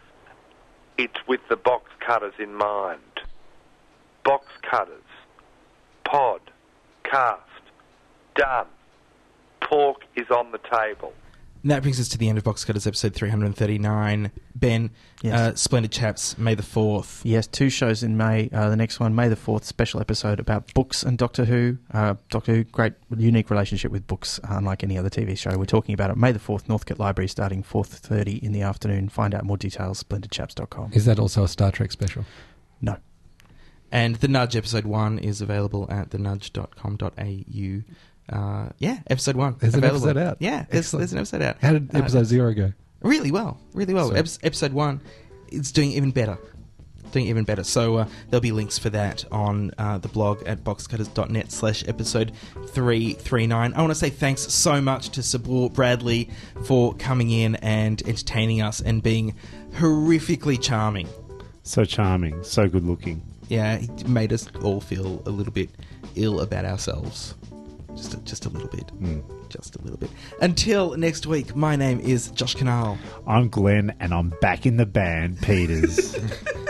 it's 0.98 1.16
with 1.26 1.40
the 1.48 1.56
box 1.56 1.90
cutters 2.00 2.34
in 2.38 2.54
mind. 2.54 3.00
Box 4.24 4.46
cutters, 4.62 5.02
pod, 6.04 6.40
cast, 7.04 7.40
done. 8.34 8.66
Pork 9.60 10.02
is 10.16 10.30
on 10.30 10.52
the 10.52 10.58
table. 10.58 11.12
And 11.62 11.70
that 11.70 11.82
brings 11.82 12.00
us 12.00 12.08
to 12.08 12.18
the 12.18 12.28
end 12.28 12.38
of 12.38 12.44
Box 12.44 12.64
Cutters 12.64 12.88
episode 12.88 13.14
339. 13.14 14.32
Ben, 14.56 14.90
Yes. 15.22 15.40
uh, 15.40 15.54
Splendid 15.54 15.92
Chaps, 15.92 16.36
May 16.36 16.56
the 16.56 16.62
4th. 16.64 17.20
Yes, 17.22 17.46
two 17.46 17.70
shows 17.70 18.02
in 18.02 18.16
May. 18.16 18.50
Uh, 18.52 18.68
the 18.68 18.74
next 18.76 18.98
one, 18.98 19.14
May 19.14 19.28
the 19.28 19.36
4th, 19.36 19.62
special 19.62 20.00
episode 20.00 20.40
about 20.40 20.74
books 20.74 21.04
and 21.04 21.16
Doctor 21.16 21.44
Who. 21.44 21.78
Uh, 21.94 22.14
Doctor 22.30 22.52
Who, 22.56 22.64
great, 22.64 22.94
unique 23.16 23.48
relationship 23.48 23.92
with 23.92 24.08
books, 24.08 24.40
unlike 24.42 24.82
any 24.82 24.98
other 24.98 25.08
TV 25.08 25.38
show. 25.38 25.56
We're 25.56 25.64
talking 25.66 25.94
about 25.94 26.10
it 26.10 26.16
May 26.16 26.32
the 26.32 26.40
4th, 26.40 26.68
Northcote 26.68 26.98
Library, 26.98 27.28
starting 27.28 27.62
4.30 27.62 28.42
in 28.42 28.50
the 28.50 28.62
afternoon. 28.62 29.08
Find 29.08 29.32
out 29.32 29.44
more 29.44 29.56
details, 29.56 30.02
splendidchaps.com. 30.02 30.90
Is 30.94 31.04
that 31.04 31.20
also 31.20 31.44
a 31.44 31.48
Star 31.48 31.70
Trek 31.70 31.92
special? 31.92 32.24
No. 32.80 32.96
And 33.92 34.16
The 34.16 34.26
Nudge 34.26 34.56
episode 34.56 34.84
1 34.86 35.18
is 35.20 35.40
available 35.40 35.86
at 35.90 36.10
thenudge.com.au. 36.10 37.82
Uh, 38.30 38.68
yeah, 38.78 38.98
episode 39.08 39.36
1. 39.36 39.56
There's 39.58 39.74
an 39.74 39.80
available. 39.84 40.08
episode 40.08 40.20
out. 40.28 40.36
Yeah, 40.40 40.64
there's, 40.70 40.90
there's 40.90 41.12
an 41.12 41.18
episode 41.18 41.42
out. 41.42 41.56
How 41.60 41.72
did 41.72 41.94
Uh, 41.94 41.98
episode 41.98 42.24
zero 42.24 42.54
go? 42.54 42.72
Really 43.02 43.30
well, 43.32 43.60
really 43.74 43.94
well. 43.94 44.08
So- 44.10 44.14
Ep- 44.14 44.26
episode 44.44 44.72
one, 44.72 45.00
it's 45.48 45.72
doing 45.72 45.92
even 45.92 46.12
better. 46.12 46.38
Doing 47.10 47.26
even 47.26 47.44
better. 47.44 47.62
So 47.64 47.96
uh, 47.96 48.06
there'll 48.30 48.40
be 48.40 48.52
links 48.52 48.78
for 48.78 48.88
that 48.90 49.24
on 49.30 49.72
uh, 49.76 49.98
the 49.98 50.08
blog 50.08 50.42
at 50.46 50.64
boxcutters.net 50.64 51.52
slash 51.52 51.86
episode 51.86 52.32
339. 52.68 53.74
I 53.74 53.78
want 53.80 53.90
to 53.90 53.94
say 53.94 54.08
thanks 54.08 54.42
so 54.42 54.80
much 54.80 55.10
to 55.10 55.22
Sabour 55.22 55.68
Bradley 55.68 56.30
for 56.64 56.94
coming 56.94 57.30
in 57.30 57.56
and 57.56 58.00
entertaining 58.08 58.62
us 58.62 58.80
and 58.80 59.02
being 59.02 59.34
horrifically 59.72 60.58
charming. 60.62 61.08
So 61.64 61.84
charming, 61.84 62.42
so 62.44 62.66
good 62.68 62.84
looking. 62.84 63.20
Yeah, 63.48 63.76
he 63.78 63.88
made 64.04 64.32
us 64.32 64.48
all 64.62 64.80
feel 64.80 65.22
a 65.26 65.30
little 65.30 65.52
bit 65.52 65.68
ill 66.14 66.40
about 66.40 66.64
ourselves. 66.64 67.34
Just 67.96 68.14
a, 68.14 68.16
just 68.18 68.46
a 68.46 68.48
little 68.48 68.68
bit. 68.68 68.90
Hmm. 68.90 69.20
Just 69.48 69.76
a 69.76 69.82
little 69.82 69.98
bit. 69.98 70.10
Until 70.40 70.96
next 70.96 71.26
week, 71.26 71.54
my 71.54 71.76
name 71.76 72.00
is 72.00 72.30
Josh 72.30 72.56
Kinal. 72.56 72.98
I'm 73.26 73.48
Glenn, 73.48 73.94
and 74.00 74.14
I'm 74.14 74.30
back 74.40 74.64
in 74.66 74.76
the 74.76 74.86
band, 74.86 75.40
Peters. 75.42 76.16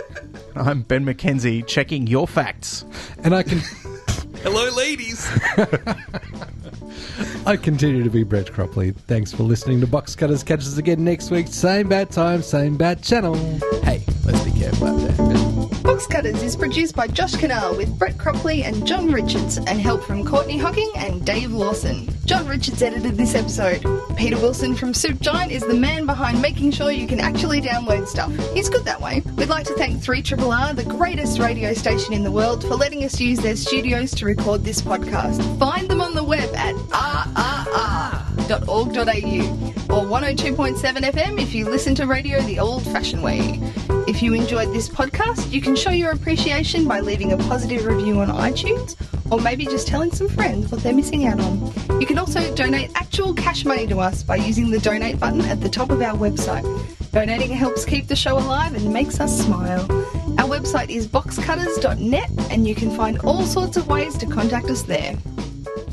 I'm 0.56 0.82
Ben 0.82 1.04
McKenzie, 1.04 1.66
checking 1.66 2.06
your 2.06 2.26
facts. 2.26 2.84
And 3.24 3.34
I 3.34 3.42
can 3.42 3.60
Hello, 4.42 4.68
ladies. 4.76 5.30
I 7.46 7.56
continue 7.56 8.02
to 8.02 8.10
be 8.10 8.24
Brett 8.24 8.46
Cropley. 8.46 8.94
Thanks 8.94 9.32
for 9.32 9.44
listening 9.44 9.80
to 9.80 9.86
Box 9.86 10.16
Cutters. 10.16 10.42
Catch 10.42 10.60
us 10.60 10.78
again 10.78 11.04
next 11.04 11.30
week. 11.30 11.46
Same 11.46 11.88
bad 11.88 12.10
time, 12.10 12.42
same 12.42 12.76
bad 12.76 13.02
channel. 13.02 13.36
Hey, 13.82 14.02
let's 14.24 14.42
be 14.44 14.50
careful 14.58 14.88
out 14.88 14.98
there. 14.98 15.21
Cutters 16.06 16.42
is 16.42 16.56
produced 16.56 16.96
by 16.96 17.06
Josh 17.06 17.34
Kinal 17.34 17.76
with 17.76 17.98
Brett 17.98 18.16
Cropley 18.16 18.64
and 18.64 18.86
John 18.86 19.10
Richards 19.12 19.58
and 19.58 19.80
help 19.80 20.02
from 20.04 20.24
Courtney 20.24 20.58
Hocking 20.58 20.90
and 20.96 21.24
Dave 21.24 21.52
Lawson. 21.52 22.08
John 22.24 22.46
Richards 22.46 22.82
edited 22.82 23.16
this 23.16 23.34
episode. 23.34 23.84
Peter 24.16 24.36
Wilson 24.36 24.74
from 24.74 24.94
Soup 24.94 25.20
Giant 25.20 25.52
is 25.52 25.62
the 25.62 25.74
man 25.74 26.06
behind 26.06 26.40
making 26.40 26.70
sure 26.70 26.90
you 26.90 27.06
can 27.06 27.20
actually 27.20 27.60
download 27.60 28.06
stuff. 28.06 28.32
He's 28.52 28.68
good 28.68 28.84
that 28.84 29.00
way. 29.00 29.22
We'd 29.36 29.48
like 29.48 29.66
to 29.66 29.74
thank 29.74 30.02
3RRR, 30.02 30.76
the 30.76 30.84
greatest 30.84 31.38
radio 31.38 31.74
station 31.74 32.12
in 32.12 32.22
the 32.22 32.32
world, 32.32 32.62
for 32.62 32.74
letting 32.74 33.04
us 33.04 33.20
use 33.20 33.38
their 33.38 33.56
studios 33.56 34.12
to 34.12 34.24
record 34.24 34.64
this 34.64 34.80
podcast. 34.80 35.58
Find 35.58 35.88
them 35.88 36.00
on 36.00 36.14
the 36.14 36.24
web 36.24 36.54
at 36.54 36.74
rrr.org.au 38.60 39.72
or 39.94 40.04
102.7 40.04 40.78
FM 40.78 41.40
if 41.40 41.54
you 41.54 41.68
listen 41.68 41.94
to 41.94 42.06
radio 42.06 42.40
the 42.42 42.58
old 42.58 42.82
fashioned 42.84 43.22
way. 43.22 43.60
If 44.06 44.22
you 44.22 44.34
enjoyed 44.34 44.72
this 44.72 44.88
podcast, 44.88 45.52
you 45.52 45.60
can 45.60 45.76
show 45.76 45.90
your 45.90 46.12
appreciation 46.12 46.86
by 46.86 47.00
leaving 47.00 47.32
a 47.32 47.36
positive 47.36 47.84
review 47.84 48.20
on 48.20 48.28
iTunes 48.28 48.96
or 49.30 49.40
maybe 49.40 49.64
just 49.64 49.86
telling 49.86 50.12
some 50.12 50.28
friends 50.28 50.70
what 50.70 50.82
they're 50.82 50.94
missing 50.94 51.26
out 51.26 51.40
on. 51.40 52.00
You 52.00 52.06
can 52.06 52.18
also 52.18 52.54
donate 52.54 52.90
actual 52.94 53.32
cash 53.34 53.64
money 53.64 53.86
to 53.86 54.00
us 54.00 54.22
by 54.22 54.36
using 54.36 54.70
the 54.70 54.78
donate 54.78 55.18
button 55.18 55.42
at 55.42 55.60
the 55.60 55.68
top 55.68 55.90
of 55.90 56.02
our 56.02 56.16
website. 56.16 56.64
Donating 57.12 57.50
helps 57.50 57.84
keep 57.84 58.08
the 58.08 58.16
show 58.16 58.38
alive 58.38 58.74
and 58.74 58.92
makes 58.92 59.20
us 59.20 59.44
smile. 59.44 59.82
Our 60.38 60.48
website 60.48 60.90
is 60.90 61.06
boxcutters.net 61.06 62.30
and 62.50 62.66
you 62.66 62.74
can 62.74 62.90
find 62.90 63.18
all 63.20 63.44
sorts 63.44 63.76
of 63.76 63.88
ways 63.88 64.16
to 64.18 64.26
contact 64.26 64.66
us 64.66 64.82
there. 64.82 65.16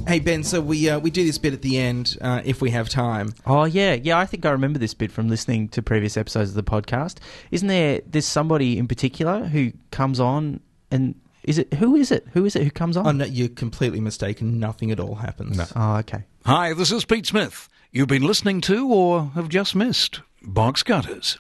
Hey 0.09 0.17
Ben, 0.17 0.43
so 0.43 0.59
we 0.59 0.89
uh, 0.89 0.97
we 0.97 1.11
do 1.11 1.23
this 1.23 1.37
bit 1.37 1.53
at 1.53 1.61
the 1.61 1.77
end 1.77 2.17
uh, 2.19 2.41
if 2.43 2.61
we 2.61 2.71
have 2.71 2.89
time. 2.89 3.31
Oh 3.45 3.65
yeah, 3.65 3.93
yeah. 3.93 4.17
I 4.17 4.25
think 4.25 4.43
I 4.43 4.49
remember 4.49 4.79
this 4.79 4.95
bit 4.95 5.11
from 5.11 5.29
listening 5.29 5.69
to 5.69 5.83
previous 5.83 6.17
episodes 6.17 6.49
of 6.49 6.55
the 6.55 6.63
podcast. 6.63 7.17
Isn't 7.51 7.67
there? 7.67 8.01
There's 8.07 8.25
somebody 8.25 8.79
in 8.79 8.87
particular 8.87 9.43
who 9.45 9.71
comes 9.91 10.19
on, 10.19 10.61
and 10.89 11.13
is 11.43 11.59
it 11.59 11.75
who 11.75 11.95
is 11.95 12.09
it? 12.11 12.25
Who 12.33 12.43
is 12.43 12.55
it 12.55 12.63
who 12.63 12.71
comes 12.71 12.97
on? 12.97 13.05
Oh 13.05 13.11
no, 13.11 13.25
you're 13.25 13.49
completely 13.49 13.99
mistaken. 13.99 14.59
Nothing 14.59 14.89
at 14.89 14.99
all 14.99 15.13
happens. 15.13 15.61
Oh, 15.75 15.97
okay. 15.97 16.23
Hi, 16.43 16.73
this 16.73 16.91
is 16.91 17.05
Pete 17.05 17.27
Smith. 17.27 17.69
You've 17.91 18.07
been 18.07 18.23
listening 18.23 18.61
to 18.61 18.91
or 18.91 19.25
have 19.35 19.47
just 19.47 19.75
missed 19.75 20.21
Box 20.41 20.81
Cutters. 20.81 21.37